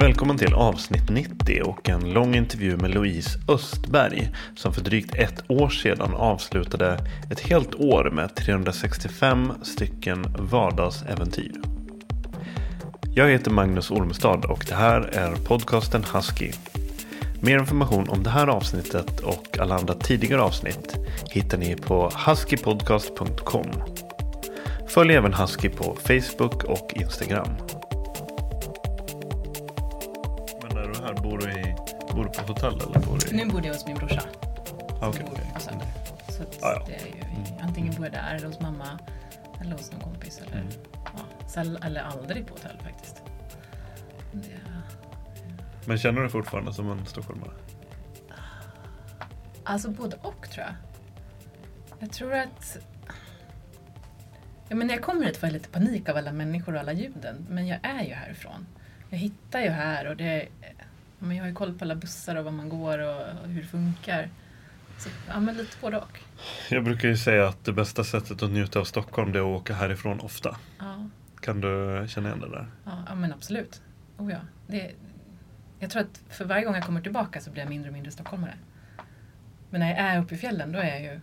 [0.00, 5.50] Välkommen till avsnitt 90 och en lång intervju med Louise Östberg som för drygt ett
[5.50, 6.98] år sedan avslutade
[7.30, 11.52] ett helt år med 365 stycken vardagsäventyr.
[13.14, 16.52] Jag heter Magnus Ormestad och det här är podcasten Husky.
[17.40, 20.96] Mer information om det här avsnittet och alla andra tidigare avsnitt
[21.30, 23.66] hittar ni på huskypodcast.com.
[24.88, 27.79] Följ även Husky på Facebook och Instagram.
[31.22, 31.74] Bor du, i,
[32.14, 33.32] bor du på hotell eller bor du i...
[33.44, 34.22] Nu bor jag hos min brorsa.
[35.00, 35.50] Ah, Bor- okej.
[35.54, 35.70] alltså,
[36.28, 36.82] så Ja, ja.
[36.86, 37.22] det är ju,
[37.60, 38.98] antingen bor jag där eller hos mamma
[39.60, 40.40] eller hos någon kompis.
[40.46, 40.72] Eller, Mm.
[41.04, 43.22] ja, så, eller aldrig på hotell faktiskt.
[44.32, 44.48] Det,
[45.84, 47.50] Men känner du dig fortfarande som en stockholmare?
[49.64, 50.74] alltså både och tror jag.
[51.98, 52.76] Jag tror att...
[54.68, 56.92] Ja, men när jag kommer hit får jag lite panik av alla människor och alla
[56.92, 57.46] ljuden.
[57.48, 58.66] Men jag är ju härifrån.
[59.10, 60.48] Jag hittar ju här och det...
[61.20, 63.68] Men jag har ju koll på alla bussar och var man går och, hur det
[63.68, 64.28] funkar.
[64.98, 66.20] Så, ja, men lite både och.
[66.70, 69.60] Jag brukar ju säga att det bästa sättet att njuta av Stockholm det är att
[69.60, 70.56] åka härifrån ofta.
[70.78, 71.08] Ja.
[71.40, 72.66] Kan du känna igen det där?
[72.84, 73.82] Ja, ja men absolut.
[74.16, 74.38] Oh, ja.
[74.66, 74.90] det,
[75.78, 78.12] jag tror att för varje gång jag kommer tillbaka så blir jag mindre och mindre
[78.12, 78.54] stockholmare.
[79.70, 81.20] Men när jag är uppe i fjällen då är jag ju,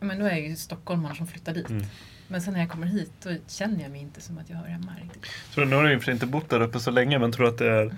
[0.00, 1.70] men då är jag ju stockholmare som flyttar dit.
[1.70, 1.82] Mm.
[2.28, 4.66] Men sen när jag kommer hit då känner jag mig inte som att jag hör
[4.66, 5.26] hemma riktigt.
[5.50, 7.92] Så nu har du inte bott där uppe så länge men tror att det är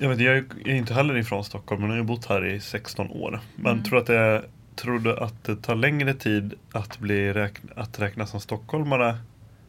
[0.00, 3.10] Jag vet jag är inte heller ifrån Stockholm men jag har bott här i 16
[3.10, 3.40] år.
[3.56, 3.84] Men Mm.
[3.84, 4.44] tror att det
[4.98, 9.16] du att det tar längre tid att bli räkna, att räknas som stockholmare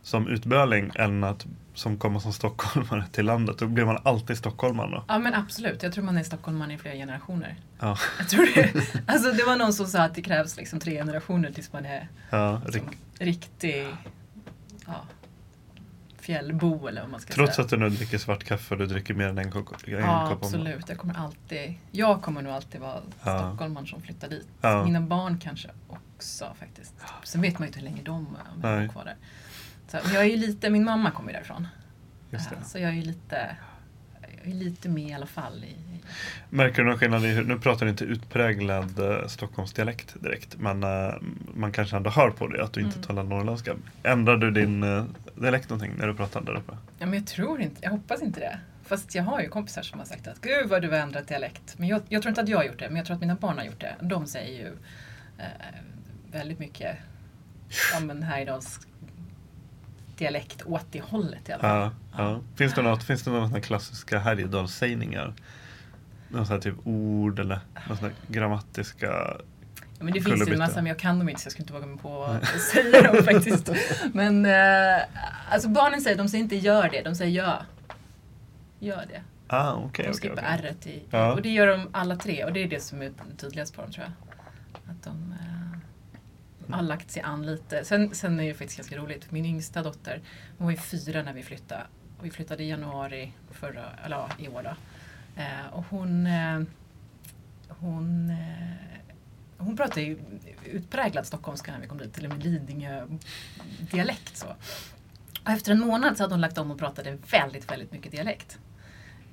[0.01, 3.57] som utböling än att som kommer som stockholmare till landet?
[3.57, 5.03] Då blir man alltid stockholmare då.
[5.07, 7.55] Ja men absolut, jag tror man är stockholmare i flera generationer.
[7.79, 8.73] Ja, Jag tror det.
[9.07, 12.07] Alltså det var någon som sa att det krävs liksom tre generationer tills man är
[12.29, 13.87] ja som rik- riktig
[14.87, 15.01] ja,
[16.21, 17.63] fjällbo eller vad man ska Trots säga.
[17.63, 19.99] att du nu dricker svart kaffe och du dricker mer än en, kopp- en Ja,
[20.29, 20.37] kopp dagen.
[20.41, 20.89] absolut.
[20.89, 23.39] Jag kommer alltid, jag kommer nog alltid vara Ja.
[23.39, 24.47] stockholmaren som flyttar dit.
[24.61, 24.83] Ja.
[24.85, 26.93] Mina barn kanske också faktiskt.
[27.23, 28.79] Sen vet man ju inte hur länge de Nej.
[28.87, 29.15] bor kvar där.
[29.87, 31.67] Så, jag är ju lite, min mamma kommer ju därifrån.
[32.31, 32.39] Eh.
[32.65, 33.57] Så jag är ju lite, är
[34.53, 35.63] lite med i alla fall.
[35.63, 35.75] I,
[36.49, 41.13] Märker du någon skillnad i nu pratar du inte utpräglad eh, Stockholmsdialekt direkt, men eh,
[41.53, 43.07] man kanske ändå hör på det att du inte Mm.
[43.07, 43.75] talar norrländska.
[44.03, 45.03] Ändrar du din eh,
[45.35, 46.73] dialekt någonting när du pratar där uppe?
[46.99, 48.59] ja, men jag tror inte, jag hoppas inte det.
[48.85, 51.75] Fast jag har ju kompisar som har sagt att gud vad du har ändrat dialekt.
[51.77, 53.35] Men jag, jag tror inte att jag har gjort det, men jag tror att mina
[53.35, 53.95] barn har gjort det.
[54.01, 54.67] De säger ju
[55.37, 55.45] eh,
[56.31, 56.97] väldigt mycket
[57.93, 58.79] ja, men Härjedals
[60.19, 61.91] dialekt åt det hållet i alla fall.
[62.17, 62.39] Ja, ja.
[62.55, 65.33] Finns det något, finns det några klassiska Härjedalssägningar?
[66.29, 69.37] Någon sån här typ ord eller här grammatiska
[69.99, 71.63] Ja, men det finns ju en massa, men jag kan dem inte så jag skulle
[71.63, 73.71] inte våga mig på att säga dem faktiskt.
[74.13, 75.01] Men eh,
[75.49, 77.61] alltså barnen säger, de säger inte gör det, de säger ja.
[78.79, 79.21] Gör det.
[79.47, 80.05] Ah, okej.
[80.05, 80.75] De skippar okej.
[80.83, 81.03] r i.
[81.09, 81.33] Ja.
[81.33, 83.91] Och det gör de alla tre och det är det som är tydligast på dem
[83.91, 84.13] tror jag.
[84.91, 85.58] Att de eh,
[86.69, 86.79] Mm.
[86.79, 87.85] har lagt sig an lite.
[87.85, 90.21] Sen, sen är det faktiskt ganska roligt, min yngsta dotter,
[90.57, 91.83] hon var ju fyra när vi flyttade.
[92.19, 94.75] Och vi flyttade i januari förra, eller ja, i år då.
[95.41, 96.61] Eh, och hon, eh,
[97.67, 98.71] hon, eh,
[99.57, 100.19] hon pratade ju
[100.65, 104.37] utpräglad stockholmska när vi kom dit, till och med Lidingö-dialekt.
[104.37, 104.47] Så.
[105.43, 108.59] Och efter en månad så hade hon lagt om och pratade väldigt, väldigt mycket dialekt.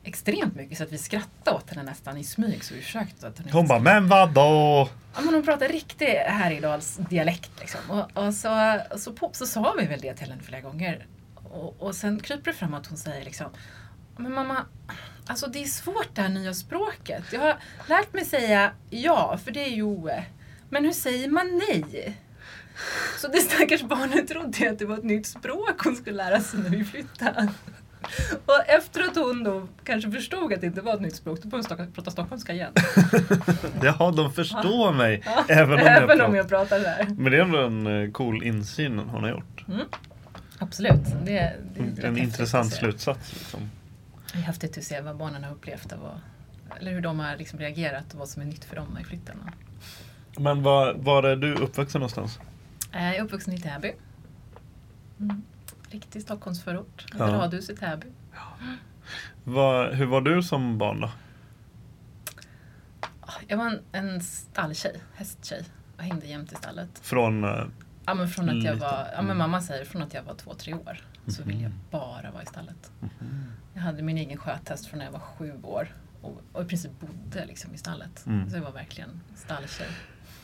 [0.06, 3.38] Extremt mycket så att vi skrattade åt henne nästan i smyg så vi försökte att
[3.38, 4.88] hon Hon bara, men vadå?
[5.14, 7.50] Ja, men hon pratar riktig Härjedals dialekt.
[7.60, 7.80] Liksom.
[7.90, 11.06] Och, och så, och så, på, så sa vi väl det till henne flera gånger.
[11.34, 13.46] Och, och sen kryper det fram att hon säger liksom
[14.16, 14.66] Men mamma,
[15.26, 17.24] alltså det är svårt det här nya språket.
[17.32, 17.56] Jag har
[17.88, 20.10] lärt mig säga ja, för det är Joe.
[20.70, 22.16] Men hur säger man nej?
[23.18, 26.60] Så det stackars barnet trodde att det var ett nytt språk hon skulle lära sig
[26.60, 27.48] när vi flyttade.
[28.46, 31.48] Och efter att hon då kanske förstod att det inte var ett nytt språk, då
[31.48, 32.72] började hon prata stockholmska igen.
[33.82, 35.22] Jaha, de förstår mig.
[35.24, 36.24] Ja, Även om jag Även pratar.
[36.28, 37.06] om jag pratar där.
[37.16, 39.64] Men det är ändå en eh, cool insyn hon har gjort.
[40.58, 41.04] Absolut.
[41.24, 43.32] Det, det är En intressant slutsats.
[43.32, 43.70] Liksom.
[44.32, 46.10] Det är häftigt att se vad barnen har upplevt och
[46.80, 49.36] eller hur de har liksom reagerat och vad som är nytt för dem i flytten.
[50.38, 52.38] Men var, var är du uppvuxen någonstans?
[52.92, 53.92] Jag är uppvuxen i Täby.
[55.20, 55.42] Mm.
[55.90, 57.04] Riktig Stockholmsförort.
[57.08, 57.26] Ett Ja.
[57.26, 58.06] radhus i Täby.
[59.44, 61.10] Var, hur var du som barn då?
[63.48, 65.64] Jag var en, en stalltjej, hästtjej.
[65.96, 66.98] Jag hängde jämt i stallet.
[67.02, 67.44] Från...
[67.44, 67.64] eh,
[68.08, 70.54] Ja, men från att jag var, ja, men mamma säger från att jag var två,
[70.54, 71.80] tre år så ville jag Mhm.
[71.90, 72.90] bara vara i stallet.
[73.74, 75.88] Jag hade min egen sköthäst från när jag var sju år
[76.22, 78.26] och, och i princip bodde liksom i stallet.
[78.26, 78.50] Mm.
[78.50, 79.88] Så jag var verkligen stalltjej.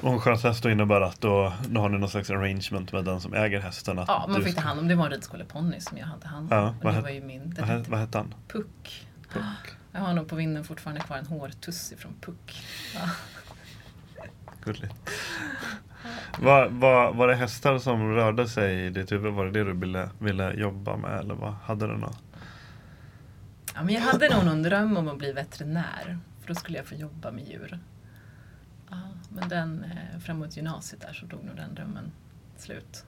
[0.00, 3.20] Och en skötshäst då innebär att då, då har ni någon slags arrangement med den
[3.20, 3.98] som äger hästen.
[3.98, 4.88] Att Ja, man fick ta hand om.
[4.88, 6.58] Det var en ridskoleponny som jag hade hand om.
[6.58, 8.34] Ja, vad het- var ju min Vad, hette vad hette han?
[8.48, 9.06] Puck.
[9.32, 9.42] Puck.
[9.92, 12.62] Jag har nog på vinden fortfarande kvar en hårtuss ifrån Puck.
[12.94, 13.00] Ja.
[14.64, 14.94] Gulligt.
[16.38, 19.32] Var, var, var det hästar som rörde sig i ditt huvud?
[19.32, 21.18] Var det det du ville, ville jobba med?
[21.20, 22.18] Eller vad hade du något?
[23.74, 26.18] Ja, men jag hade nog någon dröm om att bli veterinär.
[26.40, 27.78] För då skulle jag få jobba med djur.
[28.92, 28.98] Ja,
[29.28, 32.12] men den, eh, framåt gymnasiet där så dog nog den drömmen
[32.56, 33.04] slut.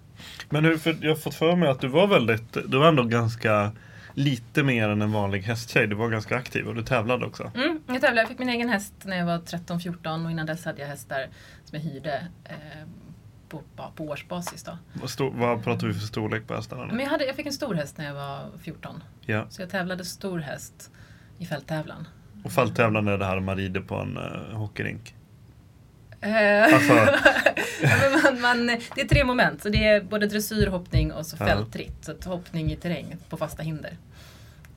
[0.51, 3.03] Men hur, för jag har fått för mig att du var väldigt, du var ändå
[3.03, 3.73] ganska
[4.15, 5.87] lite mer än en vanlig hästtjej.
[5.87, 7.53] Du var ganska aktiv och du tävlade också.
[7.55, 10.65] Mm, jag tävlade, jag fick min egen häst när jag var 13-14 och innan dess
[10.65, 11.29] hade jag hästar
[11.65, 12.89] som jag hyrde eh,
[13.49, 13.63] på,
[13.95, 14.63] på årsbasis.
[14.63, 14.79] Då.
[14.93, 16.87] Vad, stor, vad pratar vi för storlek på hästarna?
[16.87, 19.03] Men jag, hade, jag fick en stor häst när jag var 14.
[19.21, 19.47] Ja.
[19.51, 20.91] Så jag tävlade stor häst
[21.39, 22.09] i fälttävlan.
[22.45, 25.15] Och fälttävlan är det här man rider på en uh, hockeyrink.
[26.25, 26.93] Eh, Alltså-
[27.83, 29.63] ja, man, man, det är tre moment.
[29.63, 31.47] Så det är både dressyr, hoppning och så Ja.
[31.47, 32.05] fältritt.
[32.05, 33.97] Så att hoppning i terräng på fasta hinder.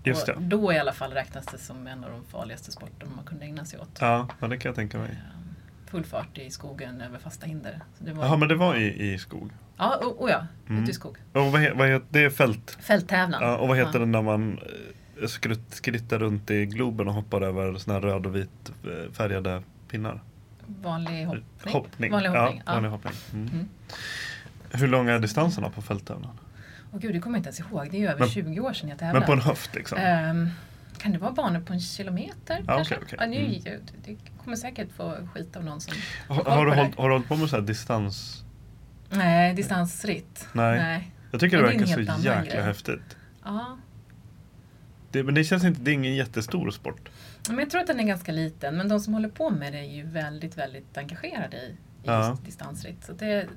[0.03, 0.47] Just och det.
[0.55, 3.65] Då i alla fall räknas det som en av de farligaste sporterna man kunde ägna
[3.65, 3.97] sig åt.
[3.99, 5.09] Ja, ja, det kan jag tänka mig.
[5.11, 7.79] Eh, Full fart i skogen över fasta hinder.
[7.99, 9.51] Så Jaha, men det var i, i skog.
[9.77, 10.45] Ja, och, och ja.
[10.69, 10.81] Mm.
[10.83, 11.17] Ute i skog.
[11.33, 12.19] Och vad, vad heter det?
[12.23, 12.77] är fält.
[12.81, 13.41] Fälttävlan.
[13.43, 13.99] Ja, och vad heter Ja.
[13.99, 14.59] det när man
[15.21, 15.27] eh,
[15.69, 18.71] skrittar runt i Globen och hoppar över såna här röd och vit
[19.13, 19.61] färgade
[19.91, 20.21] pinnar?
[20.67, 21.73] Vanlig hoppning.
[21.73, 22.11] Hoppning.
[22.11, 22.61] Vanlig hoppning.
[22.65, 23.13] Ja, vanlig hoppning.
[23.33, 23.47] Mm.
[23.49, 23.67] Mm.
[24.71, 26.39] Hur långa är distanserna på fälttävlan?
[26.91, 27.87] Åh gud, det kommer jag inte ens ihåg.
[27.91, 29.19] Det är ju över Men- 20 år sedan jag tävlade.
[29.19, 29.97] Men på en höft liksom?
[29.97, 30.49] Ehm,
[30.97, 32.95] kan det vara banor på en kilometer Ja, kanske?
[33.19, 33.51] Ja, nu, Mm.
[33.63, 35.93] det, det kommer säkert få skit av någon som
[36.27, 38.43] har, har, du hållit, har du hållit på med så här distans?
[39.09, 40.47] Nej, distansritt.
[40.53, 40.77] Nej.
[40.79, 41.11] Nej.
[41.31, 42.61] Jag tycker det det verkar så jäkla grej.
[42.63, 43.17] häftigt.
[43.43, 43.77] Ja.
[45.11, 47.09] Det, men det känns inte, det är ingen jättestor sport.
[47.49, 48.77] Men jag tror att den är ganska liten.
[48.77, 52.29] Men de som håller på med det är ju väldigt, väldigt engagerade i, i Ja.
[52.29, 53.03] just distansritt.
[53.05, 53.47] Så det,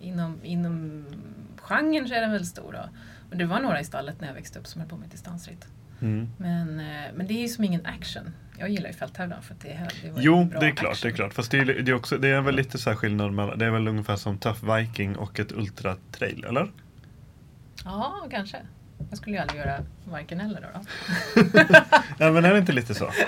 [0.00, 1.06] inom, inom
[1.56, 2.72] genren så är den väl stor.
[2.72, 2.88] Då.
[3.30, 5.66] Och det var några i stallet när jag växte upp som höll på med distansritt.
[6.00, 6.28] Mm.
[6.38, 8.34] Men, eh, men det är ju som ingen action.
[8.58, 10.92] Jag gillar ju fälttävlan för att det, är- det var Jo, bra det är klart.
[10.92, 11.08] action.
[11.08, 11.32] Det är klart.
[11.34, 13.66] Fast det är, det är, också, det är väl lite så här skillnad mellan, det
[13.66, 16.70] är väl ungefär som Tough Viking och ett Ultra Trail, eller?
[17.84, 18.58] Ja, kanske.
[19.08, 20.68] Jag skulle ju aldrig göra varken eller då.
[20.74, 20.84] då.
[22.18, 23.10] ja, men är det inte lite så?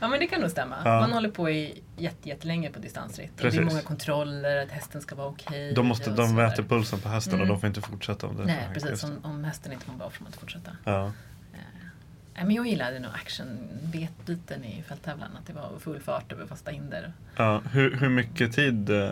[0.00, 0.76] Ja men det kan nog stämma.
[0.84, 1.00] Ja.
[1.00, 3.44] Man håller på i jätte, jättelänge på distansritt.
[3.44, 5.74] Och det är många kontroller, att hästen ska vara okej.
[5.74, 7.48] De, måste, och de mäter pulsen på hästen och Mm.
[7.48, 10.10] de får inte fortsätta om det Nej precis, Just om, om hästen inte mår bra
[10.10, 10.70] får man inte fortsätta.
[10.84, 11.12] Ja.
[12.34, 15.30] Nej, men jag gillade nog action-biten i fälttävlan.
[15.40, 17.12] Att det var full fart över fasta hinder.
[17.36, 17.62] Ja.
[17.72, 19.10] Hur, hur mycket tid eh,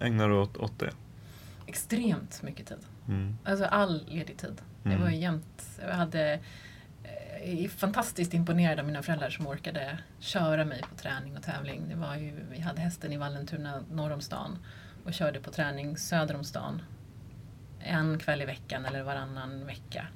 [0.00, 0.90] ägnar du åt, åt det?
[1.66, 2.78] Extremt mycket tid.
[3.08, 3.38] Mm.
[3.44, 4.60] Alltså all ledig tid.
[4.84, 4.96] Mm.
[4.96, 6.40] Jag var ju jämt, jag hade
[7.04, 11.88] eh, är fantastiskt imponerad av mina föräldrar som orkade köra mig på träning och tävling.
[11.88, 14.58] Det var ju, vi hade hästen i Vallentuna norr om stan
[15.04, 16.82] och körde på träning söder om stan.
[17.80, 20.06] En kväll i veckan eller varannan vecka.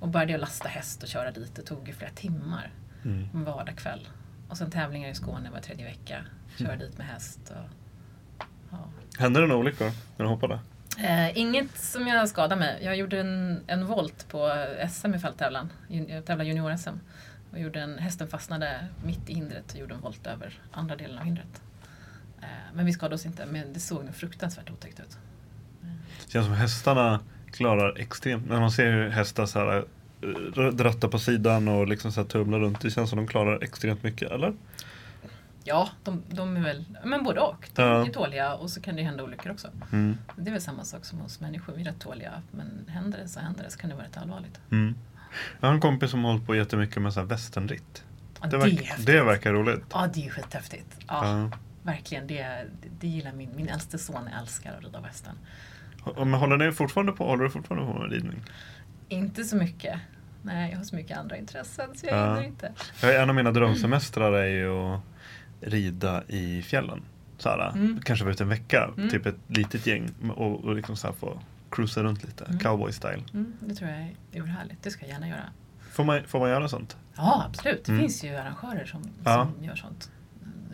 [0.00, 1.54] Och började jag lasta häst och köra dit.
[1.54, 2.72] Det tog ju flera timmar.
[3.04, 3.28] Mm.
[3.34, 4.08] En vardagkväll.
[4.48, 6.24] Och sen tävlingar i Skåne var tredje vecka.
[6.58, 7.40] Köra dit med häst.
[7.50, 7.70] Och,
[8.70, 8.78] ja.
[9.18, 10.60] Hände det några olyckor när du hoppade?
[10.98, 12.80] Eh, inget som jag skadade mig.
[12.84, 15.72] Jag gjorde en, en volt på SM i fälttävlan.
[15.88, 16.98] Jag eh, tävlade junior-SM.
[17.52, 21.18] och gjorde en, hästen fastnade mitt i hindret och gjorde en volt över andra delen
[21.18, 21.62] av hindret.
[22.42, 25.18] Eh, men vi skadade oss inte, men det såg nog fruktansvärt otäckt ut.
[26.24, 31.08] Det känns som hästarna klarar extremt, när man ser hur hästar så här eh, drattar
[31.08, 32.80] på sidan och liksom så här tumlar runt.
[32.80, 34.54] Det känns som de klarar extremt mycket, eller?
[35.68, 37.68] Ja, de, de är väl, men både och.
[37.74, 38.06] De Ja.
[38.06, 39.68] är tåliga och så kan det hända olyckor också.
[39.92, 40.18] Mm.
[40.36, 42.42] Det är väl samma sak som hos människor, vi är rätt tåliga.
[42.50, 44.60] Men händer det så händer det, så kan det vara rätt allvarligt.
[44.70, 44.94] Mm.
[45.60, 48.04] Jag har en kompis som har hållit på jättemycket med så här västernritt.
[48.40, 49.06] Ja, Det, verkar, häftigt.
[49.06, 49.84] det verkar roligt.
[49.92, 50.98] Ja, det är ju skithäftigt.
[51.06, 51.50] Ja, Ja.
[51.82, 52.66] Verkligen, det,
[53.00, 55.34] det gillar min, min äldste son älskar att rida västern.
[56.16, 58.42] Ja, Men håller ni fortfarande på, håller du fortfarande på med ridning?
[59.08, 60.00] Inte så mycket.
[60.42, 62.26] Nej, jag har så mycket andra intressen så jag Ja.
[62.34, 62.72] hinner inte.
[63.02, 65.00] En av mina drömsemestrar är ju att
[65.60, 67.02] rida i fjällen.
[67.38, 68.00] Så här, Mm.
[68.04, 69.10] Kanske vara ute en vecka, Mm.
[69.10, 71.38] typ ett litet gäng och, och liksom så få
[71.70, 72.58] cruisa runt lite, Mm.
[72.58, 73.22] cowboy-style.
[73.34, 74.82] Mm, det tror jag är urhärligt.
[74.82, 75.44] Det ska jag gärna göra.
[75.92, 76.96] Får man, får man göra sånt?
[77.16, 77.84] Ja, absolut.
[77.84, 78.02] Det Mm.
[78.02, 79.48] finns ju arrangörer som, Ja.
[79.56, 80.10] som gör sånt.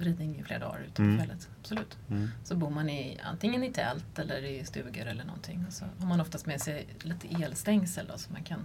[0.01, 1.19] Ridning i flera dagar ute på Mm.
[1.19, 1.49] fjället.
[1.61, 1.99] Absolut.
[2.45, 5.65] Så bor man i, antingen i tält eller i stugor eller någonting.
[5.67, 8.59] Och så har man oftast med sig lite elstängsel då, så man kan...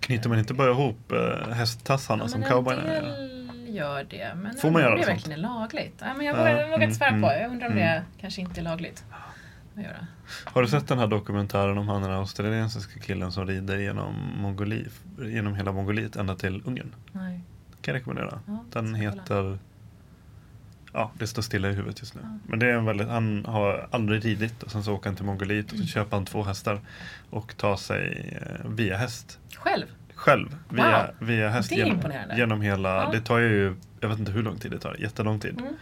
[0.00, 3.02] Knyter man inte bara ihop eh, hästtassarna som men cowboyerna gör?
[3.74, 4.34] Gör det.
[4.36, 5.16] Men Får man göra undrar sånt?
[5.18, 5.94] verkligen är lagligt.
[6.00, 7.16] Nej, men jag Ja, vågar, mm, inte svära på.
[7.16, 7.84] mm, Jag undrar om mm.
[7.84, 9.04] det kanske inte är lagligt
[9.76, 10.06] att göra.
[10.44, 14.86] Har du sett den här dokumentären om han den australiensiska killen som rider genom, Mongoli,
[15.18, 16.94] genom hela Mongoliet ända till Ungern?
[17.12, 17.40] Nej.
[17.80, 18.40] kan jag rekommendera.
[18.46, 19.58] Ja, Den heter
[20.92, 22.20] Ja, det står stilla i huvudet just nu.
[22.24, 22.38] Ja.
[22.46, 25.24] Men det är en väldigt, han har aldrig ridit och sen så åker han till
[25.24, 26.80] Mongoliet och så köper han två hästar
[27.30, 29.86] och tar sig eh, via häst Själv?
[30.14, 30.56] Själv.
[30.68, 32.00] Via, via häst genom,
[32.36, 33.10] genom hela, Ja.
[33.12, 35.60] det tar ju, jag vet inte hur lång tid det tar, jättelång tid.
[35.60, 35.72] Mm.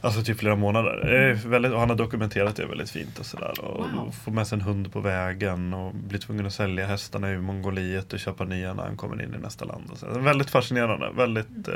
[0.00, 1.34] Alltså typ flera månader.
[1.48, 3.60] Väldigt, och han har dokumenterat det väldigt fint och sådär.
[3.60, 4.10] Och, Wow.
[4.24, 8.12] får med sig en hund på vägen och blir tvungen att sälja hästarna i Mongoliet
[8.12, 9.84] och köpa nya när han kommer in i nästa land.
[9.90, 10.06] Och så.
[10.18, 11.10] Väldigt fascinerande.
[11.16, 11.68] Väldigt...
[11.68, 11.74] Eh,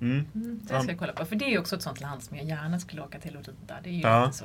[0.00, 0.24] mm.
[0.34, 1.24] Mm, det ska jag kolla på.
[1.24, 3.44] För det är ju också ett sånt land som jag gärna skulle åka till och
[3.46, 3.74] rida.
[3.82, 4.32] Det är ju Ja.
[4.32, 4.44] så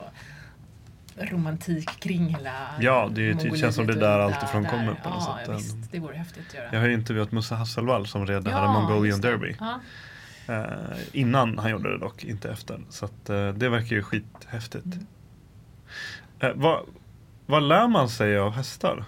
[1.17, 5.09] romantik kring hela Ja, det är det känns som det är där alltifrån kommer på
[5.09, 5.57] något ja, sätt.
[5.57, 6.69] Visst, det vore häftigt att göra.
[6.71, 9.21] Jag har ju intervjuat Musse Hasselvall som red det här Mongolian.
[9.21, 9.55] Derby.
[9.59, 9.79] Ja.
[10.47, 12.79] Eh, innan han gjorde det dock, inte efter.
[12.89, 14.85] Så att, eh, det verkar ju skithäftigt.
[14.85, 15.05] Mm.
[16.39, 16.79] Eh, vad,
[17.45, 19.05] vad lär man sig av hästar?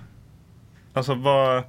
[0.94, 1.64] Alltså vad...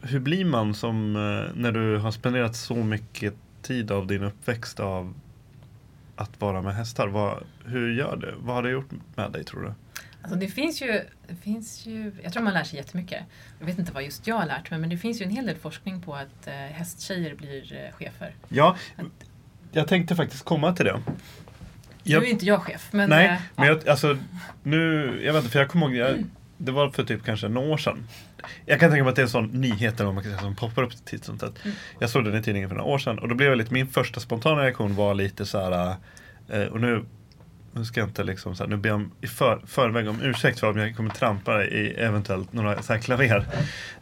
[0.00, 4.80] Hur blir man som eh, när du har spenderat så mycket tid av din uppväxt
[4.80, 5.14] av
[6.18, 7.08] att vara med hästar?
[7.08, 8.34] Vad, hur gör det?
[8.38, 9.74] Vad har det gjort med dig tror du?
[10.22, 13.22] Alltså det finns ju, det finns ju, jag tror man lär sig jättemycket.
[13.58, 15.46] Jag vet inte vad just jag har lärt mig men det finns ju en hel
[15.46, 18.34] del forskning på att eh, hästtjejer blir eh, chefer.
[18.48, 18.76] Ja,
[19.72, 21.00] jag tänkte faktiskt komma till det.
[22.02, 23.10] Jag- Nu är inte jag chef men...
[23.10, 23.72] Nej, eh, men ja.
[23.72, 24.18] jag, alltså
[24.62, 26.24] nu, jag vet inte, för jag kommer ihåg, jag,
[26.58, 28.08] det var för typ kanske några år sedan.
[28.66, 30.56] Jag kan tänka mig att det är en sån nyhet eller man kan säga, som
[30.56, 31.64] poppar upp titt som tätt.
[31.64, 31.76] Mm.
[31.98, 33.86] Jag såg den i tidningen för några år sedan och då blev jag lite, min
[33.86, 35.94] första spontana reaktion var lite så här,
[36.48, 37.04] eh, och nu,
[37.72, 40.60] nu ska jag inte liksom så här, nu ber jag i för, förväg om ursäkt
[40.60, 43.46] för om jag kommer trampa i eventuellt några så här klaver.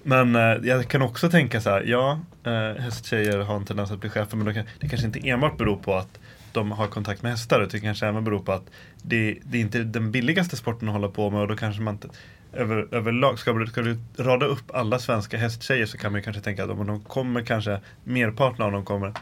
[0.02, 4.00] Men eh, jag kan också tänka så här, ja, eh, hästtjejer har en tendens att
[4.00, 6.18] bli chefer men kan, det kanske inte enbart beror på att
[6.56, 8.70] de har kontakt med hästar det kanske även beror på att
[9.02, 11.94] det, det är inte den billigaste sporten att hålla på med och då kanske man
[11.94, 12.08] inte
[12.52, 16.42] över, överlag, ska du, ska du rada upp alla svenska hästtjejer så kan man kanske
[16.42, 19.12] tänka att om de kommer kanske, merparten av dem kommer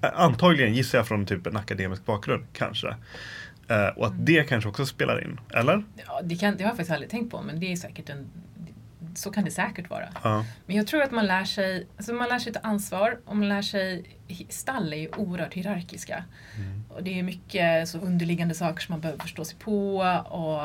[0.00, 2.96] antagligen gissar jag från typ en akademisk bakgrund, kanske.
[3.68, 5.84] Eh, och att det kanske också spelar in, eller?
[6.06, 8.26] Ja, det, kan, det har jag faktiskt aldrig tänkt på men det är säkert en...
[9.18, 10.08] Så kan det säkert vara.
[10.24, 10.44] Ja.
[10.66, 13.48] Men jag tror att man lär sig, alltså man lär sig ta ansvar och man
[13.48, 14.04] lär sig,
[14.48, 16.24] stall är ju oerhört hierarkiska.
[16.56, 16.84] Mm.
[16.88, 19.96] Och det är mycket så underliggande saker som man behöver förstå sig på
[20.28, 20.62] och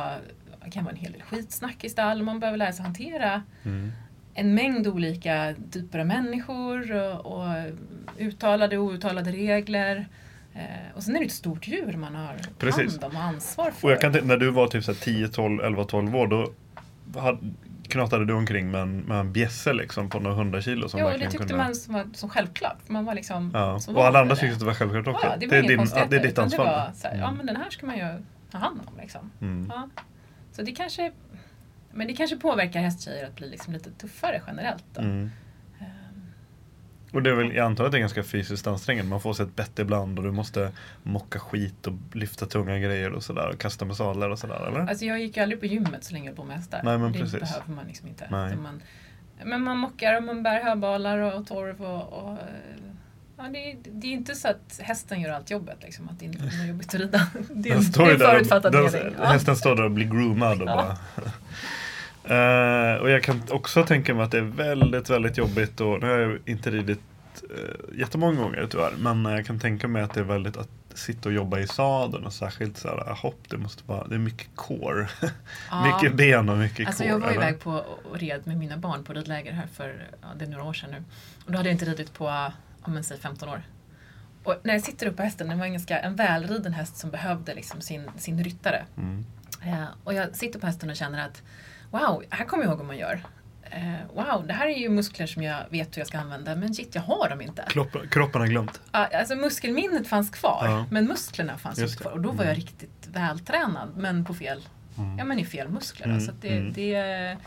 [0.65, 2.23] det kan vara en hel del skitsnack i stall.
[2.23, 3.91] Man behöver lära sig hantera Mm.
[4.33, 7.47] en mängd olika typer av människor och, och
[8.17, 10.07] uttalade och outtalade regler.
[10.55, 12.91] Eh, och sen är det ett stort djur man har Precis.
[12.91, 13.87] hand om och ansvar för.
[13.87, 16.53] Och jag kan när du var typ så här 10, 12, 11, 12 år då
[17.19, 17.37] hade,
[17.87, 21.07] knatade du omkring med en, med en bjässe liksom på några hundra kilo som Jo,
[21.07, 21.55] det tyckte kunde...
[21.57, 22.89] man som, var, som självklart.
[22.89, 23.79] Man var liksom Ja.
[23.79, 25.27] så Och alla andra tyckte det var självklart också.
[25.27, 26.11] Ja, det var är din, konstigheter.
[26.11, 26.65] det är ditt ansvar.
[26.65, 27.37] Det var så här, ja Mm.
[27.37, 29.31] men den här ska man ju ta hand om liksom.
[29.41, 29.71] Mm.
[29.75, 29.89] Ja.
[30.51, 31.11] Så det kanske,
[31.93, 34.83] men det kanske påverkar hästtjejer att bli liksom lite tuffare generellt.
[34.93, 35.01] Då.
[35.01, 35.31] Mm.
[37.13, 39.09] Och det är väl, jag antar att det är ganska fysiskt ansträngande.
[39.09, 40.71] Man får sig ett bett ibland och du måste
[41.03, 43.49] mocka skit och lyfta tunga grejer och sådär.
[43.53, 44.79] Och kasta med sadlar och sådär, eller?
[44.89, 46.81] Alltså jag gick aldrig på gymmet så länge jag med hästar.
[46.83, 47.39] Nej, men det precis.
[47.39, 48.27] behöver man liksom inte.
[48.31, 48.81] Man,
[49.45, 52.37] men man mockar och man bär höbalar och torv och, och
[53.37, 56.25] Ja, det, är, det är inte så att hästen gör allt jobbet, liksom, att det
[56.25, 57.27] inte är jobbigt att rida.
[57.49, 59.15] Det är, Den en- står det är förutfattad mening.
[59.19, 59.25] Ja.
[59.25, 60.75] Hästen står där och blir groomad och Ja.
[60.75, 60.97] bara...
[62.25, 66.09] Eh, och jag kan också tänka mig att det är väldigt, väldigt jobbigt och nu
[66.09, 66.99] har jag inte ridit
[67.49, 68.93] eh, jättemånga gånger tyvärr.
[68.97, 72.25] Men jag kan tänka mig att det är väldigt att sitta och jobba i sadeln
[72.25, 75.07] och särskilt så här, hopp, det måste vara, det är mycket core.
[75.71, 75.85] Ja.
[76.01, 77.11] mycket ben och mycket Alltså core.
[77.11, 77.41] jag var eller?
[77.41, 77.71] iväg på
[78.11, 80.91] och red med mina barn på ridläger här för ja, det är några år sedan
[80.91, 81.03] nu.
[81.45, 82.51] Och då hade jag inte ridit på, ja
[82.85, 83.61] men säg 15 år.
[84.43, 87.09] Och när jag sitter upp på hästen, det var en ganska en välriden häst som
[87.09, 88.85] behövde liksom sin, sin ryttare.
[88.97, 89.25] Mm.
[89.65, 91.41] Eh, och jag sitter på hästen och känner att
[91.93, 93.23] wow, här kommer jag ihåg hur man gör.
[93.63, 96.73] Eh, wow, det här är ju muskler som jag vet hur jag ska använda, men
[96.73, 97.65] shit, jag har dem inte.
[97.69, 98.81] Kroppen, kroppen har glömt.
[98.91, 100.85] Ja, Alltså muskelminnet fanns kvar, Ja.
[100.91, 102.11] men musklerna fanns Just inte kvar.
[102.11, 104.61] Och då var jag riktigt vältränad, men på fel,
[105.17, 106.05] ja men i fel muskler.
[106.07, 106.73] Mm, Så det, mm.
[106.73, 107.37] det, eh,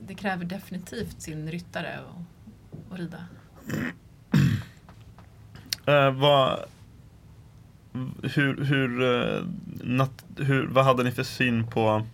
[0.00, 3.18] det kräver definitivt sin ryttare att- att rida.
[5.86, 6.58] Eh, vad,
[8.22, 8.88] hur, hur,
[9.84, 12.06] nat, hur, vad hade ni för syn på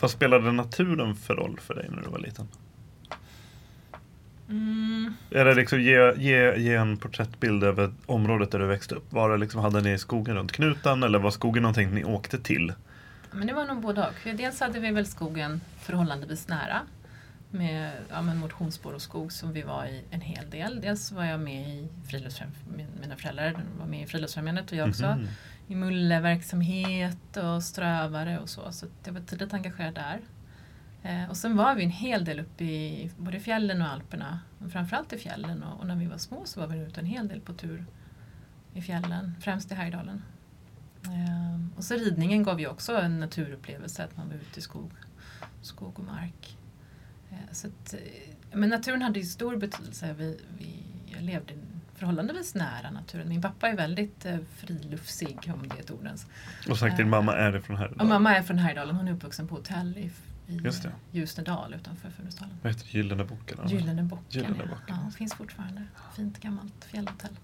[0.00, 2.48] vad spelade naturen för roll för dig när du var liten?
[4.48, 5.14] Mm.
[5.30, 9.12] Är det liksom, ge, ge, ge en porträttbild över området där du växte upp.
[9.12, 12.72] Var det liksom, hade ni skogen runt knuten eller var skogen någonting ni åkte till?
[13.32, 14.36] Men det var nog både och.
[14.36, 16.80] Dels hade vi väl skogen förhållandevis nära.
[17.50, 20.80] Med ja, men motionsspår och skog som vi var i en hel del.
[20.80, 25.06] Dels var jag med i friluftsfrämjandet, mina föräldrar var med i Friluftsfrämjandet och jag också.
[25.06, 25.28] Mhm.
[25.68, 28.72] I mulleverksamhet och strövare och så.
[28.72, 30.20] Så jag var tidigt engagerad där.
[31.02, 34.40] Eh, och sen var vi en hel del uppe i både fjällen och Alperna.
[34.58, 37.06] Men framförallt i fjällen och, och när vi var små så var vi ute en
[37.06, 37.86] hel del på tur
[38.74, 40.22] i fjällen, främst i Härjedalen.
[41.04, 44.90] Eh, och så ridningen gav ju också en naturupplevelse, att man var ute i skog,
[45.62, 46.58] skog och mark.
[47.30, 48.00] Eh, så att, eh,
[48.52, 50.14] men naturen hade ju stor betydelse.
[50.18, 51.54] Vi, vi jag levde
[51.96, 53.28] förhållandevis nära naturen.
[53.28, 56.26] Min pappa är väldigt eh, friluftsig, om det är ett ord ens.
[56.68, 58.00] Och sagt din mamma är ifrån här.
[58.00, 60.10] Och mamma är från Härjedalen, hon är uppvuxen på hotell i,
[60.52, 60.60] i.
[61.10, 62.56] Ljusnedal utanför Funäsdalen.
[62.62, 62.86] Vad heter?
[62.88, 63.24] Gyllene
[63.58, 63.68] eller?
[63.68, 64.26] Gyllene bocken.
[64.28, 64.66] Gyllene ja.
[64.66, 64.96] bocken.
[65.04, 65.82] Ja, finns fortfarande.
[66.16, 67.36] Fint gammalt fjällhotell.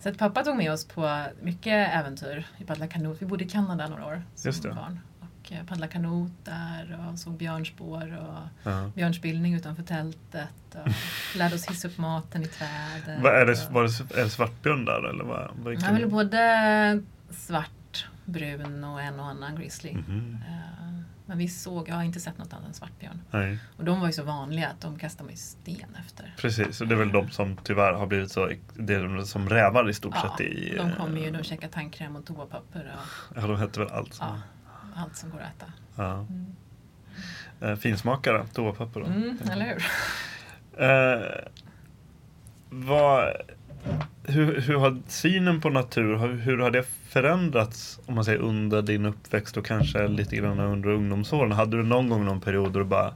[0.00, 2.46] Så att pappa tog med oss på mycket äventyr.
[2.58, 3.22] Vi paddlade kanot.
[3.22, 5.00] Vi bodde i Kanada några år som barn.
[5.50, 8.90] Eh, paddlade kanot där och såg björnspår och Ja.
[8.94, 10.74] björnspillning utanför tältet.
[10.74, 10.88] Och
[11.36, 13.22] lärde oss hissa upp maten i trädet.
[13.22, 15.50] Vad är, det, var det är det svartbjörn där eller vad?
[15.62, 19.92] vad Ja, väl både svart, brun och en och annan grizzly.
[19.94, 20.38] Mhm.
[20.48, 20.54] Eh,
[21.26, 23.20] Men vi såg, jag har inte sett något annat än svartbjörn.
[23.30, 26.34] Nej, Och de var ju så vanliga att de kastade man ju sten efter.
[26.38, 26.80] precis.
[26.80, 29.90] Och det är väl de som tyvärr har blivit så, det är de som rävar
[29.90, 30.74] i stort Ja, sett i...
[30.76, 34.16] de kommer ju, eh, de käkar tandkräm och toapapper och Ja, de hette väl allt.
[34.20, 34.40] Ja,
[34.98, 35.72] allt som går att äta.
[35.96, 36.12] ja.
[36.30, 36.46] Mm.
[37.60, 39.00] Eh, finsmakare, toapapper.
[39.00, 39.06] då.
[39.06, 39.84] Mm, eller hur?
[40.84, 41.48] Eh,
[42.70, 43.32] vad,
[44.24, 49.06] hur, hur har synen på natur, hur, har det förändrats om man säger under din
[49.06, 51.52] uppväxt och kanske lite grann under ungdomsåren?
[51.52, 53.14] Hade du någon gång någon period då du bara,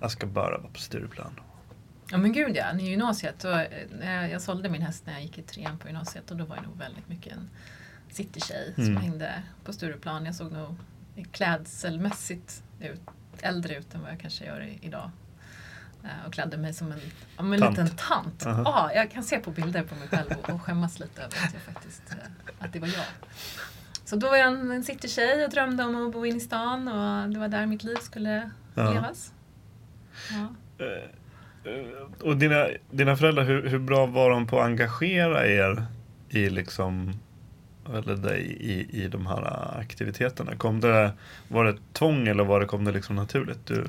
[0.00, 1.40] jag ska bara vara på Stureplan?
[2.10, 3.38] Ja men gud ja, i gymnasiet.
[3.40, 3.48] Då,
[4.02, 6.56] eh, jag, sålde min häst när jag gick i trean på gymnasiet och då var
[6.56, 7.48] jag nog väldigt mycket en
[8.10, 8.96] citytjej som Mm.
[9.02, 10.24] hängde på Stureplan.
[10.26, 10.74] Jag såg nog
[11.32, 13.00] klädselmässigt ut,
[13.42, 15.10] äldre ut än vad jag kanske gör idag.
[16.04, 17.00] Eh, Och klädde mig som en,
[17.36, 17.78] men en Tant.
[17.78, 18.46] liten tant.
[18.46, 18.62] Aha.
[18.64, 21.52] Ja, jag kan se på bilder på mig själv och, och skämmas lite över att,
[21.54, 22.16] jag faktiskt, eh,
[22.64, 23.04] att det var jag.
[24.04, 26.88] Så då var jag en, en citytjej och drömde om att bo in i stan
[26.88, 28.92] och det var där mitt liv skulle Ja.
[28.92, 29.32] levas.
[30.30, 30.54] Ja.
[30.84, 35.86] Eh, Och dina, dina föräldrar, hur, hur bra var de på att engagera er
[36.28, 37.20] i liksom
[37.88, 40.56] eller dig i, i de här aktiviteterna?
[40.56, 41.12] Kom det,
[41.48, 43.66] var det tvång eller var det, kom det liksom naturligt?
[43.66, 43.86] Du,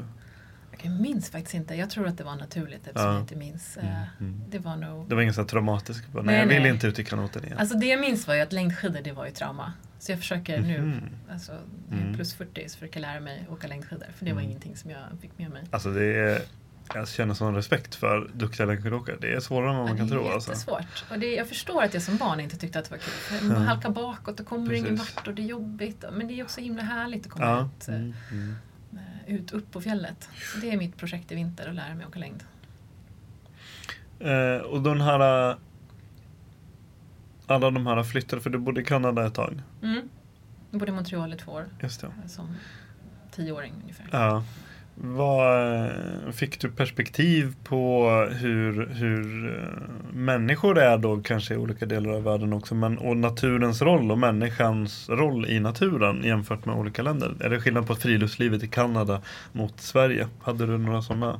[0.83, 1.75] Jag minns faktiskt inte.
[1.75, 3.13] Jag tror att det var naturligt eftersom Ja.
[3.13, 3.77] jag inte minns.
[3.77, 4.41] Eh, Mm, mm.
[4.49, 5.09] Det var nog...
[5.09, 6.71] det var ingen sån här traumatisk, bara, nej, Nej, jag vill nej.
[6.71, 7.57] inte ut i kanoten igen.
[7.57, 9.73] Alltså det jag minns var ju att längdskidor det var ju trauma.
[9.99, 11.01] Så jag försöker nu, Mhm.
[11.31, 11.51] alltså
[11.91, 12.15] Mm.
[12.15, 14.07] plus 40, så försöker jag lära mig åka längdskidor.
[14.15, 14.49] För det var Mm.
[14.51, 15.63] ingenting som jag fick med mig.
[15.71, 16.41] Alltså det är,
[16.95, 19.17] jag känner sån respekt för duktiga längdskidåkare.
[19.21, 20.27] Det är svårare än vad man Ja, kan det är tro.
[20.33, 20.49] Alltså.
[20.51, 21.05] jättesvårt.
[21.11, 22.97] Och det, jag förstår att jag som barn inte tyckte att det var
[23.39, 23.47] kul.
[23.49, 26.03] Man halkar bakåt och kommer ingen vart och det är jobbigt.
[26.11, 27.69] Men det är också himla härligt att komma Ja.
[27.77, 28.55] ut, eh, Mm, mm.
[29.27, 30.29] ut upp på fjället.
[30.53, 32.43] Så det är mitt projekt i vinter, att lära mig åka längd.
[34.19, 35.57] Eh, och den här
[37.47, 39.61] alla de här flyttade, för du bodde i Kanada ett tag.
[39.83, 40.09] Mm.
[40.71, 42.11] Jag bodde i Montreal i två år, Just det.
[42.27, 42.55] som
[43.31, 44.07] tioåring ungefär.
[44.11, 44.43] Ja.
[45.03, 45.91] Vad,
[46.33, 52.23] fick du perspektiv på hur, hur eh, människor är då kanske i olika delar av
[52.23, 57.35] världen också men, och naturens roll och människans roll i naturen jämfört med olika länder?
[57.39, 60.27] Är det skillnad på friluftslivet i Kanada mot Sverige?
[60.41, 61.39] Hade du några sådana?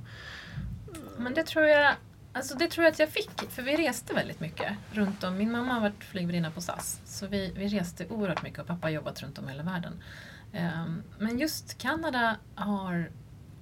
[1.18, 1.94] Men det tror jag
[2.34, 5.38] Alltså det tror jag att jag fick, för vi reste väldigt mycket runt om.
[5.38, 8.88] Min mamma har varit flygvärdinna på SAS, så vi, vi reste oerhört mycket och pappa
[8.88, 10.04] har jobbat runt om i hela världen.
[10.54, 13.10] Ehm, men just Kanada har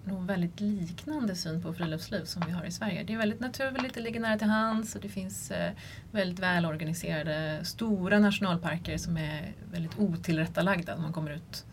[0.09, 3.03] nog väldigt liknande syn på friluftsliv som vi har i Sverige.
[3.03, 5.71] Det är väldigt naturligt, det ligger nära till hands och det finns eh,
[6.11, 11.65] väldigt välorganiserade stora nationalparker som är väldigt otillrättalagda när man kommer ut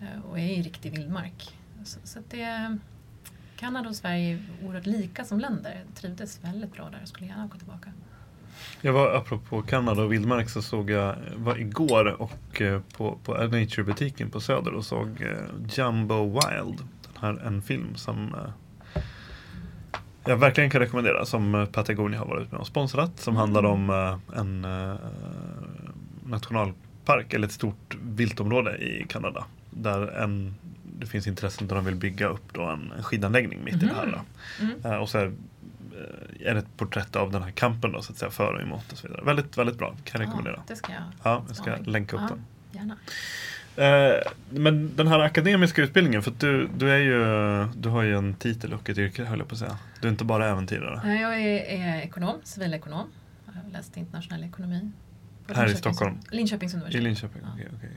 [0.00, 1.56] eh, och är i riktig vildmark.
[1.84, 2.78] Så, så att det,
[3.56, 5.82] Kanada och Sverige är oerhört lika som länder.
[5.86, 7.92] Jag trivdes väldigt bra där och skulle gärna gå tillbaka.
[8.80, 13.34] Jag var, apropå Kanada och vildmark, så såg jag, var igår och eh, på, på
[13.34, 15.26] Nature-butiken på Söder och såg
[15.68, 16.80] Jumbo Wild.
[17.20, 19.02] Här, en film som eh,
[20.26, 21.24] jag verkligen kan rekommendera.
[21.24, 23.18] Som Patagonia har varit med och sponsrat.
[23.20, 23.40] Som Mm.
[23.40, 23.90] handlar om
[24.36, 24.66] en
[26.24, 29.44] nationalpark, eller ett stort viltområde i Kanada.
[29.70, 30.54] Där en,
[30.98, 34.20] det finns intressen där de vill bygga upp då en, skidanläggning mitt i det här.
[34.60, 34.84] Mm.
[34.84, 38.12] Eh, och så är, eh, är det ett porträtt av den här kampen då, så
[38.12, 39.22] att säga, för och emot och så vidare.
[39.24, 40.54] Väldigt, väldigt bra, kan jag rekommendera.
[40.56, 41.02] Ja, det ska jag.
[41.22, 42.44] Ja, jag ska länka upp Ja, den.
[42.72, 42.96] Gärna.
[43.80, 47.18] Eh, men den här akademiska utbildningen, för du, du är ju,
[47.76, 49.78] du har ju en titel och ett yrke höll jag på att säga.
[50.00, 51.00] Du är inte bara äventyrare.
[51.04, 53.06] Nej, Jag är, är ekonom, civilekonom.
[53.46, 54.90] Jag har läst internationell ekonomi.
[55.54, 56.18] Här i Stockholm?
[56.30, 57.02] Linköpings I universitet.
[57.02, 57.42] Linköping?
[57.44, 57.48] Ja.
[57.54, 57.90] Okej, okej.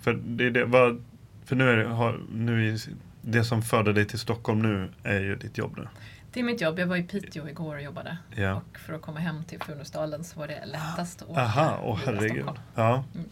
[0.00, 1.04] För, det, är det, vad,
[1.44, 2.78] för nu är det, har, nu är,
[3.22, 5.88] det som förde dig till Stockholm nu är ju ditt jobb nu.
[6.32, 6.78] Det är mitt jobb.
[6.78, 8.18] Jag var i Piteå igår och jobbade.
[8.34, 8.54] Ja.
[8.54, 11.98] Och för att komma hem till Funäsdalen så var det lättast att åka Aha, åh
[12.04, 12.30] herregud.
[12.30, 12.58] Stockholm.
[12.74, 13.04] Ja.
[13.14, 13.28] Mm.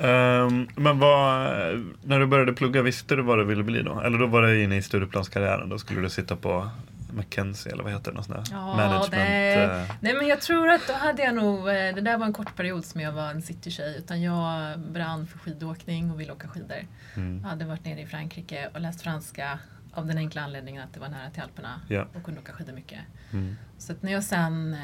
[0.00, 1.50] Ehm, men vad,
[2.02, 4.00] när du började plugga, visste du vad du ville bli då?
[4.00, 6.70] Eller då var du inne i studieplanskarriären, då skulle du sitta på
[7.12, 8.34] McKenzie eller vad heter det?
[8.34, 9.10] Här Ja, management?
[9.12, 9.58] nej.
[9.64, 12.32] eh, Nej men jag tror att då hade jag nog, eh, det där var en
[12.32, 13.96] kort period som jag var en citytjej.
[13.98, 16.76] Utan jag brann för skidåkning och ville åka skidor.
[17.16, 17.40] mm.
[17.42, 19.58] Jag hade varit nere i Frankrike och läst franska
[19.98, 22.06] av den enkla anledningen att det var nära till Alperna Ja.
[22.14, 23.00] och kunde åka skidor mycket.
[23.32, 23.56] Mm.
[23.78, 24.76] Så att när jag sen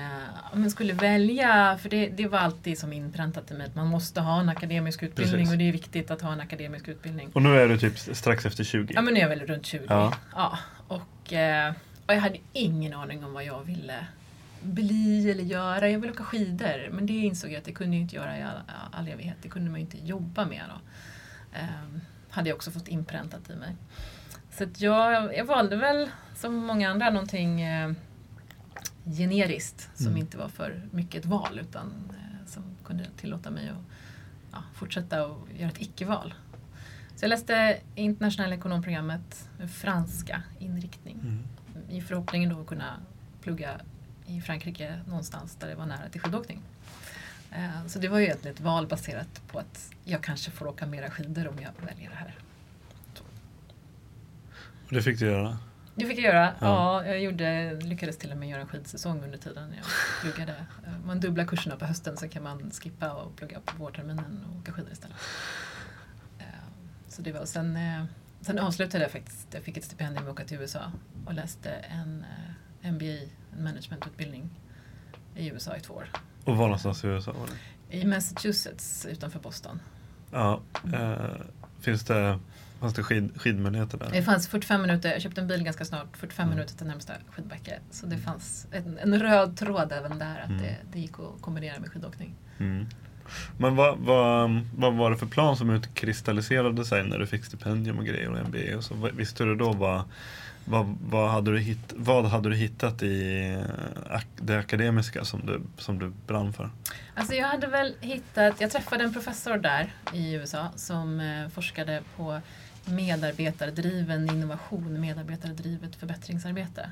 [0.54, 4.20] eh, skulle välja, för det, det var alltid som inpräntat i mig att man måste
[4.20, 5.52] ha en akademisk utbildning Precis.
[5.52, 7.30] och det är viktigt att ha en akademisk utbildning.
[7.34, 8.94] Och nu är du typ strax efter 20?
[8.94, 9.84] Ja men nu är jag väl runt 20.
[9.88, 10.14] Ja.
[10.34, 10.58] Ja.
[10.88, 11.72] och, eh,
[12.06, 14.06] och jag hade ingen aning om vad jag ville
[14.62, 15.88] bli eller göra.
[15.88, 18.42] Jag ville åka skidor men det insåg jag att det kunde jag inte göra i
[18.42, 18.56] all,
[18.92, 19.36] all evighet.
[19.42, 20.80] Det kunde man ju inte jobba med då.
[21.58, 21.64] Eh,
[22.30, 23.76] hade jag också fått inpräntat i mig.
[24.58, 27.92] Så jag, jag valde väl som många andra någonting eh,
[29.04, 30.18] generiskt som Mm.
[30.18, 33.76] inte var för mycket ett val utan eh, som kunde tillåta mig att
[34.52, 36.34] ja, fortsätta och göra ett icke-val.
[37.16, 41.42] Så jag läste internationella ekonomprogrammet med franska inriktning Mm.
[41.90, 42.96] i förhoppningen då att kunna
[43.42, 43.80] plugga
[44.26, 46.60] i Frankrike någonstans där det var nära till skidåkning.
[47.52, 50.86] Eh, Så det var ju egentligen ett val baserat på att jag kanske får åka
[50.86, 52.34] mera skidor om jag väljer det här.
[54.94, 55.58] Och det fick du göra?
[55.94, 56.54] Det fick jag göra.
[56.60, 57.02] Ja.
[57.04, 57.06] Ja.
[57.06, 59.84] jag gjorde, lyckades till och med göra en skidsäsong under tiden jag
[60.22, 60.54] pluggade.
[61.06, 64.72] Man dubblar kurserna på hösten så kan man skippa och plugga på vårterminen och åka
[64.72, 65.16] skidor istället.
[66.38, 66.44] Eh,
[67.08, 68.04] Så det var, sen, eh,
[68.40, 70.92] sen avslutade jag faktiskt, jag fick ett stipendium att åka till USA
[71.26, 72.24] och läste en
[72.82, 73.04] eh, MBA,
[73.56, 74.50] en managementutbildning
[75.36, 76.08] i USA i två år.
[76.44, 77.96] Och var någonstans i USA var det?
[77.98, 79.80] I Massachusetts utanför Boston.
[80.32, 80.60] Ja.
[80.92, 81.36] Eh,
[81.80, 82.38] finns det,
[82.84, 84.08] fanns det skid, skidmöjligheter där?
[84.12, 86.56] Det fanns 45 minuter, jag köpte en bil ganska snart, 45 Mm.
[86.56, 87.78] minuter till närmsta skidbacke.
[87.90, 90.62] Så det fanns en, en röd tråd även där, att Mm.
[90.62, 92.34] det, det gick att kombinera med skidåkning.
[92.58, 92.86] Mm.
[93.58, 97.98] Men vad, vad, vad var det för plan som utkristalliserade sig när du fick stipendium
[97.98, 98.76] och grejer och MBA?
[98.76, 100.02] Och så, visste du då vad,
[100.64, 103.44] vad, vad, hade du hitt, vad hade du hittat i
[104.10, 106.70] eh, det akademiska som du, som du brann för?
[107.14, 112.02] Alltså jag hade väl hittat, jag träffade en professor där i USA som eh, forskade
[112.16, 112.40] på
[112.86, 116.90] medarbetardriven innovation, medarbetardrivet förbättringsarbete.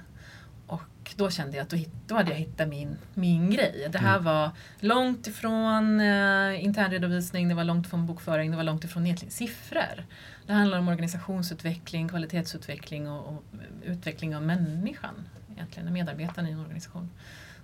[0.66, 1.76] Och då kände jag att då,
[2.06, 3.88] då hade jag hittat min, min grej.
[3.92, 4.24] Det här Mm.
[4.24, 4.50] var
[4.80, 10.06] långt ifrån eh, internredovisning, det var långt ifrån bokföring, det var långt ifrån egentligen siffror.
[10.46, 13.44] Det handlar om organisationsutveckling, kvalitetsutveckling och, och
[13.84, 15.14] utveckling av människan,
[15.52, 17.10] egentligen medarbetarna i en organisation.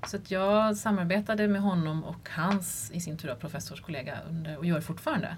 [0.06, 4.80] Så att jag samarbetade med honom och hans, i sin tur, professorskollega under, och gör
[4.80, 5.36] fortfarande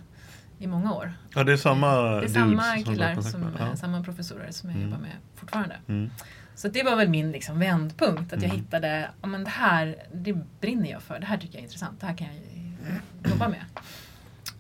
[0.60, 1.12] i många år.
[1.34, 3.52] Ja, det är samma Det är samma som killar, kontakt som, med.
[3.58, 3.76] Ja.
[3.76, 4.90] samma professorer som jag Mm.
[4.90, 5.76] jobbar med fortfarande.
[5.88, 6.10] Mm.
[6.54, 8.56] Så det var väl min liksom vändpunkt, att jag Mm.
[8.64, 12.00] hittade, ja men det här, det brinner jag för, det här tycker jag är intressant,
[12.00, 13.64] det här kan jag eh, jobba med.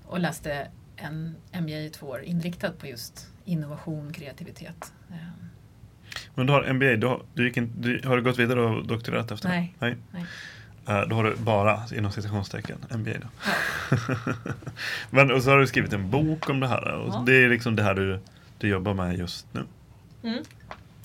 [0.06, 4.92] Och läste en MBA i två år inriktad på just innovation, kreativitet.
[5.10, 5.16] Eh,
[6.34, 9.30] Men du har MBA, du har, du in, du, har du gått vidare och doktorerat
[9.30, 9.74] efter Nej.
[9.78, 9.86] det?
[9.86, 9.96] Nej.
[10.10, 10.24] Nej.
[10.90, 13.26] Eh, då har du bara, inom citationstecken, MBA då.
[13.46, 13.52] Ja.
[15.10, 17.22] Men och så har du skrivit en bok om det här och Ja.
[17.26, 18.20] det är liksom det här du,
[18.58, 19.64] du jobbar med just nu.
[20.22, 20.44] Mm.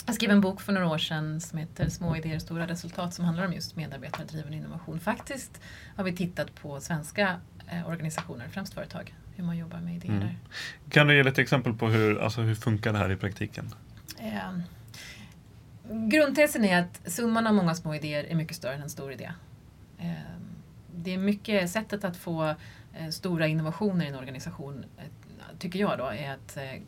[0.05, 3.25] Jag skrev en bok för några år sedan som heter Små idéer, stora resultat som
[3.25, 4.99] handlar om just medarbetardriven innovation.
[4.99, 5.61] Faktiskt
[5.95, 7.39] har vi tittat på svenska
[7.71, 10.19] eh, organisationer, främst företag, hur man jobbar med idéer Mm.
[10.23, 10.35] där.
[10.89, 13.73] Kan du ge lite exempel på hur, alltså hur funkar det här i praktiken?
[14.19, 14.57] Eh,
[15.89, 19.31] grundtesen är att summan av många små idéer är mycket större än en stor idé.
[19.99, 20.55] Ehm,
[20.95, 22.55] det är mycket sättet att få
[22.93, 25.03] eh, stora innovationer i en organisation, eh,
[25.60, 26.81] tycker jag då, är att eh,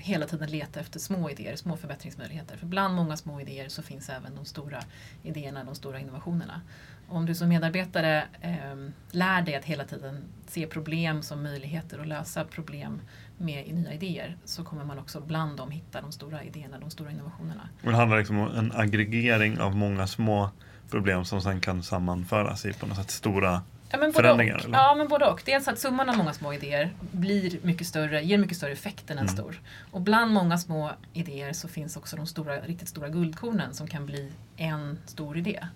[0.00, 2.56] hela tiden leta efter små idéer, små förbättringsmöjligheter.
[2.56, 4.82] För bland många små idéer så finns även de stora
[5.22, 6.60] idéerna, de stora innovationerna.
[7.08, 8.76] Om du som medarbetare eh,
[9.10, 13.00] lär dig att hela tiden se problem som möjligheter och lösa problem
[13.38, 17.10] med nya idéer så kommer man också bland dem hitta de stora idéerna, de stora
[17.10, 17.68] innovationerna.
[17.84, 20.50] Och det handlar liksom om en aggregering av många små
[20.90, 24.56] problem som sen kan sammanföras i på något sätt stora Ja, men förändringar?
[24.66, 24.72] och.
[24.74, 25.42] Ja, men både och.
[25.46, 29.18] Dels att summan av många små idéer blir mycket större, ger mycket större effekt än
[29.18, 29.34] en Mm.
[29.36, 29.60] stor.
[29.90, 34.06] Och bland många små idéer så finns också de stora, riktigt stora guldkornen som kan
[34.06, 35.66] bli en stor idé.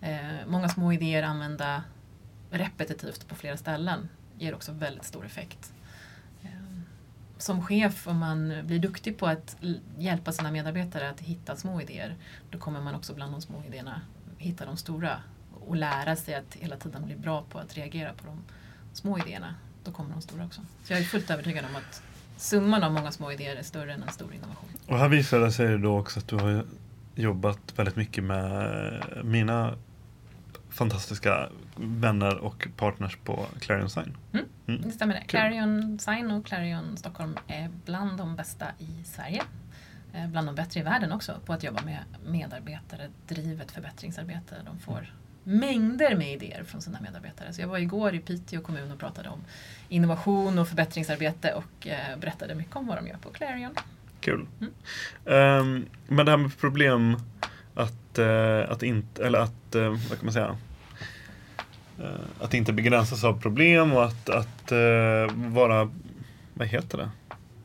[0.00, 1.82] Eh, många små idéer använda
[2.50, 5.72] repetitivt på flera ställen ger också väldigt stor effekt.
[6.42, 6.48] Eh,
[7.38, 9.56] som chef, om man blir duktig på att
[9.98, 12.14] hjälpa sina medarbetare att hitta små idéer,
[12.50, 14.00] då kommer man också bland de små idéerna
[14.40, 15.16] hitta de stora
[15.66, 18.42] och lära sig att hela tiden bli bra på att reagera på de
[18.92, 19.54] små idéerna.
[19.84, 20.60] Då kommer de stora också.
[20.84, 22.02] Så jag är fullt övertygad om att
[22.36, 24.68] summan av många små idéer är större än en stor innovation.
[24.86, 26.64] Och här visar det sig då också att du har
[27.14, 29.74] jobbat väldigt mycket med mina
[30.70, 34.16] fantastiska vänner och partners på Clarion Sign.
[34.32, 34.46] Mm.
[34.66, 34.82] Mm.
[34.82, 35.24] Det stämmer det.
[35.26, 39.42] Clarion Sign och Clarion Stockholm är bland de bästa i Sverige.
[40.14, 44.54] Eh, Bland de bättre i världen också på att jobba med medarbetare, drivet förbättringsarbete.
[44.64, 47.52] De får mängder med idéer från sina medarbetare.
[47.52, 49.40] Så jag var igår i Piteå kommun och pratade om
[49.88, 53.74] innovation och förbättringsarbete och eh, berättade mycket om vad de gör på Clarion.
[54.20, 54.46] Kul.
[54.60, 54.72] Mm.
[55.26, 57.16] Ehm, men det här med problem
[57.74, 60.56] att, eh, att inte, eller att, eh, vad kan man säga?
[61.98, 64.72] Eh, att inte begränsas av problem och att, att
[65.34, 65.90] vara,
[66.54, 67.10] vad heter det?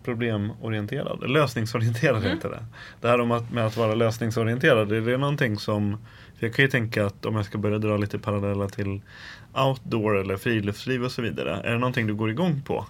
[0.06, 2.32] Problemorienterad, lösningsorienterad Mm.
[2.32, 2.66] heter det.
[3.02, 5.98] Det här om att, med att vara lösningsorienterad, är det någonting som,
[6.40, 9.02] jag kan ju tänka att om jag ska börja dra lite paralleller till
[9.54, 11.62] outdoor eller friluftsliv och så vidare.
[11.64, 12.86] Är det någonting du går igång på?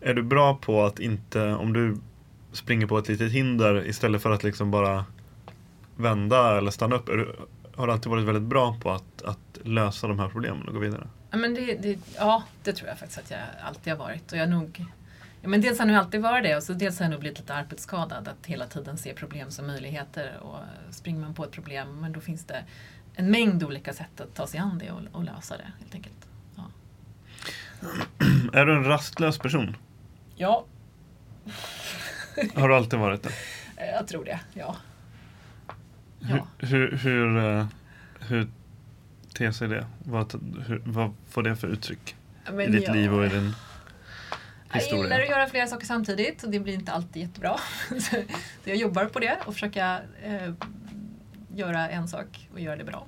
[0.00, 1.96] Är du bra på att inte, om du
[2.52, 5.04] springer på ett litet hinder istället för att liksom bara
[5.96, 7.06] vända eller stanna upp.
[7.06, 7.36] Du,
[7.76, 10.80] har du alltid varit väldigt bra på att, att lösa de här problemen och gå
[10.80, 11.08] vidare?
[11.30, 14.32] Ja, men det, det, ja, det tror jag faktiskt att jag alltid har varit.
[14.32, 14.84] Och jag nog,
[15.46, 17.38] men dels har jag nog alltid varit det och så dels har jag nog blivit
[17.38, 18.28] lite arbetsskadad.
[18.28, 20.36] Att hela tiden se problem som möjligheter.
[20.42, 20.58] Och
[20.90, 22.64] springer man på ett problem, men då finns det
[23.14, 26.26] en mängd olika sätt att ta sig an det och, och lösa det helt enkelt.
[26.56, 26.64] Ja.
[28.60, 29.76] Är du en rastlös person?
[30.36, 30.64] ja,
[32.54, 33.30] Har du alltid varit det?
[33.92, 34.40] jag tror det.
[34.54, 34.76] Ja.
[36.20, 36.46] Hur, Ja.
[36.58, 37.66] hur, hur, eh,
[38.20, 38.48] hur
[39.34, 39.86] ter sig det?
[40.04, 40.32] Vad,
[40.66, 42.16] hur, vad får det för uttryck
[42.48, 43.54] i Men ditt jag- liv och i din
[44.72, 45.22] Jag gillar historia?
[45.22, 47.56] att göra flera saker samtidigt och det blir inte alltid jättebra.
[48.00, 48.16] Så
[48.64, 50.52] jag jobbar på det och försöka eh,
[51.54, 53.06] göra en sak och göra det bra.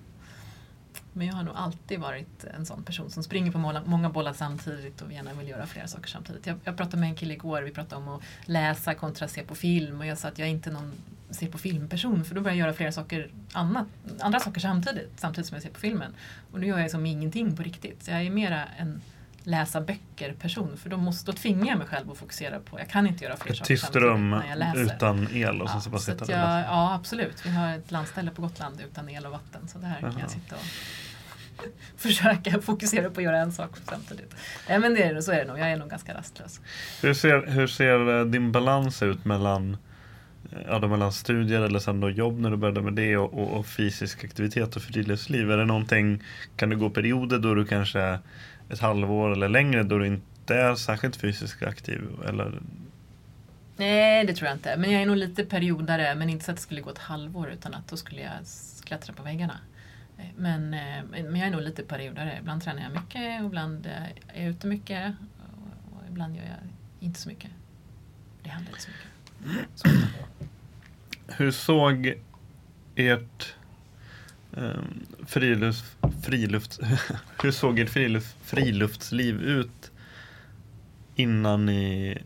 [1.12, 4.33] Men jag har nog alltid varit en sån person som springer på måla, många bollar
[4.33, 6.47] samtidigt och gärna vill göra flera saker samtidigt.
[6.47, 9.55] Jag, jag pratade med en kille igår, vi pratade om att läsa kontra se på
[9.55, 10.92] film och jag sa att jag är inte någon
[11.31, 13.87] se på filmperson för då börjar jag göra flera saker annat,
[14.21, 16.14] andra saker samtidigt, samtidigt som jag ser på filmen.
[16.53, 18.03] Och nu gör jag som ingenting på riktigt.
[18.05, 19.01] Så jag är mera en
[19.49, 22.89] läsa böcker person för då, måste, då tvingar jag mig själv att fokusera på, jag
[22.89, 24.95] kan inte göra fler Ett saker tyst samtidigt rum när jag läser.
[24.97, 26.61] utan el och sen så bara sitta och läsa.
[26.61, 30.11] ja absolut, vi har ett landställe på Gotland utan el och vatten så där kan
[30.11, 30.21] Jaha.
[30.21, 30.61] jag sitta och
[31.97, 34.35] försöka fokusera på att göra en sak samtidigt.
[34.69, 36.61] Nej men det är, så är det nog, jag är nog ganska rastlös.
[37.03, 39.77] Hur ser, hur ser eh, din balans ut mellan,
[40.53, 43.35] eh, ja, då mellan studier eller sen då jobb när du började med det och,
[43.35, 45.51] och, och fysisk aktivitet och friluftsliv?
[45.51, 46.23] Är det någonting,
[46.57, 48.19] kan du gå perioder då du kanske
[48.71, 52.03] ett halvår eller längre då du inte är särskilt fysiskt aktiv?
[52.29, 52.61] Eller,
[53.77, 56.57] Nej det tror jag inte, men jag är nog lite periodare men inte så att
[56.57, 58.33] det skulle gå ett halvår utan att då skulle jag
[58.85, 59.59] klättra på väggarna.
[60.37, 62.37] Men, eh, men jag är nog lite periodare.
[62.41, 64.03] Ibland tränar jag mycket och ibland eh,
[64.35, 66.69] är jag ute mycket och, och ibland gör jag
[67.01, 67.51] inte så mycket.
[68.43, 69.69] Det händer inte så mycket.
[69.75, 69.89] Så.
[71.37, 72.15] hur såg
[72.95, 73.55] ert
[74.51, 75.97] um, frilufts,
[76.29, 76.81] frilufts,
[77.43, 79.91] hur såg ert frilufts, friluftsliv ut
[81.14, 82.19] innan ni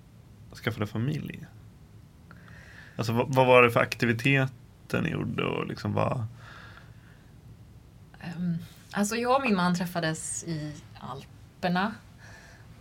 [0.65, 1.47] skaffade familj?
[2.97, 6.27] Alltså vad, vad var det för aktiviteter ni gjorde och liksom vad?
[8.21, 8.59] Ehm,
[8.91, 11.95] Alltså jag och min man träffades i Alperna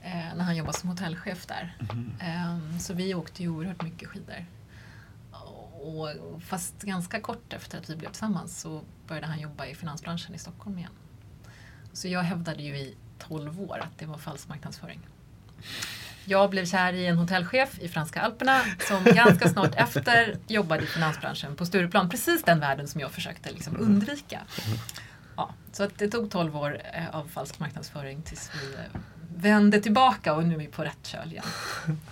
[0.01, 1.77] eh, när han jobbade som hotellchef där.
[2.19, 4.45] Ehm, Så vi åkte ju oerhört mycket skidor.
[5.84, 6.10] Och
[6.43, 10.38] fast ganska kort efter att vi blev tillsammans så började han jobba i finansbranschen i
[10.38, 10.91] Stockholm igen.
[11.93, 14.99] Så jag hävdade ju i 12 år att det var falsk marknadsföring.
[16.25, 20.86] Jag blev kär i en hotellchef i franska alperna som ganska snart efter jobbade i
[20.86, 22.10] finansbranschen på Stureplan.
[22.10, 24.41] Precis den världen som jag försökte liksom undvika.
[25.36, 28.77] Ja, så att det tog 12 år eh, av falsk marknadsföring tills vi
[29.35, 31.43] eh, vände tillbaka och nu är vi på rätt köl igen.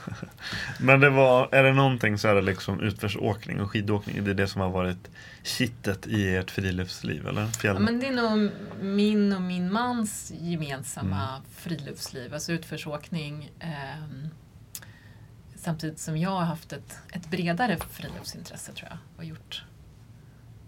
[0.79, 4.23] Men det var, är det någonting så är det liksom utförsåkning och skidåkning.
[4.23, 5.10] Det är det som har varit
[5.43, 7.47] kittet i ert friluftsliv eller?
[7.47, 7.75] Fjäll.
[7.75, 8.51] Ja, men det är nog
[8.82, 13.51] min och min mans gemensamma friluftsliv, alltså utförsåkning.
[13.60, 14.29] ehm,
[15.55, 19.63] samtidigt som jag har haft ett, ett bredare friluftsintresse tror jag och gjort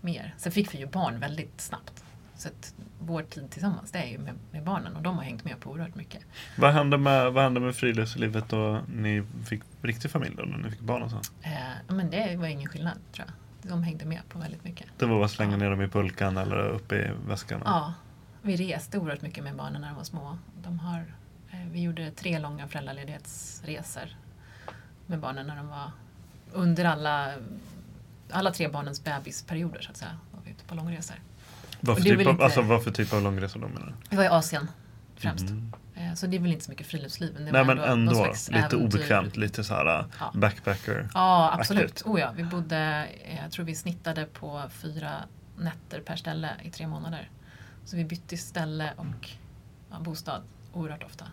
[0.01, 0.35] mer.
[0.37, 2.00] Sen fick vi ju barn väldigt snabbt.
[2.41, 5.43] Så att vår tid tillsammans det är ju med, med barnen och de har hängt
[5.43, 6.23] med på oerhört mycket.
[6.57, 10.69] Vad hände med, vad hände med friluftslivet då ni fick riktig familj då, när ni
[10.69, 11.17] fick barn och så?
[11.41, 13.71] Eh, men det var ingen skillnad tror jag.
[13.71, 14.87] De hängde med på väldigt mycket.
[14.97, 17.61] Det var bara att slänga ner dem i pulkan eller upp i väskan?
[17.65, 17.93] Ja,
[18.41, 20.37] vi reste oerhört mycket med barnen när de var små.
[20.63, 21.13] De har,
[21.51, 24.15] eh, vi gjorde tre långa föräldraledighetsresor
[25.05, 25.91] med barnen när de var
[26.51, 27.33] under alla,
[28.29, 30.17] alla tre barnens bebisperioder så att säga.
[30.31, 31.15] Var vi ute på långresor.
[31.81, 33.67] Vad för, Och det är typ av, inte- alltså, vad för typ av långresor då
[33.67, 33.93] menar du?
[34.09, 34.71] Vi var i Asien
[35.15, 35.49] främst.
[35.49, 35.73] Mhm.
[35.95, 37.33] Eh, Så det är väl inte så mycket friluftsliv.
[37.33, 38.77] men det Nej men ändå, slags lite äventyr.
[38.77, 40.31] obekvämt, lite så här Ja.
[40.33, 41.09] backpacker.
[41.13, 42.01] Ja, absolut.
[42.05, 42.31] Oh, ja.
[42.35, 45.11] Vi bodde, eh, jag tror vi snittade på fyra
[45.57, 47.29] nätter per ställe i tre månader.
[47.85, 49.29] Så vi bytte ställe och
[49.91, 50.41] ja, bostad
[50.73, 51.25] oerhört ofta.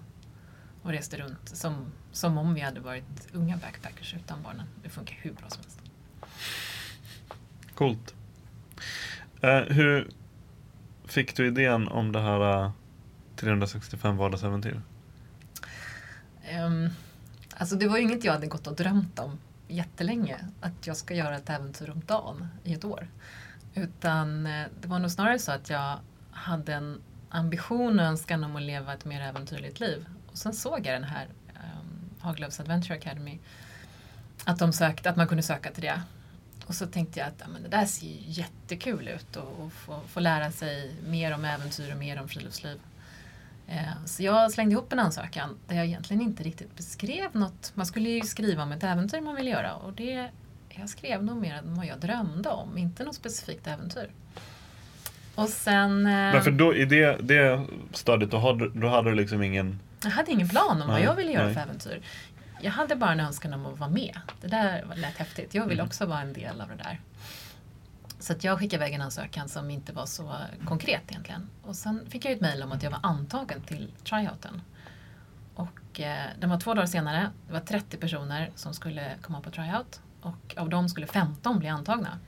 [0.82, 4.66] Och reste runt som, som om vi hade varit unga backpackers utan barnen.
[4.82, 5.80] Det funkar hur bra som helst.
[7.74, 8.14] Coolt.
[9.40, 10.10] Eh, hur
[11.08, 12.70] fick du idén om det här äh,
[13.36, 14.80] 365 vardagsäventyr?
[16.66, 16.90] Um,
[17.56, 20.36] alltså det var ju inget jag hade gått och drömt om jättelänge.
[20.60, 23.08] Att jag ska göra ett äventyr om dagen i ett år.
[23.74, 25.98] Utan eh, det var nog snarare så att jag
[26.30, 30.06] hade en ambition och önskan om att leva ett mer äventyrligt liv.
[30.26, 33.38] Och sen såg jag den här um, Haglöfs Adventure Academy.
[34.44, 36.02] Att, de sökte, att man kunde söka till det.
[36.68, 39.72] Och så tänkte jag att ja, men det där ser ju jättekul ut och, och
[39.72, 42.80] få, få lära sig mer om äventyr och mer om friluftsliv.
[43.68, 47.72] Eh, Så jag slängde ihop en ansökan där jag egentligen inte riktigt beskrev något.
[47.74, 50.28] Man skulle ju skriva om ett äventyr man vill göra och det
[50.68, 54.10] jag skrev nog mer än vad jag drömde om, inte något specifikt äventyr.
[55.34, 56.06] Och sen...
[56.06, 59.80] eh, Men för då, i det, det stadiet, då hade, då hade du liksom ingen...
[60.02, 61.54] Jag hade ingen plan om vad Nej, jag ville göra nej.
[61.54, 62.00] för äventyr.
[62.60, 64.20] Jag hade bara en önskan om att vara med.
[64.40, 65.54] Det där var- lät häftigt.
[65.54, 65.86] Jag vill Mm.
[65.86, 67.00] också vara en del av det där.
[68.20, 70.34] Så att jag skickade iväg en ansökan som inte var så
[70.66, 71.48] konkret egentligen.
[71.62, 74.62] Och sen fick jag ett mejl om att jag var antagen till tryouten.
[75.54, 77.30] Och eh, den var två dagar senare.
[77.46, 80.00] Det var 30 personer som skulle komma på tryout.
[80.20, 82.18] Och av dem skulle 15 bli antagna.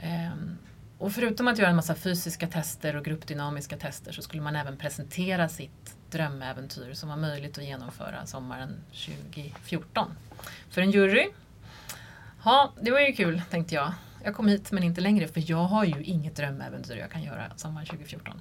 [0.00, 0.58] Ehm,
[0.98, 4.76] och förutom att göra en massa fysiska tester och gruppdynamiska tester så skulle man även
[4.76, 10.16] presentera sitt drömäventyr som var möjligt att genomföra sommaren 2014.
[10.70, 11.28] För en jury.
[12.44, 13.92] Ja, det var ju kul tänkte jag.
[14.24, 17.52] Jag kom hit men inte längre för jag har ju inget drömäventyr jag kan göra
[17.56, 18.40] sommaren 2014.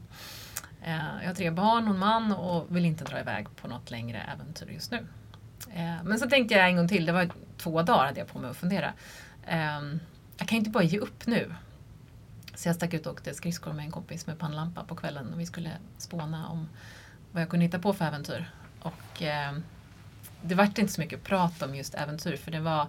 [0.82, 3.92] Eh, jag har tre barn och en man och vill inte dra iväg på något
[3.92, 5.08] längre äventyr just nu.
[5.74, 8.40] Eh, men så tänkte jag en gång till, det var två dagar hade jag på
[8.40, 8.94] mig att fundera.
[9.48, 10.00] Ehm,
[10.38, 11.56] jag kan ju inte bara ge upp nu.
[12.56, 15.40] Så jag stack ut och åkte skridskor med en kompis med pannlampa på kvällen och
[15.40, 16.70] vi skulle spåna om
[17.34, 18.52] vad jag kunde hitta på för äventyr.
[18.82, 19.54] Och eh,
[20.42, 22.88] det vart inte så mycket prat om just äventyr för det var,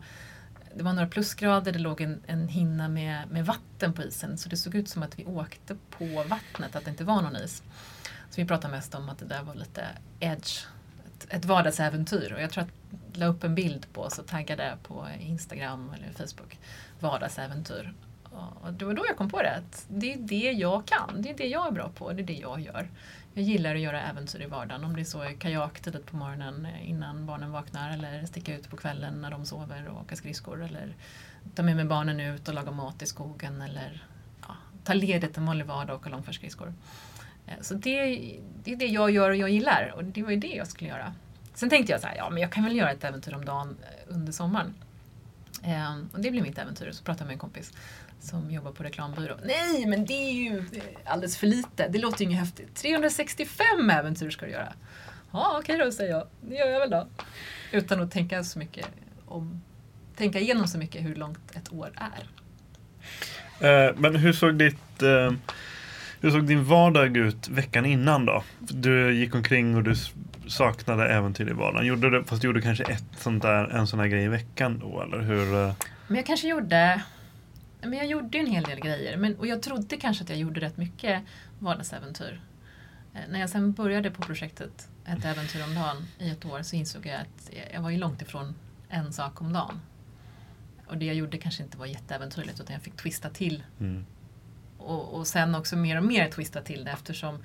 [0.74, 4.48] det var några plusgrader, det låg en, en hinna med, med vatten på isen så
[4.48, 7.62] det såg ut som att vi åkte på vattnet, att det inte var någon is.
[8.30, 9.86] Så vi pratade mest om att det där var lite
[10.20, 10.66] edge,
[11.06, 14.26] ett, ett vardagsäventyr och jag tror att jag la upp en bild på oss och
[14.26, 16.58] taggade på Instagram eller Facebook,
[17.00, 17.94] vardagsäventyr.
[18.60, 21.30] Och det var då jag kom på det, att det är det jag kan, det
[21.30, 22.88] är det jag är bra på, det är det jag gör.
[23.36, 26.66] Jag gillar att göra äventyr i vardagen, om det är så kajak tidigt på morgonen
[26.66, 30.62] eh, innan barnen vaknar eller sticka ut på kvällen när de sover och åka skridskor
[30.62, 30.94] eller
[31.54, 34.06] ta med mig barnen ut och laga mat i skogen eller
[34.48, 36.74] ja, ta ledigt en vanlig vardag och åka långfärdsskridskor.
[37.46, 38.00] Eh, så det,
[38.64, 40.90] det är det jag gör och jag gillar och det var ju det jag skulle
[40.90, 41.14] göra.
[41.54, 43.76] Sen tänkte jag så här, ja men jag kan väl göra ett äventyr om dagen
[43.82, 44.74] eh, under sommaren.
[46.12, 46.90] Och det blev mitt äventyr.
[46.92, 47.72] Så pratade jag med en kompis
[48.24, 49.36] som jobbar på reklambyrå.
[49.44, 51.88] Nej, men det är ju eh, alldeles för lite.
[51.88, 52.74] Det låter ju inget häftigt.
[52.74, 54.72] 365 äventyr ska du göra.
[55.32, 56.26] Ja, okej då, säger jag.
[56.40, 57.06] Det gör jag väl då.
[57.72, 58.86] Utan att tänka så mycket
[59.26, 59.62] om
[60.16, 62.26] tänka igenom så mycket hur långt ett år är.
[63.60, 65.02] Eh, men hur såg ditt...
[65.02, 65.32] Eh,
[66.20, 68.44] hur såg din vardag ut veckan innan då?
[68.58, 69.94] Du gick omkring och du
[70.46, 71.86] saknade äventyr i vardagen.
[71.86, 74.78] Gjorde du, fast du gjorde kanske ett sånt där, en sån här grej i veckan
[74.78, 75.54] då, eller hur?
[75.54, 75.72] eh?
[76.06, 77.02] Men jag kanske gjorde
[77.86, 80.60] men jag gjorde en hel del grejer men, och jag trodde kanske att jag gjorde
[80.60, 81.22] rätt mycket
[81.58, 82.40] vardagsäventyr.
[83.14, 86.76] Eh, när jag sen började på projektet Ett äventyr om dagen i ett år så
[86.76, 88.54] insåg jag att jag var ju långt ifrån
[88.88, 89.80] en sak om dagen.
[90.86, 93.62] Och det jag gjorde kanske inte var jätteäventyrligt utan jag fick twista till.
[93.80, 94.06] Mm.
[94.78, 97.38] Och, och sen också mer och mer twista till det eftersom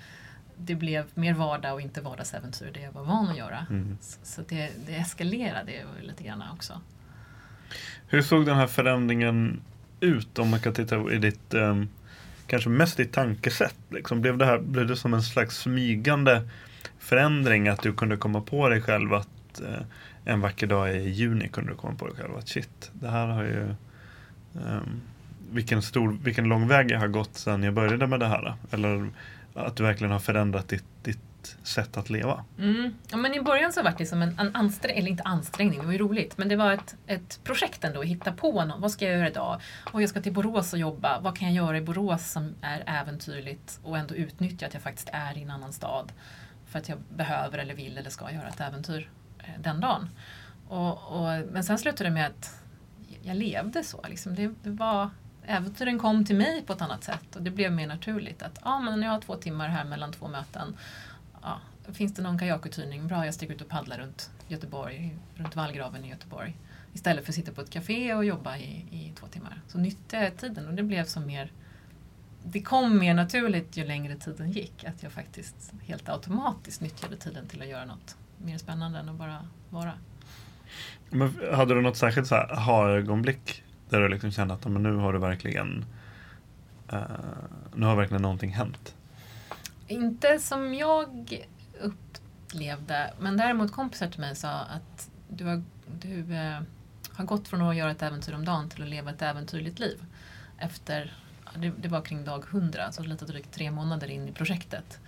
[0.57, 3.65] det blev mer vardag och inte vardagsäventyr, det jag var van att göra.
[3.69, 3.97] Mm.
[4.01, 5.71] Så, så det, det eskalerade
[6.01, 6.81] lite grann också.
[8.07, 9.61] Hur såg den här förändringen
[9.99, 11.89] ut om man kan titta i ditt um,
[12.47, 13.75] kanske mest ditt tankesätt?
[13.89, 16.41] Liksom, blev, det här, blev det som en slags smygande
[16.99, 19.81] förändring att du kunde komma på dig själv att uh,
[20.25, 23.27] en vacker dag i juni kunde du komma på dig själv att shit, det här
[23.27, 23.75] har ju
[24.53, 25.01] um,
[25.51, 28.53] vilken, stor, vilken lång väg jag har gått sedan jag började med det här.
[28.71, 29.09] Eller
[29.53, 31.19] att du verkligen har förändrat ditt, ditt
[31.63, 32.45] sätt att leva.
[32.59, 32.95] Mm.
[33.11, 35.85] Ja, men I början så var det som en, en ansträngning, eller inte ansträngning, det
[35.85, 38.79] var ju roligt, men det var ett, ett projekt ändå att hitta på något.
[38.79, 39.61] Vad ska jag göra idag?
[39.91, 41.19] Och jag ska till Borås och jobba.
[41.19, 45.09] Vad kan jag göra i Borås som är äventyrligt och ändå utnyttja att jag faktiskt
[45.13, 46.11] är i en annan stad?
[46.65, 49.09] För att jag behöver eller vill eller ska göra ett äventyr
[49.39, 50.09] eh, den dagen.
[50.67, 52.63] Och, och, men sen slutade det med att
[53.21, 54.05] jag levde så.
[54.09, 54.35] Liksom.
[54.35, 55.09] Det, det var
[55.45, 58.79] äventyren kom till mig på ett annat sätt och det blev mer naturligt att ah,
[58.79, 60.77] men jag har två timmar här mellan två möten.
[61.41, 61.59] Ja,
[61.93, 63.07] finns det någon kajakuthyrning?
[63.07, 66.55] Bra, jag sticker ut och paddlar runt Göteborg, runt vallgraven i Göteborg.
[66.93, 69.61] Istället för att sitta på ett café och jobba i, i två timmar.
[69.67, 71.51] Så nyttjade jag tiden och det blev som mer
[72.43, 74.83] det kom mer naturligt ju längre tiden gick.
[74.83, 79.15] Att jag faktiskt helt automatiskt nyttjade tiden till att göra något mer spännande än att
[79.15, 79.93] bara vara.
[81.09, 84.95] Men hade du något särskilt så här aha-ögonblick där du liksom kände att men nu
[84.95, 85.85] har du verkligen
[86.93, 86.99] uh,
[87.75, 88.95] nu har verkligen någonting hänt?
[89.89, 91.45] Inte som jag
[91.79, 95.63] upplevde, men däremot kompisar till mig sa att du har,
[96.01, 96.61] du, uh,
[97.13, 100.05] har gått från att göra ett äventyr om dagen till att leva ett äventyrligt liv.
[100.57, 101.13] Efter,
[101.55, 104.99] det, det var kring dag 100, så lite drygt tre månader in i projektet.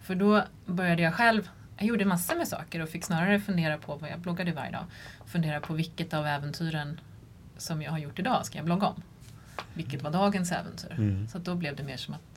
[0.00, 3.96] För då började jag själv jag gjorde massor med saker och fick snarare fundera på
[3.96, 4.84] vad jag bloggade varje dag.
[5.26, 7.00] Fundera på vilket av äventyren
[7.56, 9.02] som jag har gjort idag ska jag blogga om.
[9.74, 10.92] Vilket var dagens äventyr.
[10.92, 11.28] Mm.
[11.28, 12.33] Så då blev det mer som att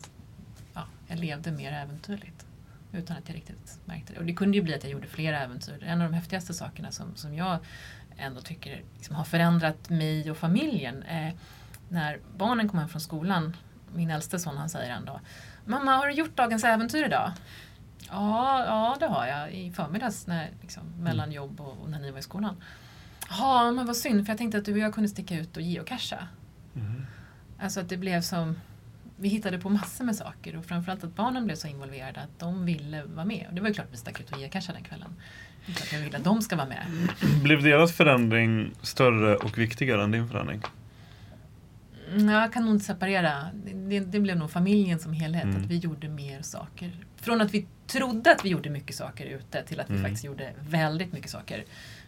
[0.78, 2.45] ja, jag levde mer äventyrligt.
[2.91, 4.19] Utan att jag riktigt märkte det.
[4.19, 5.84] Och det kunde ju bli att jag gjorde fler äventyr.
[5.84, 7.59] En av de häftigaste sakerna som, som jag
[8.17, 11.03] ändå tycker liksom har förändrat mig och familjen.
[11.03, 11.34] Eh,
[11.89, 13.57] när barnen kom hem från skolan,
[13.93, 15.19] min äldste son han säger ändå
[15.65, 17.32] Mamma, har du gjort dagens äventyr idag?
[18.09, 19.53] Ja, ja det har jag.
[19.53, 22.55] I förmiddags när, liksom, mellan jobb och, och när ni var i skolan.
[23.30, 25.63] Ja, men vad synd för jag tänkte att du och jag kunde sticka ut och
[25.63, 26.28] geocacha.
[26.75, 27.05] Mm.
[27.59, 28.55] Alltså att det blev som
[29.20, 32.65] vi hittade på massor med saker och framförallt att barnen blev så involverade att de
[32.65, 33.45] ville vara med.
[33.49, 35.15] Och det var ju klart att vi stack ut och geocachade den kvällen.
[35.70, 36.86] Att jag vill att de ska vara med.
[37.43, 40.61] Blev deras förändring större och viktigare än din förändring?
[42.11, 43.47] Mm, jag kan nog inte separera.
[43.74, 45.43] Det, det blev nog familjen som helhet.
[45.43, 45.57] Mm.
[45.57, 46.91] Att vi gjorde mer saker.
[47.15, 50.03] Från att vi trodde att vi gjorde mycket saker ute till att vi mm.
[50.03, 51.63] faktiskt gjorde väldigt mycket saker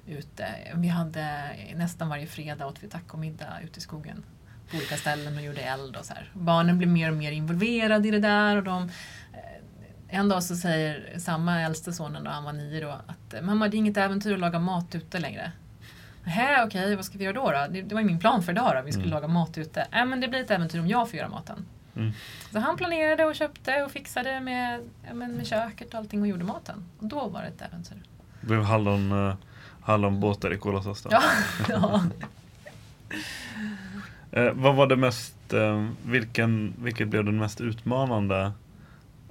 [0.07, 0.45] ute.
[0.76, 4.24] Vi hade nästan varje fredag åt vi tacomiddag ute i skogen
[4.72, 6.32] på olika ställen och gjorde eld och så här.
[6.34, 8.84] Barnen blev mer och mer involverade i det där och de
[9.34, 13.67] eh, en dag så säger samma äldste sonen, då, han var nio då, att mamma
[13.67, 15.51] det är inget äventyr att laga mat ute längre.
[16.24, 17.51] Hä, okej, okay, vad ska vi göra då?
[17.51, 17.67] då?
[17.70, 19.15] Det, det var min plan för idag då, vi skulle mm.
[19.15, 19.88] laga mat ute.
[19.91, 21.65] Äh, men det blir ett äventyr om jag får göra maten.
[21.95, 22.11] Mm.
[22.51, 26.43] Så han planerade och köpte och fixade med, ja, med köket och allting och gjorde
[26.43, 26.86] maten.
[26.99, 28.03] Och då var det ett äventyr.
[28.41, 29.36] Det blev hallon, uh,
[29.82, 31.22] hallonbåtar i Kolosås Ja.
[31.70, 32.03] ja.
[34.32, 38.51] Eh, vad var det mest, eh, vilken, vilket blev den mest utmanande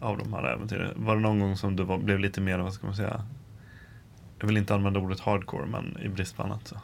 [0.00, 0.92] av de här äventyren?
[0.96, 3.24] Var det någon gång som du var, blev lite mer, vad ska man säga,
[4.38, 6.76] jag vill inte använda ordet hardcore men i brist på annat så.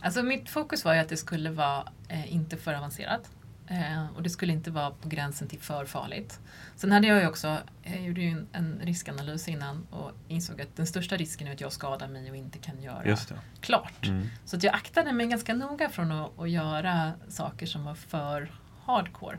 [0.00, 3.30] Alltså mitt fokus var ju att det skulle vara eh, inte för avancerat.
[3.72, 6.40] Eh, och det skulle inte vara på gränsen till för farligt.
[6.76, 10.76] Sen hade jag ju också, jag gjorde ju en, en riskanalys innan och insåg att
[10.76, 13.16] den största risken är att jag skadar mig och inte kan göra
[13.60, 14.06] klart.
[14.06, 14.26] Mm.
[14.44, 18.52] Så att jag aktade mig ganska noga från att, att göra saker som var för
[18.84, 19.38] hardcore.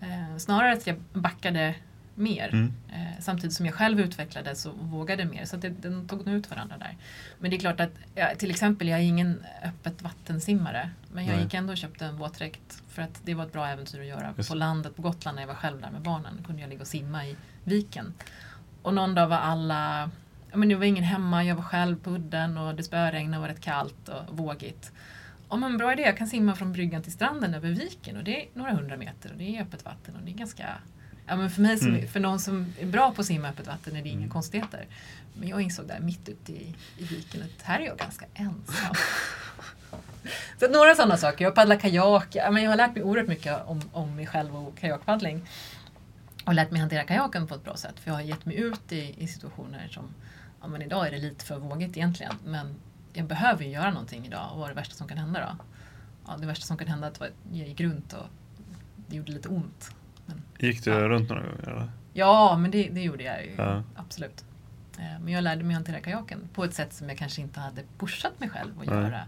[0.00, 1.74] Eh, snarare att jag backade
[2.14, 2.48] mer.
[2.52, 2.72] Mm.
[2.92, 5.44] Eh, samtidigt som jag själv utvecklades och vågade mer.
[5.44, 6.96] Så det, den tog ut varandra där.
[7.38, 10.90] Men det är klart att ja, till exempel, jag är ingen öppet vattensimmare.
[11.12, 11.44] Men jag Nej.
[11.44, 14.34] gick ändå och köpte en våtdräkt för att det var ett bra äventyr att göra.
[14.36, 14.48] Just.
[14.48, 16.86] På landet på Gotland när jag var själv där med barnen kunde jag ligga och
[16.86, 18.14] simma i viken.
[18.82, 20.10] Och någon dag var alla
[20.52, 23.40] Ja, men det var ingen hemma, jag var själv på udden och det spöregnade och
[23.40, 24.92] var rätt kallt och vågigt.
[25.50, 28.42] Ja, men bra idé, jag kan simma från bryggan till stranden över viken och det
[28.42, 30.66] är några hundra meter och det är öppet vatten och det är ganska
[31.26, 32.08] Ja, men för, mig som, mm.
[32.08, 34.30] för någon som är bra på att simma öppet vatten är det inga mm.
[34.30, 34.86] konstigheter.
[35.34, 38.94] Men jag insåg där mitt ute i, i viken att här är jag ganska ensam.
[40.60, 41.44] Så några sådana saker.
[41.44, 42.28] Jag paddlar kajak.
[42.30, 45.48] Ja, men jag har lärt mig oerhört mycket om, om mig själv och kajakpaddling.
[46.44, 48.00] och lärt mig hantera kajaken på ett bra sätt.
[48.00, 50.14] För jag har gett mig ut i, i situationer som,
[50.60, 52.34] ja men idag är det lite för vågigt egentligen.
[52.44, 52.74] Men
[53.12, 55.64] jag behöver ju göra någonting idag och vad är det värsta som kan hända då?
[56.26, 58.26] Ja, det värsta som kan hända är att jag gick runt och
[59.06, 59.90] det gjorde lite ont.
[60.26, 61.08] Men, Gick du ja.
[61.08, 61.68] runt några gånger?
[61.68, 61.90] Eller?
[62.12, 63.52] Ja, men det, det gjorde jag ju.
[63.56, 63.82] Ja.
[63.96, 64.44] Absolut.
[64.98, 67.82] Eh, men jag lärde mig hantera kajaken på ett sätt som jag kanske inte hade
[67.98, 68.96] pushat mig själv att Nej.
[68.96, 69.20] göra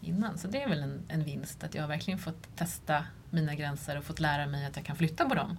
[0.00, 0.38] innan.
[0.38, 4.04] Så det är väl en, en vinst, att jag verkligen fått testa mina gränser och
[4.04, 5.56] fått lära mig att jag kan flytta på dem.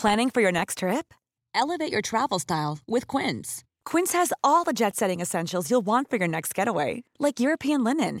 [0.00, 1.14] Planning for your next trip?
[1.54, 3.64] Elevate your travel style with Quince.
[3.84, 7.02] Quince has all the jet setting essentials you'll want for your next getaway.
[7.18, 8.20] Like European linen,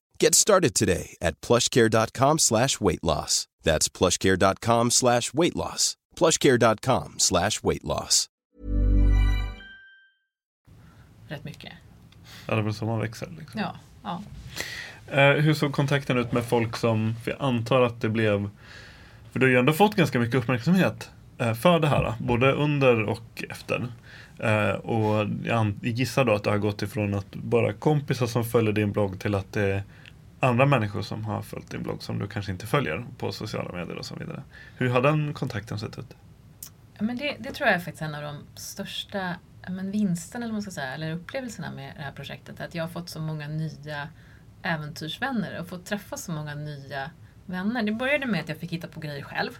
[0.23, 3.47] Get started today at plushcare.com slash weight loss.
[3.63, 5.97] That's plushcare.com slash weight loss.
[6.15, 8.27] plushcare.com slash weight loss.
[11.27, 11.73] Rätt mycket.
[12.47, 13.27] Ja, det är väl så man växer.
[13.39, 13.59] Liksom.
[13.59, 14.21] Ja, ja.
[15.17, 18.49] Eh, hur såg kontakten ut med folk som, för jag antar att det blev,
[19.31, 23.03] för du har ju ändå fått ganska mycket uppmärksamhet eh, för det här, både under
[23.03, 23.87] och efter.
[24.39, 28.73] Eh, och jag gissar då att det har gått ifrån att bara kompisar som följer
[28.73, 29.83] din blogg till att det
[30.41, 33.97] andra människor som har följt din blogg som du kanske inte följer på sociala medier
[33.97, 34.43] och så vidare.
[34.77, 36.15] Hur har den kontakten sett ut?
[37.01, 39.35] men det, det tror jag är faktiskt en av de största
[39.69, 42.61] men vinsten eller, man ska säga, eller upplevelserna med det här projektet.
[42.61, 44.09] Att jag har fått så många nya
[44.61, 47.11] äventyrsvänner och fått träffa så många nya
[47.45, 47.83] vänner.
[47.83, 49.59] Det började med att jag fick hitta på grejer själv.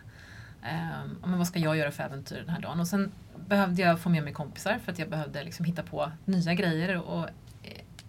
[0.62, 2.80] Um, men vad ska jag göra för äventyr den här dagen?
[2.80, 3.12] Och sen
[3.48, 6.98] behövde jag få med mig kompisar för att jag behövde liksom hitta på nya grejer.
[6.98, 7.30] Och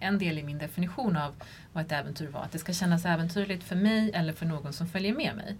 [0.03, 1.35] en del i min definition av
[1.73, 4.87] vad ett äventyr var, att det ska kännas äventyrligt för mig eller för någon som
[4.87, 5.57] följer med mig.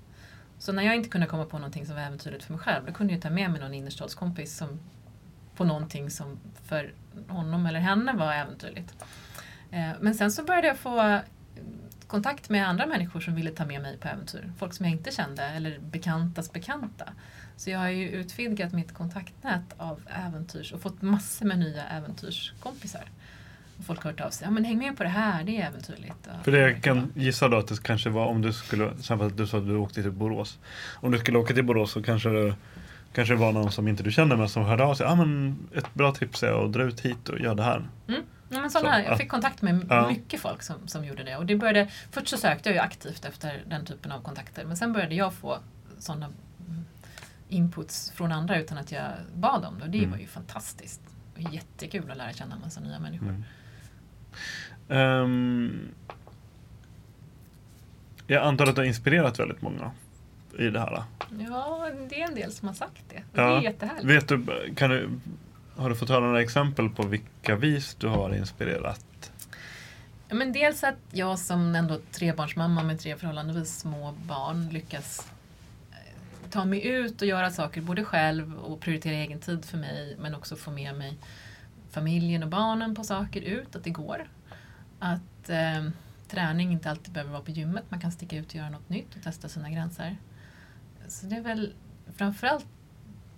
[0.60, 2.94] Så när jag inte kunde komma på någonting som var äventyrligt för mig själv, då
[2.94, 4.80] kunde jag ta med mig någon innerstadskompis som
[5.56, 6.94] på någonting som för
[7.28, 8.96] honom eller henne var äventyrligt.
[9.72, 11.22] Eh, men sen så började jag få
[12.08, 14.54] kontakt med andra människor som ville ta med mig på äventyr.
[14.58, 17.14] Folk som jag inte kände eller bekantas bekanta.
[17.58, 23.10] Så jag har ju utvidgat mitt kontaktnät av äventyrs och fått massor med nya äventyrskompisar.
[23.86, 24.46] Folk har hört av sig.
[24.46, 26.28] Ja men häng med på det här, det är äventyrligt.
[26.44, 29.48] För det jag kan gissa då att det kanske var om du skulle, att du
[29.48, 30.60] sa att du åkte till Borås.
[30.94, 32.54] Om du skulle åka till Borås så kanske du
[33.14, 35.06] Kanske det var någon som inte du känner men som hörde av sig.
[35.06, 37.88] Ah, men ett bra tips är att dra ut hit och göra det här.
[38.08, 38.22] Mm.
[38.50, 40.08] Ja, men sådana, så, jag fick kontakt med ja.
[40.08, 41.38] mycket folk som, som gjorde det.
[41.38, 44.66] Och det började, först så sökte jag ju aktivt efter den typen av kontakter.
[44.66, 45.58] Men sen började jag få
[46.00, 46.30] sådana
[47.50, 49.86] inputs från andra utan att jag bad om det.
[49.86, 50.12] Och det mm.
[50.12, 51.02] var ju fantastiskt.
[51.52, 53.30] Jättekul att lära känna en massa nya människor.
[53.30, 53.44] Mm.
[54.88, 55.88] Um,
[58.28, 59.92] jag antar att du har inspirerat väldigt många
[60.58, 61.04] i det här?
[61.40, 63.24] Ja, det är en del som har sagt det.
[63.34, 63.44] Ja.
[63.44, 64.06] Det är jättehärligt.
[64.06, 65.10] Vet du, kan du,
[65.76, 69.32] har du fått höra några exempel på vilka vis du har inspirerat?
[70.28, 75.28] Ja, men dels att jag som ändå trebarnsmamma med tre förhållandevis små barn lyckas
[75.92, 80.18] eh, ta mig ut och göra saker både själv och prioritera egen tid för mig
[80.20, 81.18] men också få med mig
[81.94, 84.28] familjen och barnen på saker ut, att det går.
[85.00, 85.84] Att eh,
[86.28, 89.16] träning inte alltid behöver vara på gymmet, man kan sticka ut och göra något nytt
[89.16, 90.18] och testa sina gränser.
[91.08, 91.74] Så det är väl
[92.16, 92.66] framförallt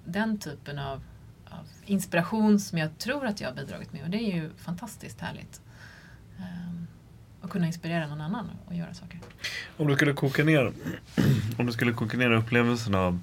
[0.06, 1.03] den typen av,
[1.49, 5.22] av, inspiration som jag tror att jag har bidragit med och det är ju fantastiskt
[5.22, 5.62] härligt.
[6.38, 6.88] Um,
[7.41, 9.20] att kunna inspirera någon annan att göra saker.
[9.78, 10.74] Om du skulle koka ner,
[11.58, 13.20] om du skulle koka ner upplevelsen av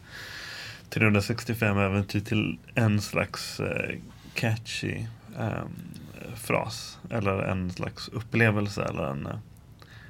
[0.89, 3.99] 365 äventyr till en slags eh,
[4.35, 5.07] catchy
[5.39, 5.95] um,
[6.37, 9.39] fras eller en slags upplevelse eller en eh,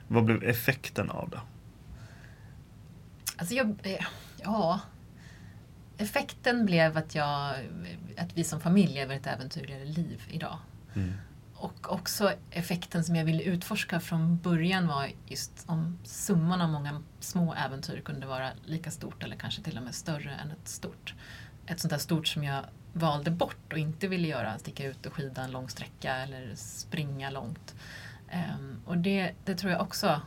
[0.09, 1.41] vad blev effekten av det?
[3.37, 4.07] Alltså jag, eh,
[4.43, 4.81] ja,
[5.99, 7.55] effekten blev att, jag,
[8.17, 10.59] att vi som familj lever ett äventyrligare liv idag.
[10.95, 11.13] Mm.
[11.55, 17.03] Och också effekten som jag ville utforska från början var just om summan av många
[17.21, 21.15] små äventyr kunde vara lika stort eller kanske till och med större än ett stort.
[21.67, 25.13] Ett sånt där stort som jag valde bort och inte ville göra, sticka ut och
[25.13, 27.75] skida en lång sträcka eller springa långt.
[28.33, 30.21] Um, och det, det tror jag också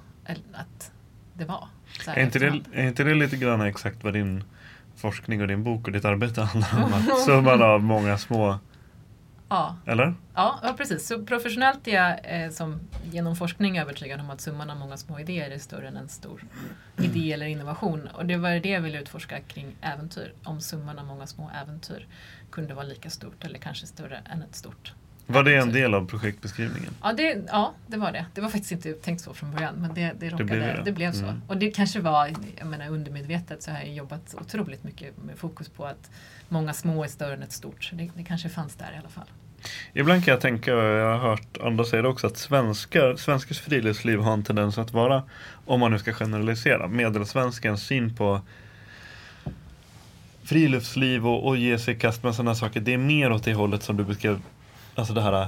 [0.53, 0.91] att
[1.34, 1.68] det var.
[2.07, 4.43] Är inte det, är inte det lite grann exakt vad din
[4.95, 6.93] forskning och din bok och ditt arbete handlar om?
[7.11, 8.59] Att summan av många små
[9.50, 9.78] Ja.
[9.86, 10.16] Eller?
[10.34, 11.08] Ja, ja, precis.
[11.08, 12.80] Så professionellt är jag eh, som
[13.12, 16.43] genom forskning övertygad om att summan av många små idéer är större än en stor
[16.98, 18.10] idé eller innovation.
[18.14, 20.34] Och det var det jag ville utforska kring äventyr.
[20.43, 22.08] Om summan av många små äventyr
[22.52, 24.93] kunde vara lika stort eller kanske större än ett stort
[25.28, 26.93] var det en del av projektbeskrivningen?
[27.03, 28.26] Ja det, ja, det var det.
[28.34, 30.82] Det var faktiskt inte tänkt så från början men det, det, råkade, det, blev, det.
[30.86, 31.26] det blev så.
[31.26, 31.41] Mm.
[31.47, 35.69] Och det kanske var, jag menar undermedvetet så har jag jobbat otroligt mycket med fokus
[35.69, 36.11] på att
[36.49, 37.84] många små är större än ett stort.
[37.84, 39.28] Så det, det kanske fanns där i alla fall.
[39.93, 43.59] Ibland kan jag tänka, och jag har hört andra säga det också, att svenskar, svenskars
[43.59, 45.23] friluftsliv har en tendens att vara,
[45.65, 48.41] om man nu ska generalisera, medelsvenskens syn på
[50.43, 52.80] friluftsliv och, och ge sig i kast med sådana saker.
[52.80, 54.41] Det är mer åt det hållet som du beskrev
[54.96, 55.48] Alltså det här,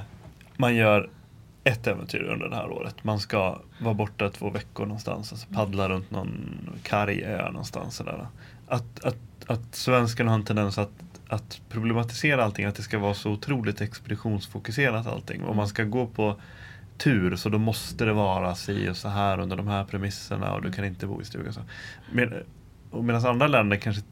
[0.58, 1.10] man gör
[1.64, 3.04] ett äventyr under det här året.
[3.04, 7.96] Man ska vara borta två veckor någonstans, alltså paddla runt någon karg ö någonstans.
[7.96, 8.28] Sådär.
[8.68, 9.18] Att, att,
[9.48, 10.92] att svenskarna har en tendens att,
[11.28, 15.44] att problematisera allting, att det ska vara så otroligt expeditionsfokuserat allting.
[15.44, 16.36] Om man ska gå på
[16.98, 20.62] tur så då måste det vara si och så här under de här premisserna och
[20.62, 21.52] du kan inte bo i stuga.
[21.52, 21.62] Så.
[22.12, 22.44] Med,
[22.92, 24.04] medan andra länder kanske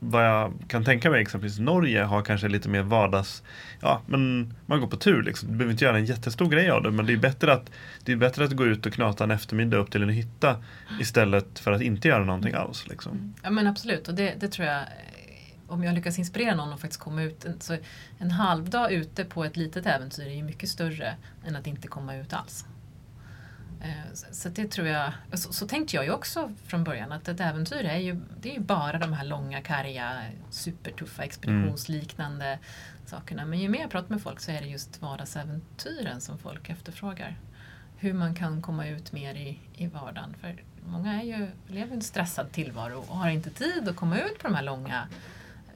[0.00, 3.42] vad jag kan tänka mig exempelvis Norge har kanske lite mer vardags,
[3.80, 5.48] ja men man går på tur liksom.
[5.48, 7.70] Du behöver inte göra en jättestor grej av det men det är bättre att,
[8.04, 10.56] det är bättre att gå ut och knata en eftermiddag upp till en hytta
[11.00, 12.88] istället för att inte göra någonting alls.
[12.88, 13.12] Liksom.
[13.12, 13.34] Mm.
[13.42, 14.82] Ja men absolut och det, det tror jag
[15.68, 17.76] om jag lyckas inspirera någon att faktiskt komma ut, så
[18.18, 21.14] en halvdag ute på ett litet äventyr är ju mycket större
[21.46, 22.64] än att inte komma ut alls.
[23.80, 27.40] Eh, så det tror jag, så, så, tänkte jag ju också från början att ett
[27.40, 32.58] äventyr är ju, det är ju bara de här långa, karga, supertuffa, expeditionsliknande mm.
[33.06, 33.44] sakerna.
[33.44, 37.36] Men ju mer jag pratar med folk så är det just vardagsäventyren som folk efterfrågar.
[37.96, 40.34] Hur man kan komma ut mer i, i vardagen.
[40.40, 44.38] För många är ju, lever en stressad tillvaro och har inte tid att komma ut
[44.38, 45.08] på de här långa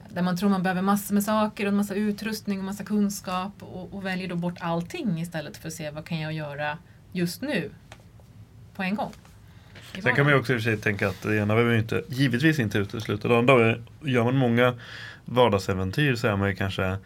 [0.09, 3.63] där man tror man behöver massor med saker och en massa utrustning och massa kunskap
[3.63, 6.77] och, och väljer då bort allting istället för att se vad kan jag göra
[7.11, 7.71] just nu
[8.75, 9.11] på en gång.
[10.01, 12.03] Sen kan man ju också i och för sig tänka att det ena behöver inte,
[12.07, 13.75] givetvis inte utesluta det andra.
[14.01, 14.73] Gör man många
[15.25, 16.97] vardagsäventyr så är man ju kanske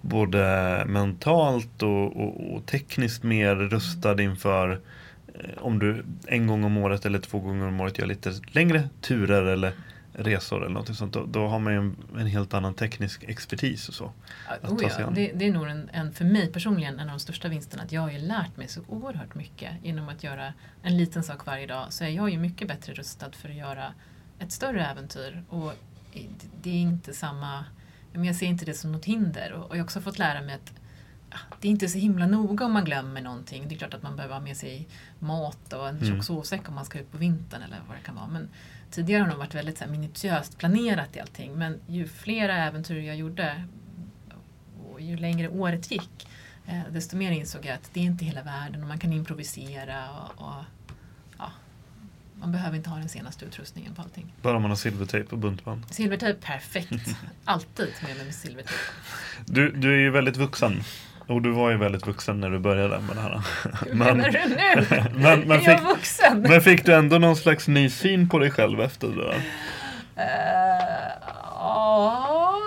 [0.00, 4.80] både mentalt och, och, och tekniskt mer rustad inför
[5.34, 8.88] eh, om du en gång om året eller två gånger om året gör lite längre
[9.00, 9.72] turer eller
[10.12, 11.12] resor eller något sånt.
[11.12, 14.04] Då, då har man ju en, en, helt annan teknisk expertis och så.
[14.62, 17.48] Oh ja, det, det, är nog en, en, för mig personligen en av de största
[17.48, 17.82] vinsterna.
[17.82, 20.52] Att jag har ju lärt mig så oerhört mycket genom att göra
[20.82, 21.92] en liten sak varje dag.
[21.92, 23.94] Så är jag ju mycket bättre rustad för att göra
[24.38, 25.42] ett större äventyr.
[25.48, 25.72] Och
[26.62, 27.64] det är inte samma,
[28.12, 29.52] jag ser inte det som något hinder.
[29.52, 30.72] Och jag har också fått lära mig att
[31.60, 33.68] det är inte så himla noga om man glömmer någonting.
[33.68, 34.88] Det är klart att man behöver ha med sig
[35.18, 36.22] mat och en tjock mm.
[36.22, 38.26] sovsäck om man ska ut på vintern eller vad det kan vara.
[38.26, 38.48] Men
[38.90, 41.52] tidigare har det varit väldigt så här, minutiöst planerat i allting.
[41.52, 43.64] Men ju flera äventyr jag gjorde
[44.92, 46.28] och ju längre året gick
[46.66, 50.10] eh, desto mer insåg jag att det är inte hela världen och man kan improvisera.
[50.10, 50.64] Och, och
[51.38, 51.52] ja,
[52.40, 54.34] man behöver inte ha den senaste utrustningen på allting.
[54.42, 55.82] Bara man har silvertejp och buntband?
[55.90, 57.16] Silvertejp, perfekt.
[57.44, 58.82] Alltid med mig med silvertejp.
[59.46, 60.82] Du, du är ju väldigt vuxen.
[61.26, 63.42] Och du var ju väldigt vuxen när du började med det här.
[63.86, 64.86] Hur menar du nu?
[65.22, 66.40] men, men, fick, är jag vuxen?
[66.40, 69.34] Men fick du ändå någon slags ny syn på dig själv efter det där?
[69.34, 69.42] Uh,
[71.54, 72.58] ja,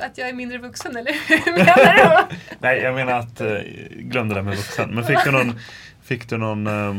[0.00, 2.36] att jag är mindre vuxen eller hur menar du?
[2.58, 3.58] Nej, jag menar att, uh,
[3.90, 4.94] glöm det där med vuxen.
[4.94, 5.58] Men fick du någon,
[6.02, 6.96] fick du någon uh,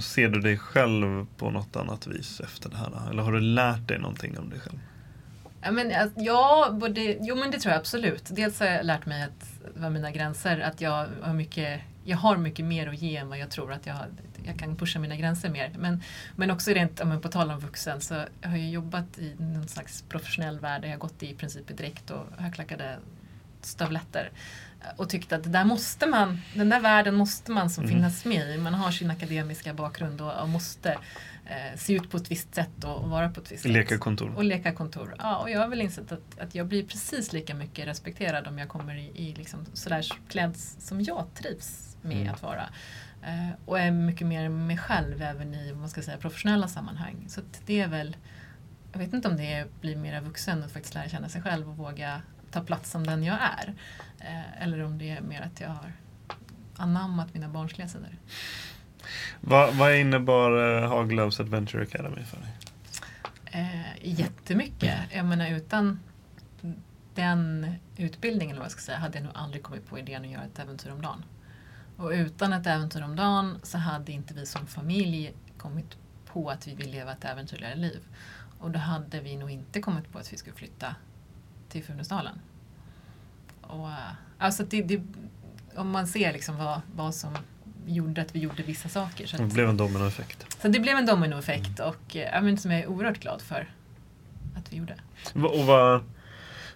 [0.00, 3.10] ser du dig själv på något annat vis efter det här?
[3.10, 4.78] Eller har du lärt dig någonting om dig själv?
[5.62, 8.24] Ja, men, ja, både, jo men det tror jag absolut.
[8.30, 12.36] Dels har jag lärt mig att vad mina gränser, att jag har mycket jag har
[12.36, 13.96] mycket mer att ge än vad jag tror att jag,
[14.44, 15.72] jag kan pusha mina gränser mer.
[15.78, 16.02] Men,
[16.36, 19.68] men också rent, om på tal om vuxen, så jag har jag jobbat i någon
[19.68, 20.84] slags professionell värld.
[20.84, 22.98] Jag har gått i princip i dräkt och högklackade
[23.60, 24.30] stövletter.
[24.96, 27.96] Och tyckt att det där måste man, den där världen måste man som mm.
[27.96, 28.58] finnas med i.
[28.58, 30.98] Man har sin akademiska bakgrund och, och måste
[31.50, 33.72] eh, se ut på ett visst sätt och, vara på ett visst sätt.
[33.72, 34.34] Leka kontor.
[34.36, 35.14] Och leka kontor.
[35.18, 38.58] Ja, och jag har väl insett att, att jag blir precis lika mycket respekterad om
[38.58, 42.34] jag kommer i, i liksom sådär klädd som jag trivs med Mm.
[42.34, 42.68] att vara.
[43.22, 47.24] Eh, och är mycket mer mig själv även i man ska säga, professionella sammanhang.
[47.28, 48.16] Så det är väl,
[48.92, 51.76] jag vet inte om det blir mer vuxen att faktiskt lära känna sig själv och
[51.76, 53.74] våga ta plats som den jag är.
[54.18, 55.92] Eh, eller om det är mer att jag har
[56.76, 58.16] anammat mina barnsliga sidor.
[59.40, 62.50] Vad, vad innebar eh, Haglöfs Adventure Academy för dig?
[63.44, 64.94] Eh, jättemycket.
[65.12, 66.00] Jag menar utan
[67.14, 70.30] den utbildningen eller vad jag ska säga, hade jag nog aldrig kommit på idén att
[70.30, 71.24] göra ett äventyr om dagen.
[71.96, 75.96] Och utan ett äventyr om dagen så hade inte vi som familj kommit
[76.26, 78.00] på att vi vill leva ett äventyrligare liv.
[78.58, 80.94] Och då hade vi nog inte kommit på att vi skulle flytta
[81.68, 82.40] till Funäsdalen.
[83.60, 85.02] Och, eh, alltså det, det,
[85.76, 87.36] om man ser liksom vad, vad som
[87.86, 89.26] gjorde att vi gjorde vissa saker.
[89.26, 90.46] Så Det blev en dominoeffekt.
[90.62, 93.68] så det blev en dominoeffekt och eh, ja, men som jag är oerhört glad för
[94.56, 94.94] att vi gjorde.
[95.34, 96.02] Och vad,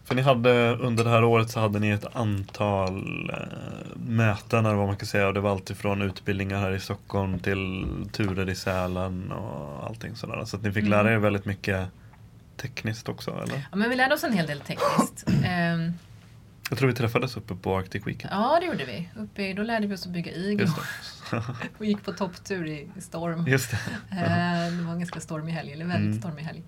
[0.04, 4.76] för ni hade under det här året så hade ni ett antal eh, möten eller
[4.76, 5.26] vad man kan säga.
[5.28, 10.44] Och det var alltifrån utbildningar här i Stockholm till turer i Sälen och allting sådär.
[10.44, 10.90] Så att ni fick Mm.
[10.90, 11.86] lära er väldigt mycket
[12.56, 13.66] tekniskt också eller?
[13.70, 15.24] Ja, men vi lärde oss en hel del tekniskt.
[16.64, 18.32] Ehm, Jag tror vi träffades uppe på Arctic Weekend.
[18.32, 19.08] ja, det gjorde vi.
[19.16, 20.66] Uppe då lärde vi oss att bygga iglo
[21.78, 23.46] och gick på topptur i, i storm.
[23.46, 23.76] Just det.
[24.16, 26.18] Eh, det var en ganska stormig helg, eller väldigt Mm.
[26.20, 26.62] stormig helg.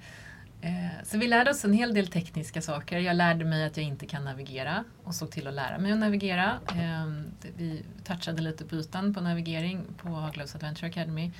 [0.60, 0.70] Eh,
[1.04, 2.98] Så vi lärde oss en hel del tekniska saker.
[2.98, 5.98] Jag lärde mig att jag inte kan navigera och såg till att lära mig att
[5.98, 6.58] navigera.
[6.68, 7.06] Eh,
[7.42, 11.32] det- Vi touchade lite på ytan på navigering på Haglöfs Adventure Academy.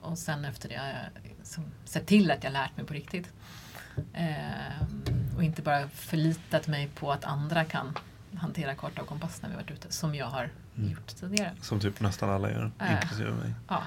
[0.00, 3.28] Och sen efter det har jag liksom sett till att jag lärt mig på riktigt.
[5.36, 7.98] Och inte bara förlitat mig på att andra kan
[8.36, 10.90] hantera karta och kompass när vi varit ute, som jag har Mm.
[10.90, 11.52] gjort tidigare.
[11.60, 12.92] Som typ nästan alla gör, Äh.
[12.92, 13.54] inklusive mig.
[13.68, 13.82] Ja.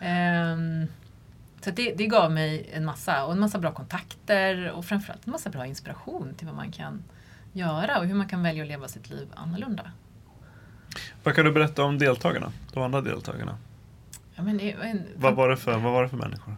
[0.00, 0.86] Ehm,
[1.60, 5.30] så det, det gav mig en massa, och en massa bra kontakter och framförallt en
[5.30, 7.02] massa bra inspiration till vad man kan
[7.52, 9.90] göra och hur man kan välja att leva sitt liv annorlunda.
[11.22, 12.52] Vad kan du berätta om deltagarna?
[12.72, 13.56] De andra deltagarna?
[14.34, 16.56] Ja, men en, Vad var det för, vad var det för människor?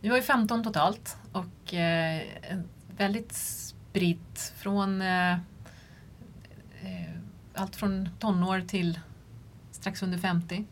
[0.00, 2.64] Vi var ju 15 totalt och eh, en
[2.96, 5.32] väldigt spritt från eh,
[6.82, 7.16] eh,
[7.54, 9.00] allt från tonår till
[9.70, 10.64] strax under 50.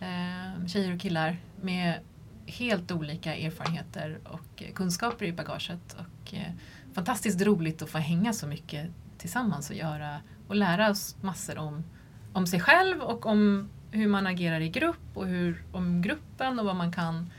[0.00, 2.00] Eh, tjejer och killar med
[2.46, 5.96] helt olika erfarenheter och kunskaper i bagaget.
[5.98, 6.52] Och, eh,
[6.92, 11.84] fantastiskt roligt att få hänga så mycket tillsammans och göra och lära oss massor om,
[12.32, 16.64] om sig själv och om hur man agerar i grupp och hur, om gruppen och
[16.64, 17.30] vad man kan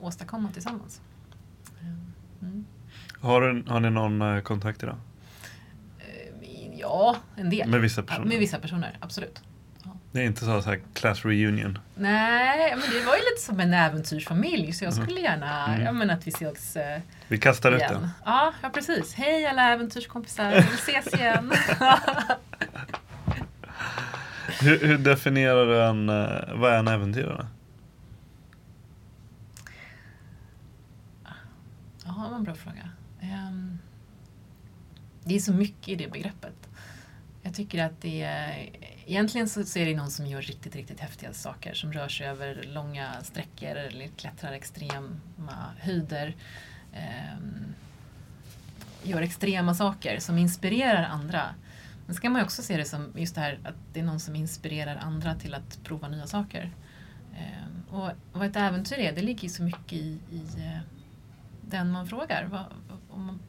[0.00, 1.00] åstadkomma tillsammans.
[1.80, 1.86] Eh,
[2.42, 2.66] mm.
[3.20, 4.96] Har, du, har ni någon eh, kontakt idag?
[5.98, 6.04] Eh,
[6.78, 7.68] Ja, en del.
[7.68, 8.26] Med vissa Ja, personer?
[8.28, 9.42] med vissa personer, absolut.
[10.12, 11.78] Det är inte så, så här class reunion?
[11.94, 15.82] Nej, men det var ju lite som en äventyrsfamilj så jag skulle gärna Mm.
[15.86, 17.92] ja, men att vi ses eh, Vi kastar ut igen.
[17.94, 18.08] den.
[18.24, 19.14] Ja, ja, precis.
[19.14, 21.52] Hej alla äventyrskompisar, vi ses igen.
[24.60, 27.46] Hur, hur definierar du en, eh, vad är en äventyrare?
[32.04, 32.89] Ja, det var en bra fråga.
[35.30, 36.68] Det är så mycket i det begreppet.
[37.42, 38.70] Jag tycker att det är...
[39.06, 41.74] Egentligen så så är det någon som gör riktigt, riktigt häftiga saker.
[41.74, 46.36] Som rör sig över långa sträckor eller klättrar extrema höjder.
[46.92, 47.38] Eh,
[49.02, 51.54] gör extrema saker som inspirerar andra.
[52.06, 54.04] Men så kan man ju också se det som just det här att det är
[54.04, 56.72] någon som inspirerar andra till att prova nya saker.
[57.34, 60.80] Eh, och vad ett äventyr är, det ligger ju så mycket i, i eh,
[61.60, 62.48] den man frågar.
[62.50, 62.64] Vad,
[63.10, 63.40] om man,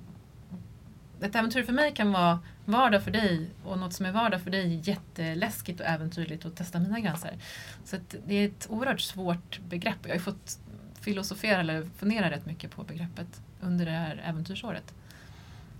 [1.22, 4.51] ett äventyr för mig kan vara vardag för dig och något som är vardag för
[4.51, 7.38] dig är jätteläskigt och äventyrligt att testa mina gränser.
[7.86, 7.97] Så
[8.28, 9.97] det är ett oerhört svårt begrepp.
[10.01, 10.59] Jag har ju fått
[11.01, 14.93] filosofera eller fundera rätt mycket på begreppet under det här äventyrsåret.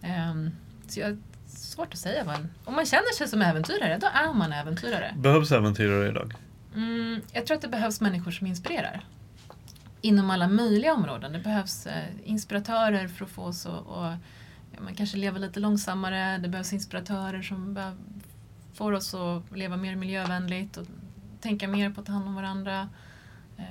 [0.02, 0.52] Ehm,
[0.88, 1.18] så jag
[1.48, 2.50] svårt att säga en...
[2.66, 5.14] Om man känner sig som äventyrare, då är man äventyrare.
[5.18, 6.34] Behövs äventyrare idag?
[6.76, 9.06] Mm, jag tror att det behövs människor som inspirerar.
[10.02, 11.34] Inom alla möjliga områden.
[11.34, 14.14] Det behövs eh, inspiratörer för att få oss att och,
[14.84, 16.38] man kanske leva lite långsammare.
[16.38, 17.80] Det behövs inspiratörer som
[18.74, 20.86] får oss att leva mer miljövänligt och
[21.42, 22.90] tänka mer på att ta hand om varandra.
[23.58, 23.66] Eh,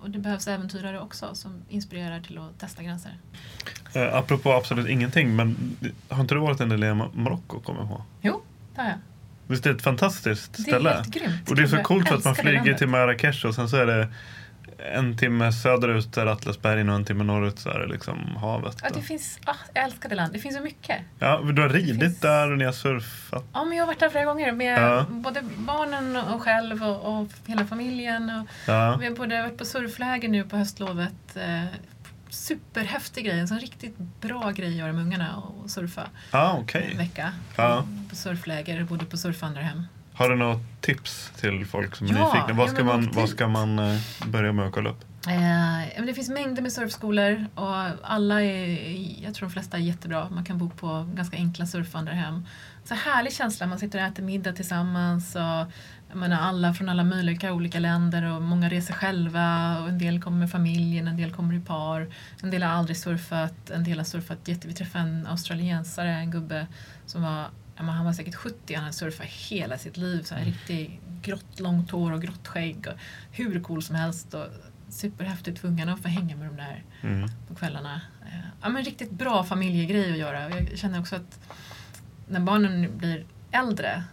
[0.00, 3.16] och det behövs äventyrare också som inspirerar till att testa gränser.
[3.94, 5.76] Eh, apropå absolut ingenting, men
[6.08, 8.02] har inte du varit en del i Ma- Marocko kommer jag ihåg?
[8.20, 8.42] Jo,
[8.74, 8.98] det har jag.
[9.46, 10.90] Visst är det ett fantastiskt Det är ställe?
[10.90, 11.50] helt grymt.
[11.50, 13.86] Och det är så coolt för att man flyger till Marrakesh och sen så är
[13.86, 14.08] det
[14.94, 18.76] en timme söderut är Atlasbergen och en timme norrut så är det liksom havet.
[18.82, 20.32] Ja, det finns, ah, jag älskar det land.
[20.32, 20.96] Det finns så mycket.
[21.18, 23.44] Ja, du har ridit finns- där och ni har surfat.
[23.52, 25.06] Ja, men jag har varit där flera gånger med Ja.
[25.10, 28.30] både barnen och själv och, och hela familjen.
[28.30, 28.96] Och Ja.
[29.00, 31.36] Vi har både varit på surfläger nu på höstlovet.
[31.36, 31.64] Eh,
[32.28, 36.88] superhäftig grej, en sån riktigt bra grej att göra med ungarna och surfa Ja, okej.
[36.92, 37.32] en vecka.
[37.56, 37.84] Ja.
[38.10, 39.82] På surfläger, bodde på surfvandrarhem.
[40.14, 42.54] Har du något tips till folk som är Ja, nyfikna?
[42.54, 45.04] Vad ska, man, vad ska man eh, börja med att kolla upp?
[45.26, 50.28] Eh, det finns mängder med surfskolor och alla är, jag tror de flesta är jättebra.
[50.30, 52.46] Man kan bo på ganska enkla surfvandrarhem.
[52.84, 55.34] Så härlig känsla, man sitter och äter middag tillsammans.
[55.36, 55.72] Och,
[56.08, 60.22] jag menar, alla från alla möjliga olika länder och många reser själva och en del
[60.22, 62.08] kommer med familjen, en del kommer i par.
[62.42, 64.68] En del har aldrig surfat, en del har surfat jätte...
[64.68, 66.66] Vi träffade en australiensare, en gubbe
[67.06, 67.46] som var
[67.82, 70.22] men han var säkert 70, han hade surfat hela sitt liv.
[70.22, 70.90] Så här, riktigt
[71.22, 72.86] grått, långt hår och grått skägg.
[72.86, 72.98] Och
[73.32, 74.34] hur cool som helst.
[74.34, 74.46] Och
[74.88, 77.28] superhäftigt för ungarna att få hänga med dem där Mm.
[77.48, 78.00] på kvällarna.
[78.26, 80.50] Eh, Ja, men riktigt bra familjegrej att göra.
[80.50, 81.40] Jag känner också att
[82.28, 84.04] när barnen blir äldre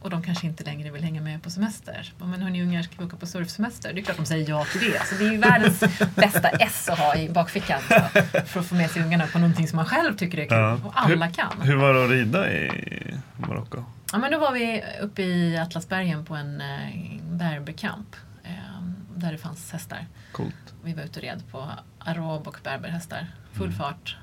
[0.00, 2.12] och de kanske inte längre vill hänga med på semester.
[2.18, 3.92] Men hörni ungar, ska vi åka på surfsemester?
[3.92, 5.06] Det är klart de säger ja till det.
[5.06, 5.80] Så det är ju världens
[6.14, 7.80] bästa S att ha i bakfickan.
[7.88, 10.58] Så, för att få med sig ungarna på någonting som man själv tycker är kul.
[10.58, 10.80] Ja.
[10.84, 11.60] Och alla hur, kan.
[11.62, 12.70] Hur var det att rida i
[13.36, 13.84] Marocko?
[14.12, 18.16] Ja, men då var vi uppe i Atlasbergen på en eh, berberkamp.
[18.44, 18.50] Eh,
[19.14, 20.06] där det fanns hästar.
[20.32, 20.74] Coolt.
[20.84, 23.26] Vi var ute och red på arab och berberhästar.
[23.52, 24.16] Full fart.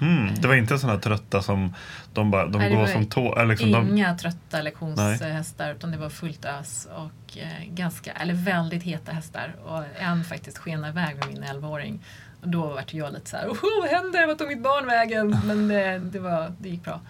[0.00, 0.34] Mm.
[0.34, 1.74] Det var inte sådana trötta som
[2.12, 3.44] de, bara, de Nej, går som tå...
[3.44, 8.82] Liksom de, Inga trötta lektionshästar utan det var fullt ös och eh, ganska, eller väldigt
[8.82, 9.54] heta hästar.
[9.64, 12.04] Och en faktiskt skenade iväg med min 11-åring.
[12.40, 14.26] Och då var jag lite så här, oh, vad händer?
[14.26, 15.40] Vad tog mitt barn vägen?
[15.44, 17.00] Men det, det, var, det gick bra.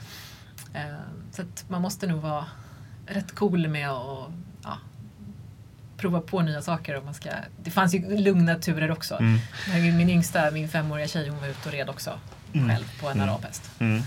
[0.75, 0.83] Eh,
[1.33, 2.47] så man måste nog vara
[3.07, 4.29] rätt cool med att
[5.97, 6.97] prova på nya saker.
[6.97, 7.31] Och man ska,
[7.62, 9.14] det fanns ju lugna turer också.
[9.16, 9.97] Mm.
[9.97, 12.18] Min yngsta, min femåriga tjej, hon var ute och red också
[12.53, 13.70] själv på en arabhäst.
[13.78, 14.03] Mm.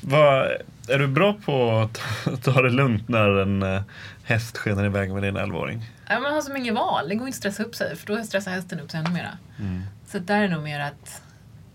[0.00, 0.46] Vad,
[0.88, 2.00] är du bra på att
[2.42, 3.82] ta- det lugnt när en eh,
[4.22, 5.84] häst skenar iväg med din 11-åring?
[6.08, 7.08] Ja, man har som inget val.
[7.08, 9.38] Det går inte att stressa upp sig för då stressar hästen upp sig ännu mera.
[10.06, 11.22] Så där är nog mer att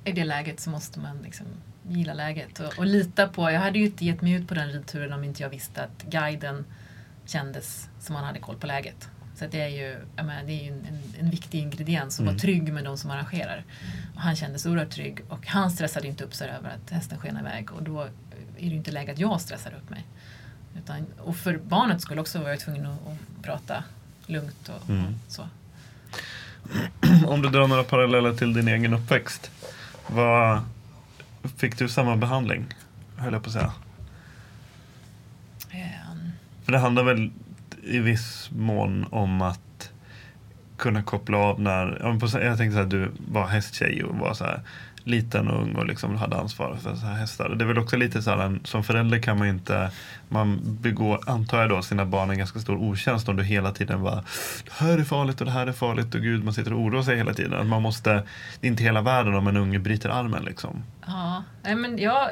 [0.05, 1.45] i det läget så måste man liksom
[1.87, 3.51] gilla läget och, och lita på.
[3.51, 6.03] Jag hade ju inte gett mig ut på den ridturen om inte jag visste att
[6.09, 6.65] guiden
[7.25, 9.09] kändes som han hade koll på läget.
[9.35, 12.73] Så det är ju, menar, det är ju en, en, viktig ingrediens att vara trygg
[12.73, 13.63] med de som arrangerar.
[14.16, 17.38] Och han kändes oerhört trygg och han stressade inte upp sig över att hästen sken
[17.38, 18.09] iväg och då är
[18.57, 20.05] det ju inte läge att jag stressar upp mig.
[20.78, 23.84] Utan, och för barnet skulle också vara jag tvungen att, att prata
[24.26, 25.47] lugnt och, och så.
[27.28, 29.51] Om du drar några paralleller till din egen uppväxt.
[30.07, 30.62] Vad,
[31.57, 32.66] fick du samma behandling?
[33.18, 33.74] Höll jag på att säga.
[35.72, 36.32] Ehm,
[36.64, 37.32] För det handlar väl
[37.84, 39.70] i viss mån om att
[40.82, 41.99] kunna koppla av när,
[42.41, 44.61] jag tänkte så här, du var hästtjej och var så här
[45.04, 47.49] liten och ung och liksom hade ansvar för så här hästar.
[47.49, 49.91] Det är väl också lite så här, som förälder kan man ju inte,
[50.30, 54.04] man begår, antar jag då, sina barn en ganska stor otjänst om du hela tiden
[54.04, 54.16] bara,
[54.66, 57.04] det här är farligt och det här är farligt och gud, man sitter och oroar
[57.04, 57.68] sig hela tiden.
[57.68, 58.12] Man måste,
[58.60, 60.84] det är inte hela världen om en unge bryter armen liksom.
[61.08, 62.28] Ja, men jag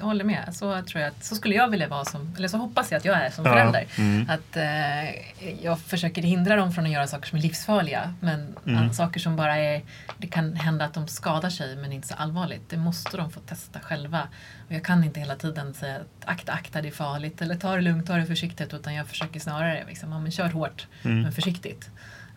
[0.00, 0.48] håller med.
[0.52, 3.04] Så, tror jag att, så skulle jag vilja vara som, eller så hoppas jag att
[3.04, 3.84] jag är som Ja, förälder.
[3.98, 4.30] mm.
[4.30, 8.14] Att eh, jag försöker hindra dem från att göra saker som är livsfarliga.
[8.20, 8.92] Men Mm.
[8.92, 9.82] saker som bara är,
[10.18, 12.68] det kan hända att de skadar sig men inte så allvarligt.
[12.68, 14.28] Det måste de få testa själva.
[14.66, 17.76] Och jag kan inte hela tiden säga att akta, akta det är farligt eller ta
[17.76, 18.74] det lugnt, ta det försiktigt.
[18.74, 21.22] Utan jag försöker snarare, liksom, ja, men kör hårt Mm.
[21.22, 21.90] men försiktigt.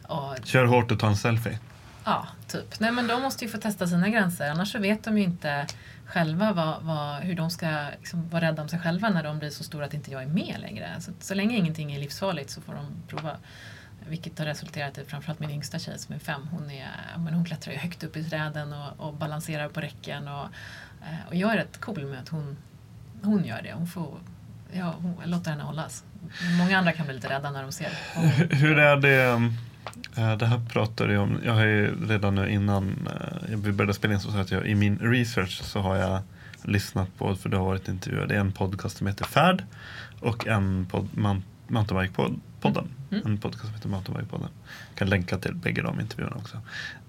[0.04, 1.60] Och Kör hårt och ta en selfie.
[2.04, 2.80] Ja, typ.
[2.80, 4.50] Nej, men de måste ju få testa sina gränser.
[4.50, 5.66] Annars så vet de ju inte
[6.06, 9.50] själva vad, vad, hur de ska liksom, vara rädda om sig själva när de blir
[9.50, 10.96] så stora att inte jag är med längre.
[11.00, 13.32] Så, så länge ingenting är livsfarligt så får de prova.
[14.10, 16.42] Vilket har resulterat i framförallt min yngsta tjej som är fem.
[16.52, 16.88] Hon, är,
[17.18, 20.28] men hon klättrar ju högt upp i träden och, och balanserar på räcken.
[20.28, 20.44] Och,
[21.02, 22.58] eh, och jag är rätt cool med att hon,
[23.22, 23.74] hon gör det.
[23.74, 24.18] Hon får,
[24.74, 26.04] ja, hon, jag låter henne hållas.
[26.60, 27.90] Många andra kan bli lite rädda när de ser.
[28.16, 29.52] Hur- Hur är det?
[30.18, 31.40] Eh, det här pratade jag om.
[31.46, 33.08] Jag har ju redan nu innan
[33.52, 36.20] eh, vi började spela in så att jag i min research så har jag
[36.64, 39.64] lyssnat på, för det har varit intervjuer, det är en podcast som heter Färd
[40.20, 41.08] och en podd.
[41.14, 42.88] man, Mountainbike-podden.
[43.26, 44.50] En podcast som heter Mountainbike-podden.
[44.90, 46.58] Jag kan länka till bägge de intervjuerna också.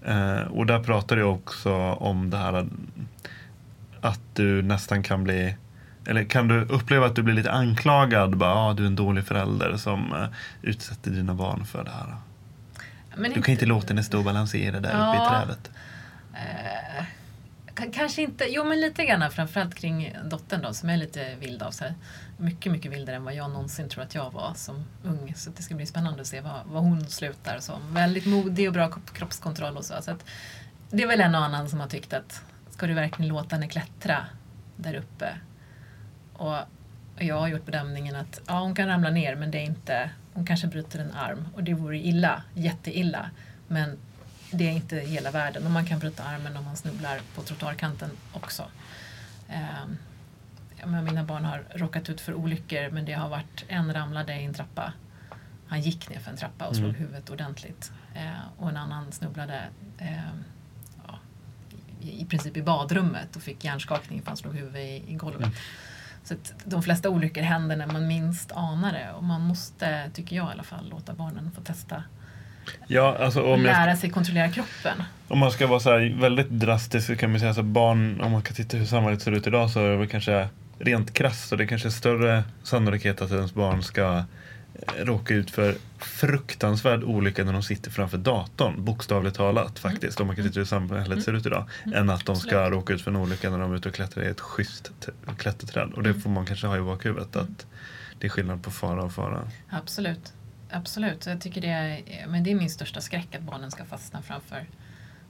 [0.07, 2.69] Eh, och där pratade jag också om det här
[4.01, 5.57] att du nästan kan bli
[6.07, 8.37] eller kan du uppleva att du blir lite anklagad?
[8.37, 10.27] Bara, ah, du är en dålig förälder som eh,
[10.63, 12.17] utsätter dina barn för det här.
[13.17, 15.29] Men Du kan inte låta henne stå och balansera där uppe i Ja.
[15.31, 15.71] trädet.
[16.33, 17.05] K-
[17.93, 21.71] kanske inte, jo men lite grann framförallt kring dottern då som är lite vild av
[21.71, 21.95] sig.
[22.37, 25.35] Mycket, mycket vildare än vad jag någonsin tror att jag var som ung.
[25.37, 27.95] Så det ska bli spännande att se vad, vad hon slutar som.
[27.95, 29.95] Väldigt modig och bra kroppskontroll och så.
[30.03, 30.25] så att,
[30.91, 33.69] det är väl en och annan som har tyckt att ska du verkligen låta henne
[33.69, 34.27] klättra
[34.77, 35.35] där uppe?
[36.33, 36.57] Och
[37.19, 40.11] och jag har gjort bedömningen att ja, hon kan ramla ner men det är inte,
[40.33, 43.31] hon kanske bryter en arm och det vore illa, jätteilla.
[43.69, 43.99] Men
[44.51, 48.11] det är inte hela världen och man kan bryta armen om man snubblar på trottoarkanten
[48.33, 48.65] också.
[50.85, 54.45] Men mina barn har råkat ut för olyckor men det har varit en ramlade i
[54.45, 54.93] en trappa.
[55.69, 57.93] Han gick ner för en trappa och slog huvudet ordentligt.
[58.15, 59.63] Eh, och en annan snubblade
[59.99, 60.45] ehm,
[61.07, 61.19] ja,
[62.01, 65.53] i, i princip i badrummet och fick hjärnskakning för han slog huvudet i, i golvet.
[66.25, 70.37] Så att de flesta olyckor händer när man minst anar det och man måste, tycker
[70.37, 72.05] jag i alla fall, låta barnen få testa
[72.87, 75.03] Ja, alltså om, jag, lära sig kontrollera kroppen.
[75.29, 75.91] om man ska vara så
[76.21, 79.33] väldigt drastisk så kan man säga att barn, om man kan titta hur samhället ser
[79.33, 80.49] ut idag så är det kanske
[80.79, 85.51] rent krasst och det är kanske större sannolikhet att ens barn ska eh, råka ut
[85.51, 90.61] för fruktansvärd olycka när de sitter framför datorn, bokstavligt talat faktiskt, om man kan titta
[90.61, 91.65] hur samhället ser ut idag,
[91.95, 94.25] än att de ska råka ut för en olycka när de är ute och klättrar
[94.25, 94.91] i ett schysst
[95.39, 95.93] klätterträd.
[95.95, 97.67] Och det får man kanske ha i bakhuvudet, att
[98.19, 99.51] det är skillnad på fara och fara.
[99.71, 100.33] Absolut.
[100.71, 101.27] Absolut.
[101.27, 104.67] Jag tycker det är, men det är min största skräck att barnen ska fastna framför,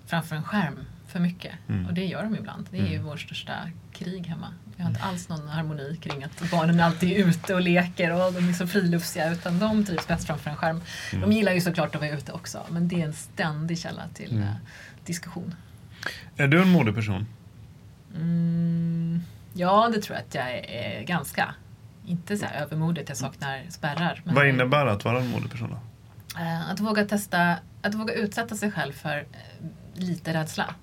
[0.06, 1.52] framför en skärm för mycket.
[1.68, 1.86] Mm.
[1.86, 2.68] Och det gör de ibland.
[2.70, 3.52] Det är ju vår största
[3.92, 4.54] krig hemma.
[4.76, 8.32] Vi har inte alls någon harmoni kring att barnen alltid är ute och leker och
[8.32, 10.82] de är så friluftsiga utan de trivs bäst framför en skärm.
[11.12, 14.38] De gillar ju såklart att vara ute också men det är en ständig källa till
[14.38, 14.54] eh,
[15.04, 15.54] diskussion.
[16.36, 17.26] Är du en modeperson?
[18.14, 19.22] Mm,
[19.52, 21.54] ja, det tror jag att jag är ganska.
[22.08, 24.22] Inte så här övermodigt, jag saknar spärrar.
[24.24, 25.78] men- Vad innebär det att vara en modeperson då?
[26.40, 30.74] Eh, Att våga testa, att våga utsätta sig själv för eh, lite rädsla.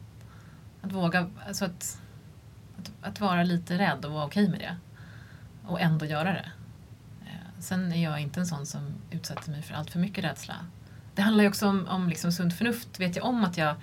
[0.81, 2.01] Att våga, alltså att,
[2.79, 4.75] att, att vara lite rädd och vara okej med det.
[5.67, 6.51] Och ändå göra det.
[7.25, 10.55] Eh, Sen är jag inte en sån som utsätter mig för allt för mycket rädsla.
[11.15, 12.99] Det handlar ju också om, om liksom sunt förnuft.
[12.99, 13.75] Vet jag om att jag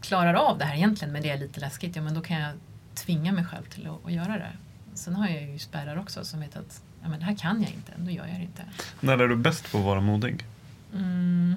[0.00, 2.52] klarar av det här egentligen men det är lite läskigt, ja men då kan jag
[2.94, 4.52] tvinga mig själv till att, att göra det.
[4.98, 7.70] Sen har jag ju spärrar också som vet att ja, men det här kan jag
[7.72, 8.62] inte, då gör jag det inte.
[9.00, 10.44] När är du bäst på att vara modig?
[10.94, 11.54] Mm.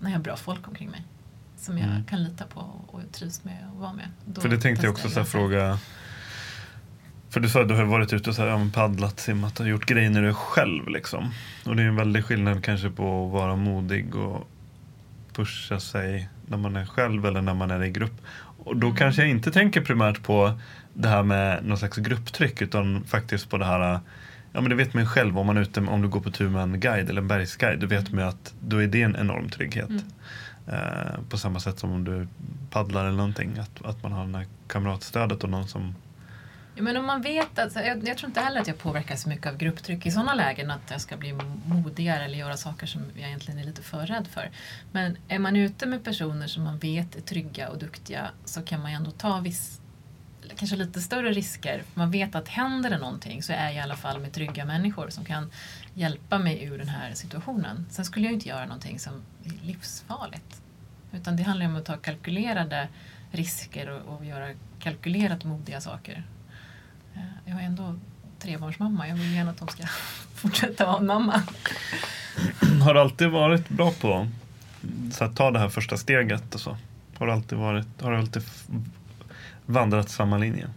[0.00, 1.04] När jag har bra folk omkring mig.
[1.56, 2.04] Som jag Mm.
[2.04, 4.08] kan lita på och trivs med att vara med.
[4.24, 5.78] Då För det tänkte jag också så fråga.
[7.30, 9.86] För du sa att du har varit ute och så här, paddlat, simmat och gjort
[9.86, 10.88] grejer när du är själv.
[10.88, 11.30] Liksom.
[11.66, 14.48] Och det är en väldig skillnad kanske på att vara modig och
[15.32, 18.20] pusha sig när man är själv eller när man är i grupp.
[18.64, 20.58] Och då kanske jag inte tänker primärt på
[20.98, 24.00] det här med någon slags grupptryck utan faktiskt på det här
[24.52, 26.30] Ja men det vet man ju själv om man är ute, om du går på
[26.30, 27.80] tur med en guide eller en bergsguide.
[27.80, 29.90] Då vet man ju att då är det en enorm trygghet.
[30.66, 32.28] Eh, på samma sätt som om du
[32.70, 33.58] paddlar eller någonting.
[33.58, 35.94] Att, att man har det här kamratstödet och någon som
[36.78, 39.28] Ja, men om man vet att, jag, jag tror inte heller att jag påverkas så
[39.28, 41.34] mycket av grupptryck i sådana lägen att jag ska bli
[41.66, 44.50] modigare eller göra saker som jag egentligen är lite för rädd för.
[44.92, 48.80] Men är man ute med personer som man vet är trygga och duktiga så kan
[48.80, 49.77] man ju ändå ta viss,
[50.56, 51.82] kanske lite större risker.
[51.94, 55.10] Man vet att händer det någonting så är jag i alla fall med trygga människor
[55.10, 55.50] som kan
[55.94, 57.86] hjälpa mig ur den här situationen.
[57.90, 59.12] Sen skulle jag inte göra någonting som
[59.44, 60.62] är livsfarligt.
[61.12, 62.88] Utan det handlar om att ta kalkylerade
[63.30, 66.24] risker och, och göra kalkylerat modiga saker.
[67.14, 67.94] Eh, jag är ändå
[68.38, 69.08] trebarnsmamma.
[69.08, 69.82] Jag vill gärna att de ska
[70.34, 71.42] fortsätta vara mamma.
[72.84, 74.28] Har du alltid varit bra på
[75.12, 76.76] så att ta det här första steget och så?
[77.18, 78.42] Har du alltid, varit, har du alltid
[79.68, 80.68] vandrat samma linje?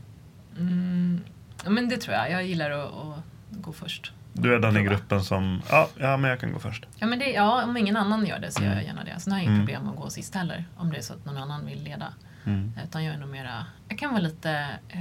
[0.57, 1.21] Mm,
[1.65, 2.31] men det tror jag.
[2.31, 3.19] Jag gillar att, att
[3.51, 4.11] gå först.
[4.33, 6.85] Du är den i gruppen som, ja, ja men jag kan gå först.
[6.97, 9.19] Ja, men det, ja, om ingen annan gör det så gör jag gärna det.
[9.19, 9.67] Sen har jag inget Mm.
[9.67, 10.65] problem att gå sist heller.
[10.77, 12.13] Om det är så att någon annan vill leda.
[12.45, 12.71] Mm.
[12.83, 14.99] Utan jag är nog mera, jag kan vara lite eh,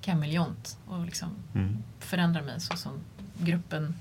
[0.00, 1.76] kameleont och liksom Mm.
[2.00, 2.92] förändra mig så som
[3.38, 3.94] gruppen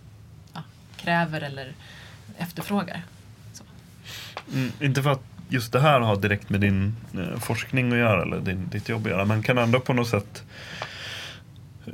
[0.54, 0.64] ja,
[0.96, 1.74] kräver eller
[2.38, 3.04] efterfrågar.
[4.54, 8.22] Mm, inte för att just det här har direkt med din eh, forskning att göra
[8.22, 9.26] eller din, ditt jobb att göra.
[9.26, 10.44] Men kan ändå på något sätt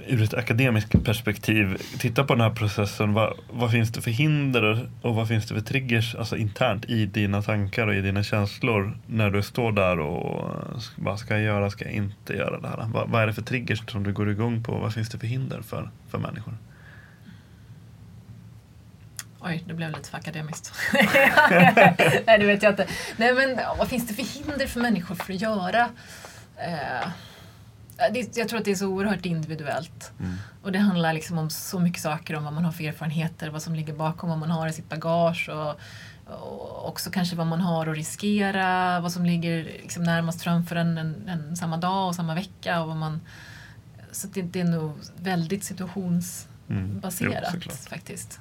[0.08, 3.14] ur ett akademiskt perspektiv titta på den här processen.
[3.14, 7.06] Vad, vad finns det för hinder och vad finns det för triggers alltså internt i
[7.06, 10.52] dina tankar och i dina känslor när du står där och
[10.96, 12.90] vad ska jag göra, ska jag inte göra det här?
[12.94, 14.72] Vad, vad är det för triggers som du går igång på?
[14.72, 16.54] Vad finns det för hinder för, för människor?
[19.44, 20.74] Oj, det blev lite för akademiskt.
[22.26, 22.88] Nej, det vet jag inte.
[23.18, 25.90] Nej, men vad finns det för hinder för människor för att göra?
[26.58, 27.08] Eh,
[28.14, 30.12] det, jag tror att det är så oerhört individuellt.
[30.64, 33.62] Och det handlar liksom om så mycket saker, om vad man har för erfarenheter, vad
[33.62, 35.80] som ligger bakom, vad man har i sitt bagage och,
[36.34, 40.98] och också kanske vad man har att riskera, vad som ligger liksom närmast framför en,
[40.98, 42.82] en, en samma dag och samma vecka.
[42.82, 43.22] Och vad man,
[44.12, 47.62] så det, det är nog väldigt situationsbaserat Mm.
[47.66, 48.40] Jo, faktiskt.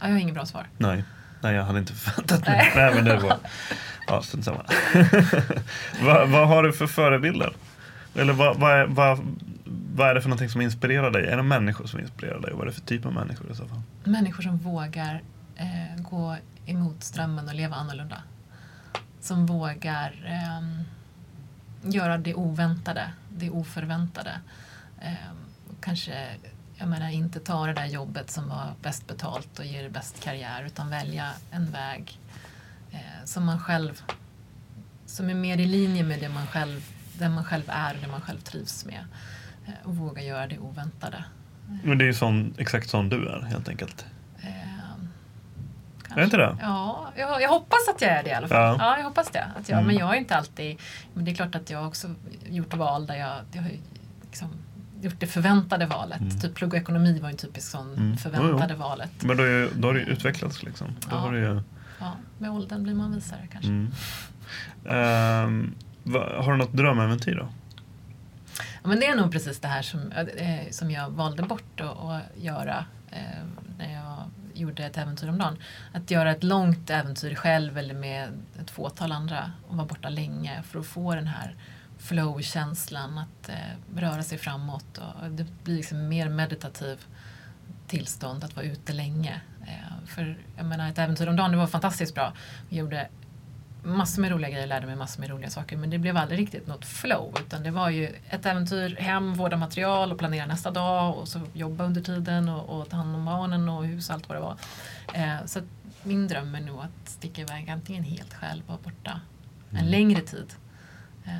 [0.00, 0.66] Ja, jag har inget bra svar.
[0.78, 1.04] Nej.
[1.40, 2.72] Nej, jag hade inte förväntat mig.
[2.76, 3.36] Nej, men det var...
[4.06, 4.64] Ja, strunt samma.
[6.02, 7.52] vad, vad har du för förebilder?
[8.14, 9.18] Eller vad, vad, är, vad,
[9.94, 11.26] vad är det för någonting som inspirerar dig?
[11.26, 12.52] Är det människor som inspirerar dig?
[12.52, 13.82] Och vad är det för typ av människor i så fall?
[14.04, 15.22] Människor som vågar
[15.56, 16.36] eh, gå
[16.66, 18.22] emot strömmen och leva annorlunda.
[19.20, 20.82] Som vågar ehm,
[21.92, 24.40] göra det oväntade, det oförväntade.
[25.68, 26.28] Och kanske
[26.76, 30.64] jag menar, inte ta det där jobbet som var bäst betalt och ger bäst karriär
[30.66, 32.18] utan välja en väg
[32.92, 34.02] eh, som man själv
[35.06, 36.80] som är mer i linje med det man själv,
[37.18, 39.04] den man själv är och det man själv trivs med.
[39.66, 41.24] Eh, och våga göra det oväntade.
[41.84, 44.06] Men det är ju sån, exakt sån du är helt enkelt.
[44.42, 45.08] Ehm,
[46.10, 46.56] Är det inte det?
[46.60, 48.76] Ja, jag, jag hoppas att jag är det i alla fall.
[48.78, 48.86] Ja.
[48.86, 49.44] Ja, jag hoppas det.
[49.56, 49.86] Att jag, Mm.
[49.86, 50.80] Men jag är inte alltid...
[51.14, 52.14] Men det är klart att jag också
[52.48, 53.70] gjort val där jag, jag har
[54.22, 54.48] liksom
[55.00, 56.42] gjort det förväntade valet.
[56.42, 58.16] Typ plugga ekonomi var en typisk sån Mm.
[58.16, 58.76] förväntade Jo, jo.
[58.76, 59.10] valet.
[59.22, 60.86] Men då, är, då har ju utvecklats liksom.
[61.00, 61.16] Då Ja.
[61.16, 61.62] har du ju,
[62.00, 63.70] Ja, med åldern blir man visare kanske.
[63.70, 63.90] mm.
[64.88, 67.48] Ehm, va, har du något drömäventyr då?
[68.82, 71.98] Ja, men det är nog precis det här som, eh, som jag valde bort att,
[71.98, 73.18] att göra eh,
[73.78, 74.16] när jag
[74.54, 75.56] gjorde ett äventyr om dagen.
[75.92, 78.28] Att göra ett långt äventyr själv eller med
[78.62, 81.54] ett fåtal andra och vara borta länge för att få den här
[82.04, 83.54] flow-känslan att eh,
[83.96, 84.98] röra sig framåt.
[84.98, 87.04] Och det blir liksom mer meditativ
[87.86, 89.40] tillstånd att vara ute länge.
[89.66, 92.32] Eh, för jag menar, ett äventyr om dagen det var fantastiskt bra.
[92.68, 93.08] Vi gjorde
[93.82, 96.66] massor med roliga grejer, lärde mig massor med roliga saker men det blev aldrig riktigt
[96.66, 101.18] något flow utan det var ju ett äventyr, hem, vårda material och planera nästa dag
[101.18, 104.28] och så jobba under tiden och, och ta hand om barnen och hus och allt
[104.28, 104.56] vad det var.
[105.14, 105.60] Eh, så
[106.02, 109.20] min dröm är nog att sticka iväg antingen helt själv och borta
[109.70, 110.54] en längre tid.
[111.24, 111.32] Eh,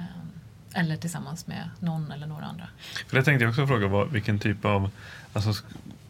[0.74, 2.68] eller tillsammans med någon eller några andra.
[3.08, 4.90] För det tänkte jag också fråga, vad, vilken typ av,
[5.32, 5.52] alltså,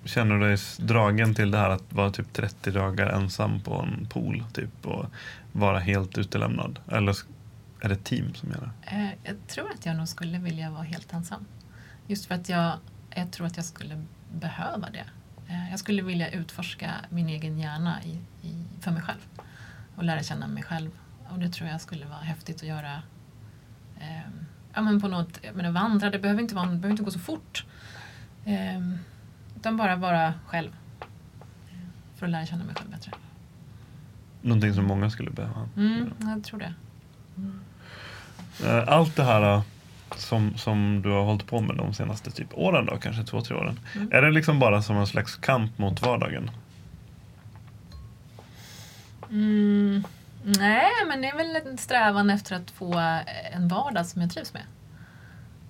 [0.05, 4.07] känner du dig dragen till det här att vara typ 30 dagar ensam på en
[4.07, 5.07] pool typ och
[5.53, 6.79] vara helt utelämnad?
[6.89, 7.17] Eller
[7.81, 8.97] är det team som gör det?
[8.97, 11.45] Eh, jag tror att jag nog skulle vilja vara helt ensam.
[12.07, 12.79] Just för att jag,
[13.15, 15.05] jag tror att jag skulle behöva det.
[15.49, 19.29] Eh, jag skulle vilja utforska min egen hjärna i, i, för mig själv.
[19.97, 20.91] Och lära känna mig själv.
[21.29, 23.03] Och det tror jag skulle vara häftigt att göra.
[24.01, 24.31] Eh,
[24.75, 27.11] ja, men på något, jag menar, vandra, det behöver inte, vara, det behöver inte gå
[27.11, 27.65] så fort.
[28.45, 28.81] Eh,
[29.57, 30.71] utan bara vara själv.
[32.17, 33.13] För att lära känna mig själv bättre.
[34.43, 35.69] Någonting som många skulle behöva.
[35.77, 36.75] Mm, jag tror det.
[38.67, 39.63] Eh, Allt det här eh,
[40.17, 43.57] som, som du har hållit på med de senaste typ åren då, kanske två, tre
[43.57, 43.81] åren.
[44.11, 46.51] Är det liksom bara som en slags kamp mot vardagen?
[49.31, 50.05] Mm,
[50.45, 52.99] nej, men det är väl en strävan efter att få
[53.53, 54.63] en vardag som jag trivs med.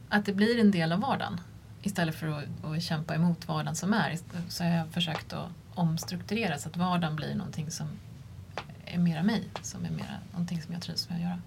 [0.08, 1.40] Att det blir en del av vardagen.
[1.82, 4.16] Istället för att, att kämpa emot vardagen som är.
[4.48, 7.86] Så har jag försökt att omstrukturera så att vardagen blir någonting som
[8.84, 9.48] är mera mig.
[9.62, 11.38] Som är mera någonting som jag trivs med att göra.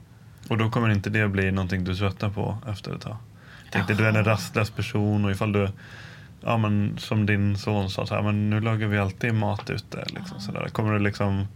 [0.49, 3.17] Och då kommer inte det bli någonting du tröttnar på efter ett tag?
[3.71, 5.71] Tänkte du är en rastlös person och ifall du,
[6.41, 10.05] ja men som din son sa, så här, men nu lagar vi alltid mat ute.
[10.07, 10.69] Liksom, sådär.
[10.69, 11.47] Kommer du liksom,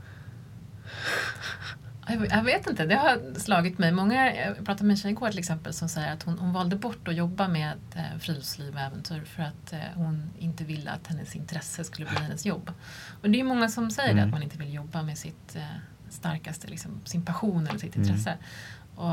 [2.08, 3.92] Jag vet inte, det har slagit mig.
[3.92, 6.76] Många, jag pratade med en tjej igår till exempel som säger att hon, hon valde
[6.76, 11.08] bort att jobba med eh, friluftsliv och äventyr för att eh, hon inte ville att
[11.08, 12.72] hennes intresse skulle bli hennes jobb.
[13.22, 15.62] Och det är många som säger det, att man inte vill jobba med sitt eh,
[16.10, 18.38] starkaste, liksom, sin passion eller sitt intresse.
[18.96, 19.12] Och,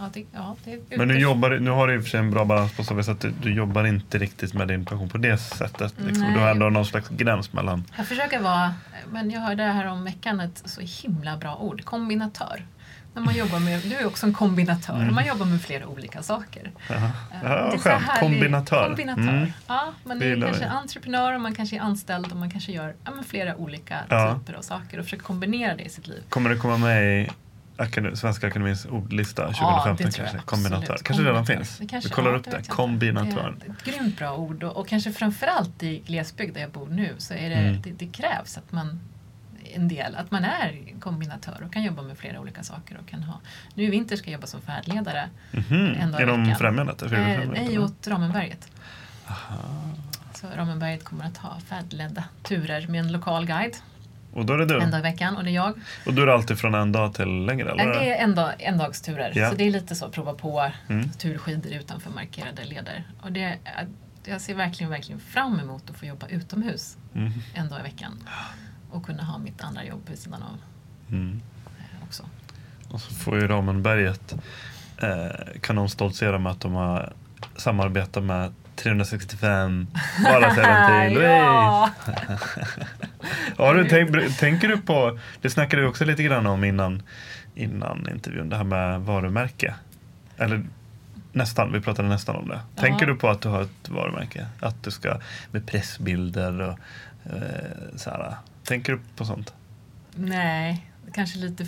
[0.00, 2.02] ja, det, ja, det är men nu, ytterst- jobbar, du- nu har du i och
[2.02, 4.68] för sig en bra balans på så vis att du, du jobbar inte riktigt med
[4.68, 5.94] din passion på det sättet.
[6.06, 6.32] Liksom.
[6.34, 8.74] Du har ändå någon slags gräns mellan, Jag försöker vara,
[9.12, 12.66] men jag hörde här om veckan ett så himla bra ord, kombinatör.
[13.14, 16.70] När man jobbar med, du är också en kombinatör, man jobbar med flera olika saker.
[16.88, 17.02] ja, Eh,
[17.44, 18.86] ja det skönt, kombinatör.
[18.86, 19.22] kombinatör.
[19.22, 19.52] Mm.
[19.66, 20.70] Ja, man Det är kanske vi.
[20.70, 24.34] entreprenör och man kanske är anställd och man kanske gör ja, flera olika Ja.
[24.38, 26.22] typer av saker och försöker kombinera det i sitt liv.
[26.28, 27.30] Kommer det komma med i
[27.84, 30.38] Akad- Svenska Akademins ordlista 2015 det tror kanske?
[30.46, 30.98] Kombinatör.
[31.04, 31.78] kanske redan finns?
[31.78, 32.68] Det kanske- Vi kollar ja, upp det.
[32.68, 33.54] Kombinatör.
[33.60, 36.88] Det är ett grymt bra ord och, och kanske framförallt i glesbygd där jag bor
[36.88, 37.82] nu så är det, Mm.
[37.82, 39.00] det, det krävs att man
[39.74, 43.22] en del, att man är kombinatör och kan jobba med flera olika saker och kan
[43.22, 43.40] ha,
[43.74, 45.94] nu i vinter ska jag jobba som färdledare Mhm.
[46.00, 46.58] en dag i Genom veckan.
[46.58, 47.02] Främjandet?
[47.02, 47.10] Eh,
[47.52, 48.68] nej, åt Ramenberget.
[50.34, 53.76] Så Ramenberget kommer att ha färdledda turer med en lokal guide.
[54.32, 54.80] Och då är det du?
[54.80, 55.74] En dag i veckan och det är jag.
[56.06, 57.70] Och då är det alltid från en dag till längre?
[57.70, 57.86] Eller?
[57.86, 59.32] Det är en, dag, en dags turer.
[59.34, 59.50] Ja.
[59.50, 61.10] Så det är lite så, prova på Mm.
[61.10, 63.04] turskidor utanför markerade leder.
[63.22, 63.58] Och det,
[64.24, 67.32] jag ser verkligen, verkligen fram emot att få jobba utomhus Mm.
[67.54, 68.12] en dag i veckan.
[68.90, 70.58] Och kunna ha mitt andra jobb vid sidan av
[71.16, 71.40] Mm.
[71.78, 72.22] eh, också.
[72.90, 74.34] Och så får ju Ramenberget
[75.02, 77.12] eh, kan de stoltsera med att de har
[77.56, 79.86] samarbetat med 365
[80.24, 81.20] vardagsäventyr.
[81.22, 81.90] ja!
[83.60, 87.02] Har du tänk, tänker du på, det snackade vi också lite grann om innan,
[87.54, 89.74] innan intervjun, det här med varumärke.
[90.36, 90.62] Eller
[91.32, 92.60] nästan, vi pratade nästan om det.
[92.74, 92.82] Ja.
[92.82, 94.46] Tänker du på att du har ett varumärke?
[94.60, 95.20] Att du ska
[95.50, 96.78] med pressbilder och
[97.32, 98.34] eh, så här.
[98.64, 99.54] Tänker du på sånt?
[100.14, 101.64] Nej, kanske lite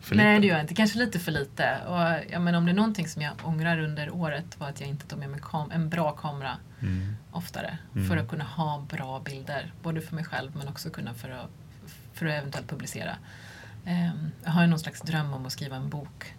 [0.00, 0.40] För Nej, lite?
[0.40, 0.74] det gör jag inte.
[0.74, 1.78] Kanske lite för lite.
[1.86, 4.88] Och, ja, men om det är någonting som jag ångrar under året var att jag
[4.88, 5.40] inte tog med mig
[5.70, 7.16] en bra kamera Mm.
[7.30, 7.78] oftare.
[7.94, 8.08] Mm.
[8.08, 9.72] För att kunna ha bra bilder.
[9.82, 11.50] Både för mig själv men också kunna för att,
[12.12, 13.16] för att eventuellt publicera.
[13.84, 16.34] Ehm, jag har ju någon slags dröm om att skriva en bok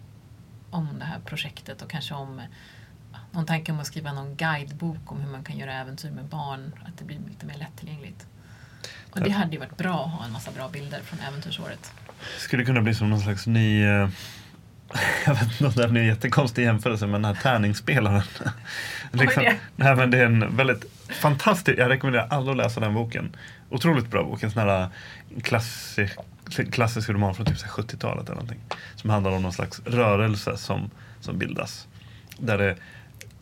[0.70, 2.42] om det här projektet och kanske om
[3.32, 6.72] någon tanke om att skriva någon guidebok om hur man kan göra äventyr med barn.
[6.86, 8.26] Att det blir lite mer lättillgängligt.
[9.10, 11.92] Och det hade ju varit bra att ha en massa bra bilder från äventyrsåret.
[12.38, 14.08] Skulle kunna bli som någon slags ny eh,
[15.26, 18.22] jag vet inte om det är en jättekonstig jämförelse med den här tärningsspelaren.
[19.12, 19.56] liksom, det?
[19.76, 23.36] nej, men det är en väldigt fantastisk, jag rekommenderar alla att läsa den boken.
[23.70, 24.88] Otroligt bra bok, en sån här
[25.42, 26.18] klassisk,
[26.72, 28.60] klassisk roman från typ så här 70-talet eller någonting.
[28.96, 30.90] Som handlar om någon slags rörelse som,
[31.20, 31.88] som bildas.
[32.38, 32.76] Där det,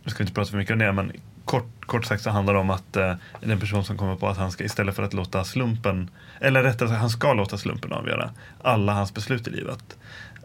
[0.04, 1.12] nu ska vi inte prata för mycket om det, men
[1.44, 4.16] kort, kort sagt så handlar det om att eh, det är en person som kommer
[4.16, 6.10] på att han ska istället för att låta slumpen,
[6.40, 8.30] eller rättare sagt han ska låta slumpen avgöra
[8.62, 9.96] alla hans beslut i livet.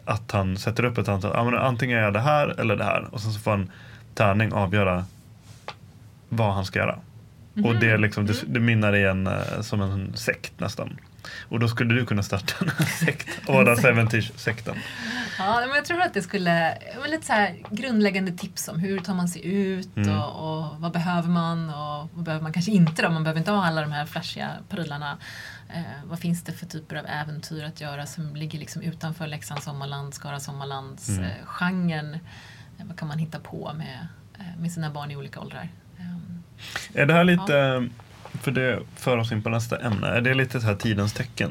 [0.08, 2.84] Att han sätter upp ett antal, ja, men antingen gör jag det här eller det
[2.84, 3.70] här och sen så får en
[4.14, 5.04] tärning avgöra
[6.28, 6.98] vad han ska göra.
[7.64, 10.96] Och det, är liksom, det, det mynnar i en eh, som en sekt nästan.
[11.48, 14.76] Och då skulle du kunna starta en sekt, Vardagsäventyrssekten.
[15.38, 18.98] Ja, men jag tror att det skulle, men lite så här grundläggande tips om hur
[18.98, 20.18] tar man sig ut Mm.
[20.18, 23.10] och, och vad behöver man och vad behöver man kanske inte då?
[23.10, 25.18] Man behöver inte ha alla de här flashiga prylarna.
[25.74, 29.64] Eh, vad finns det för typer av äventyr att göra som ligger liksom utanför Leksands
[29.64, 31.24] sommarland, Skara sommarlands Mm.
[31.24, 32.14] eh, genren?
[32.78, 34.06] Eh, vad kan man hitta på med,
[34.38, 35.68] eh, med sina barn i olika åldrar?
[35.98, 36.42] Ehm,
[36.94, 37.88] Är det här lite,
[38.42, 41.50] för det för oss in på nästa ämne, är det lite så här tidens tecken?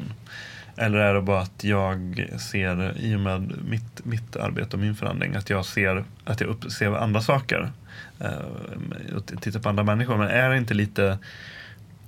[0.76, 4.96] Eller är det bara att jag ser, i och med mitt, mitt arbete och min
[4.96, 7.72] förändring, att jag ser att jag upp, ser andra saker?
[8.20, 10.16] Eh, och tittar på andra människor.
[10.16, 11.18] Men är det inte lite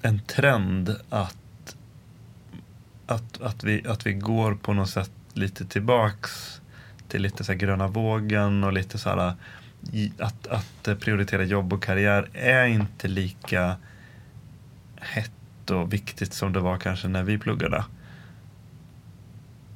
[0.02, 1.36] en trend att,
[3.10, 6.60] att, att, vi, att vi går på något sätt lite tillbaks
[7.08, 9.34] till lite så gröna vågen och lite så här
[10.18, 13.76] att, att prioritera jobb och karriär är inte lika
[14.96, 17.84] hett och viktigt som det var kanske när vi pluggade.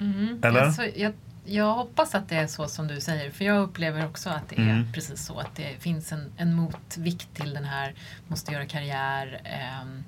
[0.01, 0.41] Mm.
[0.43, 0.61] Eller?
[0.61, 1.13] Alltså, jag,
[1.45, 4.57] jag hoppas att det är så som du säger, för jag upplever också att det
[4.57, 4.93] är Mm.
[4.93, 5.39] precis så.
[5.39, 7.95] Att det finns en, en motvikt till den här,
[8.29, 10.05] måste göra karriär, ehm,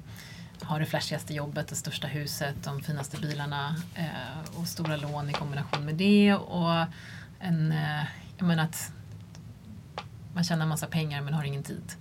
[0.63, 5.33] ha det flashigaste jobbet, det största huset, de finaste bilarna eh, och stora lån i
[5.33, 6.35] kombination med det.
[6.35, 6.87] Och
[7.41, 8.05] en, eh,
[8.39, 8.93] jag menar att
[10.35, 11.93] man tjänar en massa pengar men har ingen tid.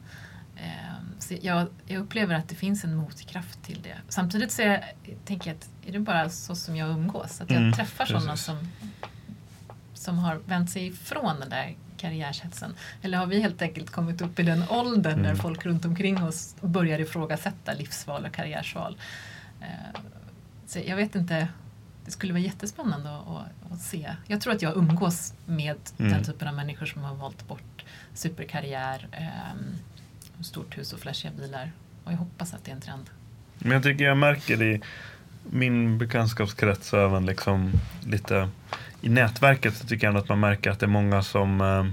[0.58, 3.96] Ehm, Så jag, jag upplever att det finns en motkraft till det.
[4.10, 4.84] Samtidigt så jag,
[5.26, 7.42] tänker jag att är det bara så som jag umgås?
[7.42, 8.46] Att jag Mm, träffar sådana precis.
[8.46, 8.68] som,
[9.94, 11.76] som har vänt sig ifrån den där
[12.06, 12.76] karriärshetsen?
[13.02, 15.38] Eller har vi helt enkelt kommit upp i den åldern där Mm.
[15.38, 18.98] folk runt omkring oss börjar ifrågasätta livsval och karriärsval?
[19.62, 20.00] Eh,
[20.68, 21.48] Så jag vet inte,
[22.06, 24.16] det skulle vara jättespännande att, att, se.
[24.28, 26.12] Jag tror att jag umgås med Mm.
[26.12, 29.76] den typen av människor som har valt bort superkarriär, ehm,
[30.44, 31.72] stort hus och flashiga bilar.
[32.04, 33.10] Och jag hoppas att det är en trend.
[33.60, 34.82] Men jag tycker jag märker i
[35.52, 37.72] min bekantskapskrets och även liksom
[38.08, 38.50] lite
[39.06, 41.86] i nätverket så tycker jag ändå att man märker att det är många som eh,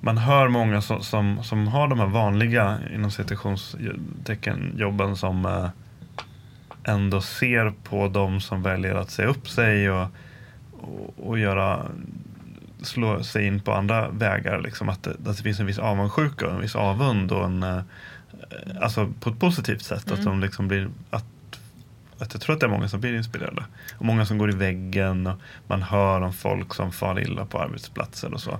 [0.00, 5.68] man hör många som, som, som har de här vanliga inom citationstecken jobben som eh,
[6.84, 10.08] ändå ser på de som väljer att säga upp sig och,
[10.72, 11.86] och, och göra
[12.82, 14.60] slå sig in på andra vägar.
[14.60, 17.62] Liksom, att, det, att det finns en viss avundsjuka och en viss avund och en
[17.62, 17.80] eh,
[18.80, 20.12] alltså på ett positivt sätt.
[20.12, 20.24] Att Mm.
[20.24, 21.24] de liksom blir att,
[22.22, 23.64] att jag tror att det är många som blir inspirerade.
[23.98, 27.58] Och många som går i väggen och man hör om folk som far illa på
[27.62, 28.58] arbetsplatser och så.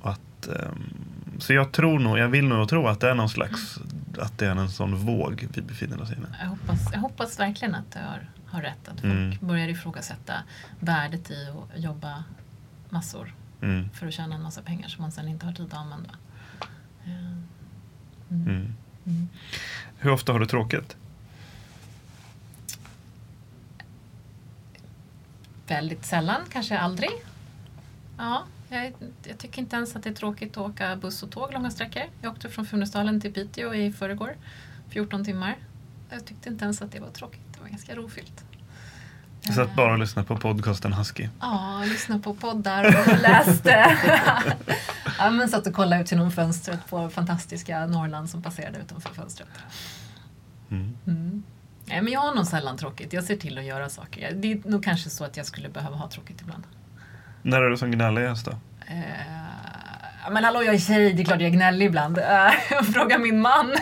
[0.00, 0.94] Och att, ehm,
[1.38, 3.78] så jag tror nog, jag vill nog tro att det är någon slags,
[4.18, 6.26] att det är en sån våg vi befinner oss i nu.
[6.40, 8.88] Jag hoppas, jag hoppas verkligen att jag har, har rätt.
[8.88, 9.36] Att folk Mm.
[9.40, 10.34] börjar ifrågasätta
[10.80, 12.24] värdet i att jobba
[12.90, 13.90] massor Mm.
[13.90, 16.10] för att tjäna en massa pengar som man sen inte har tid att använda.
[17.06, 17.38] Eh,
[18.30, 18.74] Mm.
[19.06, 19.28] Mm.
[19.98, 20.96] Hur ofta har du tråkigt?
[25.68, 27.10] Väldigt sällan, kanske aldrig.
[28.18, 28.92] Ja, jag,
[29.24, 32.02] jag, tycker inte ens att det är tråkigt att åka buss och tåg långa sträckor.
[32.22, 34.36] Jag åkte från Funäsdalen till Piteå i förrgår,
[34.88, 35.56] 14 timmar.
[36.10, 38.44] Jag tyckte inte ens att det var tråkigt, det var ganska rofyllt.
[39.42, 41.28] Jag satt bara och lyssnade på podcasten Husky.
[41.40, 43.96] Ja, lyssnade på poddar och läste.
[45.18, 49.48] ja, men satt och kollade ut genom fönstret på fantastiska Norrland som passerade utanför fönstret.
[50.70, 50.96] Mm.
[51.06, 51.42] Mm.
[51.88, 53.12] Nej, men jag har nog sällan tråkigt.
[53.12, 54.32] Jag ser till att göra saker.
[54.34, 56.62] Det är nog kanske så att jag skulle behöva ha tråkigt ibland.
[57.42, 58.50] När är du som gnälligast då?
[58.50, 58.56] Uh,
[60.30, 61.12] men hallå, jag är tjej.
[61.12, 62.18] Det är klart jag är gnällig ibland.
[62.18, 63.70] Uh, fråga min man.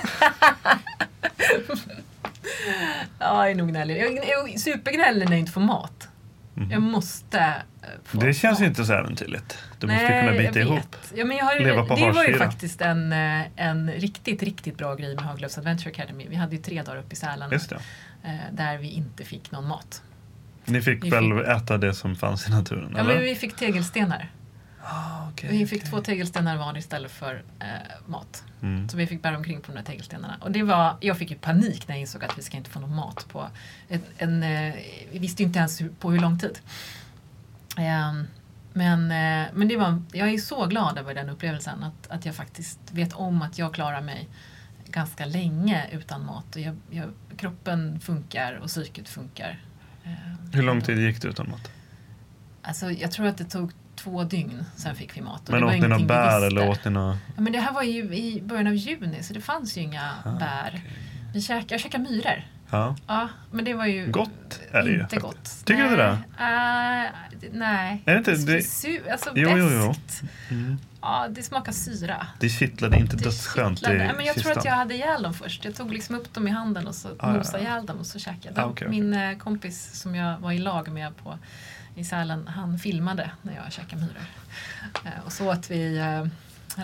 [3.19, 3.99] ja, jag är nog gnällig.
[3.99, 6.09] Jag är supergnällig när jag inte får mat.
[6.57, 6.70] Mm.
[6.70, 9.59] Jag måste eh, få Det känns ju inte så äventyrligt.
[9.78, 10.97] Du måste ju kunna bita ihop.
[11.15, 13.12] Ja, men jag har Leva på det var ju faktiskt en,
[13.57, 16.27] en riktigt, riktigt bra grej med Haglöfs Adventure Academy.
[16.28, 17.51] Vi hade ju tre dagar uppe i Sälen.
[18.53, 20.03] Där vi inte fick någon mat.
[20.65, 21.49] Ni fick vi väl fick...
[21.49, 22.91] äta det som fanns i naturen?
[22.95, 23.15] Ja, eller?
[23.15, 24.31] men vi fick tegelstenar.
[24.89, 25.91] Ah, okay, vi fick okay.
[25.91, 27.67] två tegelstenar var istället för eh,
[28.07, 28.45] mat.
[28.63, 28.89] Mm.
[28.89, 30.37] Så vi fick bära omkring på de där tegelstenarna.
[30.41, 32.81] Och det var, jag fick ju panik när jag insåg att vi ska inte få
[32.81, 33.49] någon mat på
[33.89, 34.75] en, en eh,
[35.13, 36.59] vi visste ju inte ens på hur lång tid.
[37.79, 38.13] Eh,
[38.73, 39.09] men,
[39.53, 43.13] men det var, jag är så glad över den upplevelsen att, att jag faktiskt vet
[43.13, 44.29] om att jag klarar mig
[44.89, 46.57] ganska länge utan mat.
[46.57, 49.61] Och jag, jag, kroppen funkar och psyket funkar.
[50.05, 50.13] Eh,
[50.53, 51.71] hur lång tid gick det utan mat?
[52.63, 53.73] Alltså, jag tror att det tog
[54.07, 55.49] två dygn, sen fick vi mat.
[55.49, 57.19] Och men åt ni några bär eller åt ni några...
[57.37, 60.11] Ja, men det här var ju i början av juni så det fanns ju inga
[60.24, 60.69] ah, bär.
[60.69, 60.81] Okay.
[61.35, 62.45] Vi käk, jag käkade myror.
[62.70, 62.97] Ja.
[63.07, 65.65] ja, men det var ju gott är det inte ju, gott.
[65.65, 65.91] Tycker nej.
[65.91, 66.11] du det?
[66.11, 68.03] Uh, nej.
[68.07, 68.35] Är det inte?
[68.35, 69.95] Det, su, alltså jo, jo, jo.
[70.51, 70.78] Mm.
[71.01, 72.27] Ja, det smakar syra.
[72.41, 74.43] Det kittlade inte dödsskönt i men Jag kistan.
[74.43, 75.65] tror att jag hade ihjäl dem först.
[75.65, 77.87] Jag tog liksom upp dem i handen och så ah, mosade ihjäl ja, ja.
[77.87, 78.65] dem och så käkade jag.
[78.65, 79.33] Ah, okay, Min okay.
[79.33, 81.39] Eh, kompis som jag var i lag med på
[81.97, 84.27] i Sälen, han filmade när jag käkade myror.
[85.05, 86.24] Eh, och så åt vi eh,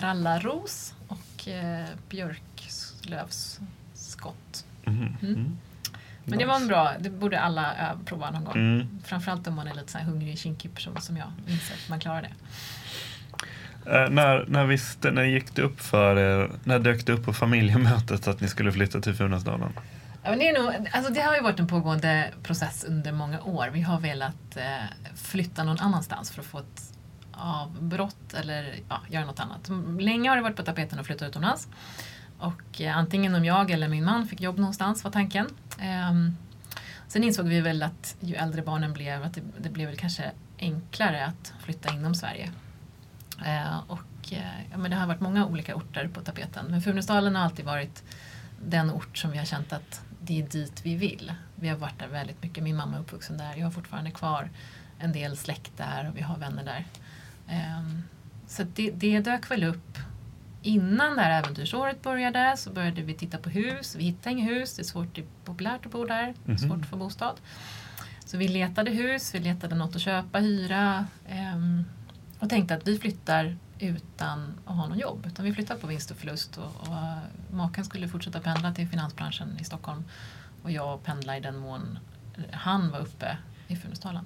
[0.01, 4.65] rallarros och eh, björklövsskott.
[4.85, 4.99] Mm.
[4.99, 5.15] Mm.
[5.21, 5.57] Mm.
[6.25, 8.55] Men det var en bra, det borde alla prova någon gång.
[8.55, 8.87] Mm.
[9.03, 11.27] Framförallt om man är lite så här hungrig, kinkig person som jag.
[11.47, 12.29] Inser att man klarar det.
[13.87, 17.33] Uh, när, när, visste, när gick det upp för er, när dök det upp på
[17.33, 19.73] familjemötet att ni skulle flytta till Funäsdalen?
[20.25, 23.69] Ja, det, är nog, alltså det har ju varit en pågående process under många år.
[23.73, 26.93] Vi har velat eh, flytta någon annanstans för att få ett
[27.31, 29.69] avbrott eller ja, göra något annat.
[29.99, 31.67] Länge har det varit på tapeten att flytta utomlands.
[32.39, 35.47] Och eh, antingen om jag eller min man fick jobb någonstans var tanken.
[35.79, 36.13] Eh,
[37.07, 40.31] sen insåg vi väl att ju äldre barnen blev att det, det blev väl kanske
[40.59, 42.51] enklare att flytta inom Sverige.
[43.45, 46.65] Eh, och eh, ja, men det har varit många olika orter på tapeten.
[46.69, 48.03] Men Funäsdalen har alltid varit
[48.65, 51.33] den ort som vi har känt att det är dit vi vill.
[51.55, 52.63] Vi har varit där väldigt mycket.
[52.63, 53.55] Min mamma är uppvuxen där.
[53.55, 54.49] Jag har fortfarande kvar
[54.99, 56.85] en del släkt där och vi har vänner där.
[57.79, 58.03] Um,
[58.47, 59.97] så det, det dök väl upp
[60.61, 63.95] innan det här äventyrsåret började så började vi titta på hus.
[63.95, 64.75] Vi hittade inga hus.
[64.75, 66.23] Det är svårt, det är populärt att bo där.
[66.23, 66.57] Mm -hmm.
[66.57, 67.35] Svårt att få bostad.
[68.25, 71.07] Så vi letade hus, vi letade något att köpa, hyra
[71.55, 71.85] um,
[72.39, 73.57] och tänkte att vi flyttar
[73.87, 75.25] utan att ha någon jobb.
[75.27, 77.17] Utan vi flyttade på vinst och förlust och, och eh,
[77.51, 80.03] maken skulle fortsätta pendla till finansbranschen i Stockholm
[80.63, 81.99] och jag pendlade i den mån
[82.51, 83.37] han var uppe
[83.67, 84.25] i Funäsdalen.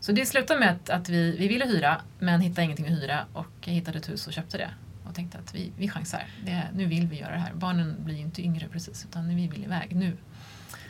[0.00, 3.24] Så det slutade med att, att vi, vi ville hyra men hittade ingenting att hyra
[3.32, 4.70] och jag hittade ett hus och köpte det
[5.08, 6.22] och tänkte att vi, vi chansar.
[6.44, 7.54] Det, nu vill vi göra det här.
[7.54, 10.16] Barnen blir ju inte yngre precis utan vi vill iväg nu.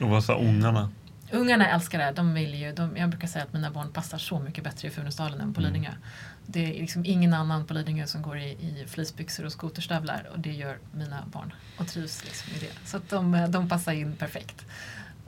[0.00, 0.90] Och vad sa ungarna?
[1.30, 2.12] Ungarna älskar det.
[2.16, 4.90] De vill ju, de, jag brukar säga att mina barn passar så mycket bättre i
[4.90, 5.72] Funäsdalen än på mm.
[5.72, 5.90] Lidingö.
[6.46, 10.40] Det är liksom ingen annan på Lidingö som går i, i fleecebyxor och skoterstövlar och
[10.40, 12.88] det gör mina barn och trivs liksom i det.
[12.88, 14.66] Så att de, de passar in perfekt.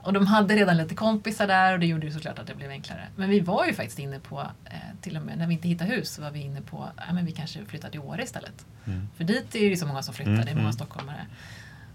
[0.01, 2.69] Och de hade redan lite kompisar där och det gjorde ju såklart att det blev
[2.69, 3.07] enklare.
[3.15, 4.71] Men vi var ju faktiskt inne på, eh,
[5.01, 7.25] till och med när vi inte hittade hus, så var vi inne på, ja men
[7.25, 8.65] vi kanske flyttar till Åre istället.
[8.85, 9.07] Mm.
[9.17, 10.45] För dit är det ju så många som flyttar, mm.
[10.45, 10.73] det är många mm.
[10.73, 11.25] stockholmare.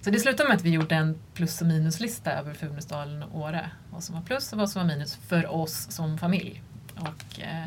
[0.05, 3.71] Så det slutade med att vi gjorde en plus och minuslista över Funäsdalen och Åre.
[3.91, 6.63] Vad som var plus och vad som var minus för oss som familj.
[6.97, 7.65] Och eh,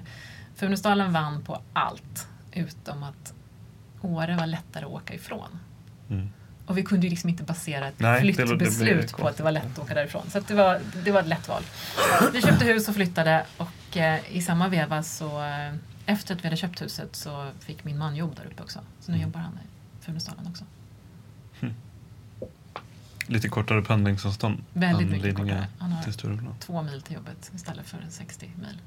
[0.56, 3.34] Funäsdalen vann på allt utom att
[4.02, 5.60] Åre var lättare att åka ifrån.
[6.10, 6.30] Mm.
[6.66, 9.72] Och vi kunde ju liksom inte basera ett Nej, flyttbeslut på att det var lätt
[9.74, 10.30] att åka därifrån.
[10.30, 11.64] Så det, var, det var ett lätt val.
[12.34, 15.74] Vi köpte hus och flyttade och eh, i samma veva så eh,
[16.06, 18.80] efter att vi hade köpt huset så fick min man jobb där uppe också.
[19.00, 19.28] Så nu mm.
[19.28, 20.66] jobbar han i Funäsdalen också.
[23.28, 25.68] Lite kortare pendlingsavstånd Väldigt mycket kortare.
[25.80, 28.82] Han har två mil till jobbet istället för 60 mil.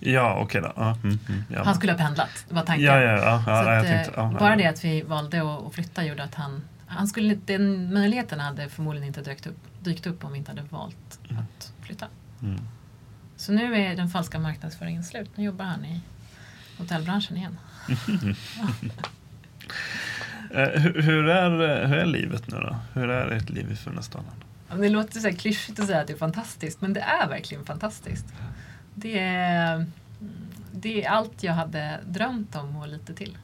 [0.00, 0.82] Ja, okej okay då.
[0.82, 1.64] Mm, mm, ja.
[1.64, 2.84] Han skulle ha pendlat, det var tanken.
[2.84, 6.34] Ja, ja, ja, att, tänkte, ja, bara det att vi valde att flytta gjorde att
[6.34, 10.50] han, han skulle, den möjligheten hade förmodligen inte dykt upp, dykt upp om vi inte
[10.50, 11.42] hade valt mm.
[11.42, 12.06] att flytta.
[12.42, 12.60] Mm.
[13.36, 15.30] Så nu är den falska marknadsföringen slut.
[15.34, 16.00] Nu jobbar han i
[16.78, 17.58] hotellbranschen igen.
[20.50, 22.76] Eh, hur, hur, är, eh, hur är livet nu då?
[22.94, 24.30] Hur är ert liv i Funäsdalen?
[24.76, 27.64] Det låter så här klyschigt att säga att det är fantastiskt, men det är verkligen
[27.64, 28.26] fantastiskt.
[28.94, 29.86] Det är,
[30.72, 33.38] det är allt jag hade drömt om och lite till.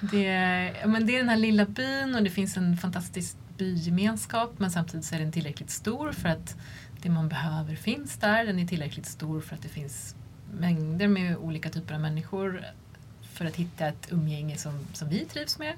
[0.00, 4.54] Det är, men det är den här lilla byn och det finns en fantastisk bygemenskap
[4.58, 6.56] men samtidigt så är den tillräckligt stor för att
[7.02, 8.44] det man behöver finns där.
[8.44, 10.14] Den är tillräckligt stor för att det finns
[10.52, 12.64] mängder med olika typer av människor
[13.32, 15.74] för att hitta ett umgänge som, som vi trivs med.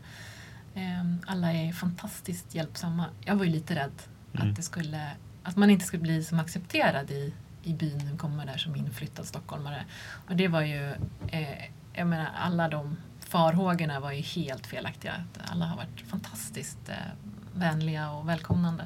[0.75, 3.07] Ehm, alla är fantastiskt hjälpsamma.
[3.25, 4.03] Jag var ju lite rädd
[4.35, 4.51] mm.
[4.51, 5.11] att, det skulle,
[5.43, 7.33] att man inte skulle bli som accepterad i,
[7.63, 9.85] i byn när kommer där som inflyttad stockholmare.
[10.29, 10.91] Och det var ju,
[11.29, 11.65] eh,
[11.95, 15.15] jag menar alla de farhågorna var ju helt felaktiga.
[15.45, 16.95] Alla har varit fantastiskt eh,
[17.55, 18.85] vänliga och välkomnande.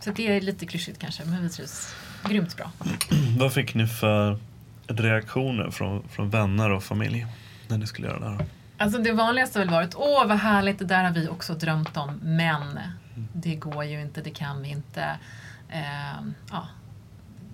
[0.00, 1.94] Så det är lite klyschigt kanske, men vi trivs
[2.28, 2.72] grymt bra.
[3.38, 4.38] Vad fick ni för
[4.86, 7.26] reaktioner från, från vänner och familj
[7.68, 8.46] när ni skulle göra det här?
[8.82, 11.96] Alltså det vanligaste har väl varit, åh vad härligt, det där har vi också drömt
[11.96, 12.80] om, men
[13.32, 15.18] det går ju inte, det kan vi inte.
[15.68, 16.68] Eh, ja,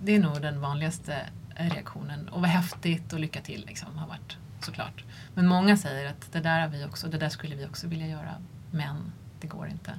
[0.03, 2.29] det är nog den vanligaste reaktionen.
[2.29, 5.03] Och vad häftigt och lycka till liksom, har varit såklart.
[5.33, 8.07] Men många säger att det där, har vi också, det där skulle vi också vilja
[8.07, 8.35] göra,
[8.71, 9.91] men det går inte.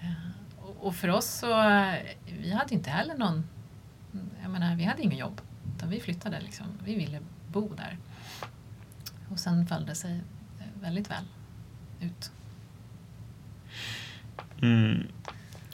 [0.00, 1.46] Eh, och för oss så,
[2.40, 3.48] vi hade inte heller någon,
[4.42, 5.40] jag menar vi hade ingen jobb.
[5.76, 7.18] Utan vi flyttade liksom, vi ville
[7.48, 7.98] bo där.
[9.32, 10.20] Och sen föll det sig
[10.80, 11.24] väldigt väl
[12.00, 12.30] ut.
[14.62, 15.06] Mm.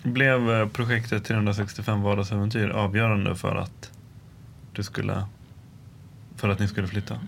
[0.03, 3.93] Blev eh, projektet 365 vardagsäventyr avgörande för att
[4.73, 5.25] du skulle
[6.37, 7.21] för att ni skulle flytta?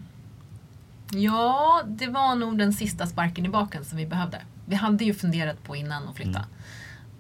[1.13, 4.43] Ja, det var nog den sista sparken i baken som vi behövde.
[4.67, 6.45] Vi hade ju funderat på innan att flytta.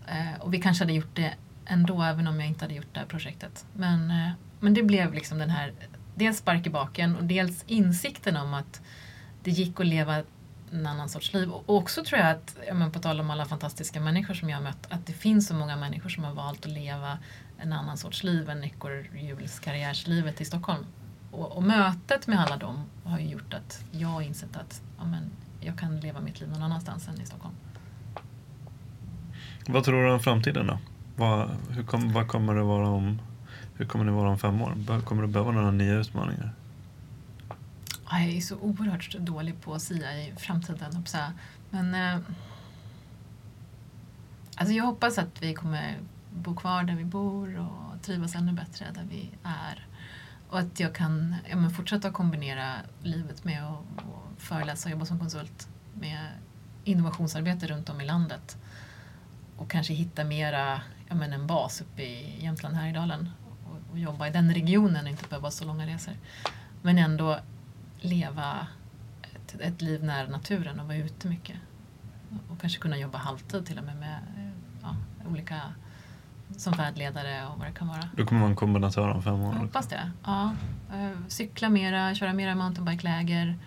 [0.06, 0.28] Mm.
[0.28, 1.34] Eh, och vi kanske hade gjort det
[1.66, 3.66] ändå även om jag inte hade gjort det här projektet.
[3.72, 4.30] Men, eh,
[4.60, 5.72] men det blev liksom den här,
[6.14, 8.80] dels spark i baken och dels insikten om att
[9.42, 10.22] det gick att leva
[10.72, 11.50] en annan sorts liv.
[11.50, 14.56] Och också tror jag att, jag men på tal om alla fantastiska människor som jag
[14.56, 17.18] har mött, att det finns så många människor som har valt att leva
[17.58, 20.84] en annan sorts liv än ekorrhjulskarriärslivet i Stockholm.
[21.30, 25.04] Och, och, mötet med alla dem har ju gjort att jag har insett att ja,
[25.04, 25.30] men,
[25.60, 27.54] jag kan leva mitt liv någon annanstans än i Stockholm.
[29.66, 30.78] Vad tror du om framtiden då?
[31.16, 33.20] Vad, hur kom, vad kommer det vara om,
[33.74, 35.00] hur kommer det vara om fem år?
[35.04, 36.54] Kommer du behöva några nya utmaningar?
[38.10, 41.04] Jag är så oerhört dålig på att sia i framtiden.
[41.70, 42.20] Men eh,
[44.56, 45.98] alltså jag hoppas att vi kommer
[46.30, 49.86] bo kvar där vi bor och trivas ännu bättre där vi är.
[50.48, 53.84] Och att jag kan ja, men fortsätta kombinera livet med att
[54.38, 56.28] föreläsa och jobba som konsult med
[56.84, 58.56] innovationsarbete runt om i landet.
[59.56, 64.28] Och kanske hitta mera, ja, men en bas uppe i Jämtland, Härjedalen och, och jobba
[64.28, 66.14] i den regionen och inte behöva så långa resor.
[66.82, 67.40] Men ändå
[68.00, 68.66] leva
[69.22, 71.56] ett, ett liv nära naturen och vara ute mycket.
[72.48, 74.18] Och kanske kunna jobba halvtid till och med med
[74.82, 74.96] ja,
[75.30, 75.60] olika
[76.56, 78.08] som färdledare och vad det kan vara.
[78.16, 79.54] Du kommer vara en kombinatör om fem år?
[79.54, 80.10] Jag hoppas det.
[80.24, 80.52] Ja.
[80.92, 83.58] Eh, cykla mera, köra mera mountainbike-läger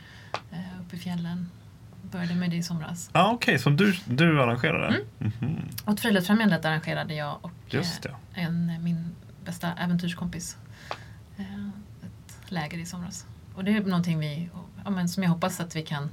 [0.51, 1.49] eh, uppe i fjällen.
[2.11, 3.09] Började med det i somras.
[3.13, 3.59] Ah, Okej, okay.
[3.59, 4.87] som du, du arrangerade?
[4.87, 5.01] Mm.
[5.19, 5.91] Mm -hmm.
[5.91, 8.15] Åt Friluftsfrämjandet arrangerade jag och det.
[8.33, 9.15] En, min
[9.45, 10.57] bästa äventyrskompis
[11.37, 13.25] ett läger i somras.
[13.55, 14.49] Och det är någonting vi,
[14.83, 16.09] ja, men som jag hoppas att vi kan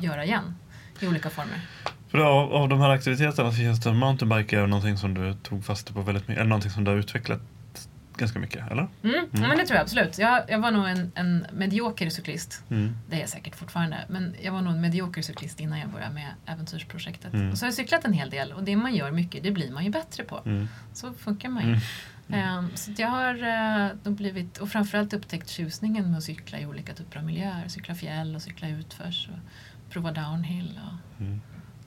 [0.00, 0.54] göra igen
[1.00, 1.60] i olika former.
[2.08, 5.64] För av, av de här aktiviteterna så känns det mountainbike är någonting som du tog
[5.64, 7.40] fasta på väldigt mycket, eller någonting som du har utvecklat
[8.16, 8.88] ganska mycket, eller?
[9.02, 9.28] Mm, mm.
[9.32, 10.18] Ja, men det tror jag absolut.
[10.18, 12.64] Jag, jag var nog en, en medioker cyklist.
[12.70, 12.96] Mm.
[13.10, 13.96] Det är jag säkert fortfarande.
[14.08, 17.34] Men jag var nog en medioker cyklist innan jag började med äventyrsprojektet.
[17.34, 17.50] Mm.
[17.50, 19.70] Och så har jag cyklat en hel del och det man gör mycket, det blir
[19.70, 20.40] man ju bättre på.
[20.44, 20.68] Mm.
[20.92, 21.76] Så funkar man ju.
[22.32, 23.34] Um, så jag har
[24.06, 27.68] uh, blivit, och framförallt upptäckt tjusningen med att cykla i olika typer av miljöer.
[27.68, 30.80] Cykla fjäll och cykla utförs och prova downhill.
[30.82, 31.40] Och, mm.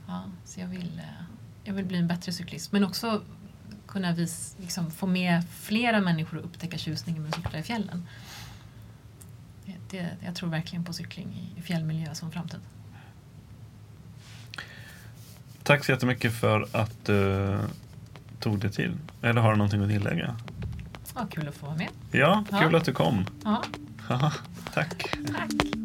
[0.07, 1.25] ja, så jag vill, uh,
[1.63, 3.21] jag vill bli en bättre cyklist men också
[3.87, 8.07] kunna vis, liksom, få med flera människor att upptäcka tjusningen med att cykla i fjällen.
[9.89, 12.59] Det, jag tror verkligen på cykling i fjällmiljö som framtid.
[15.63, 17.59] Tack så jättemycket för att uh,
[18.45, 18.93] tog dig till.
[19.21, 20.35] Eller har du någonting att tillägga?
[21.15, 21.89] Ja, kul att få vara med.
[22.11, 22.77] Ja, kul ja.
[22.77, 23.25] att du kom.
[23.43, 23.63] Ja.
[24.73, 25.15] Tack.
[25.31, 25.84] Tack.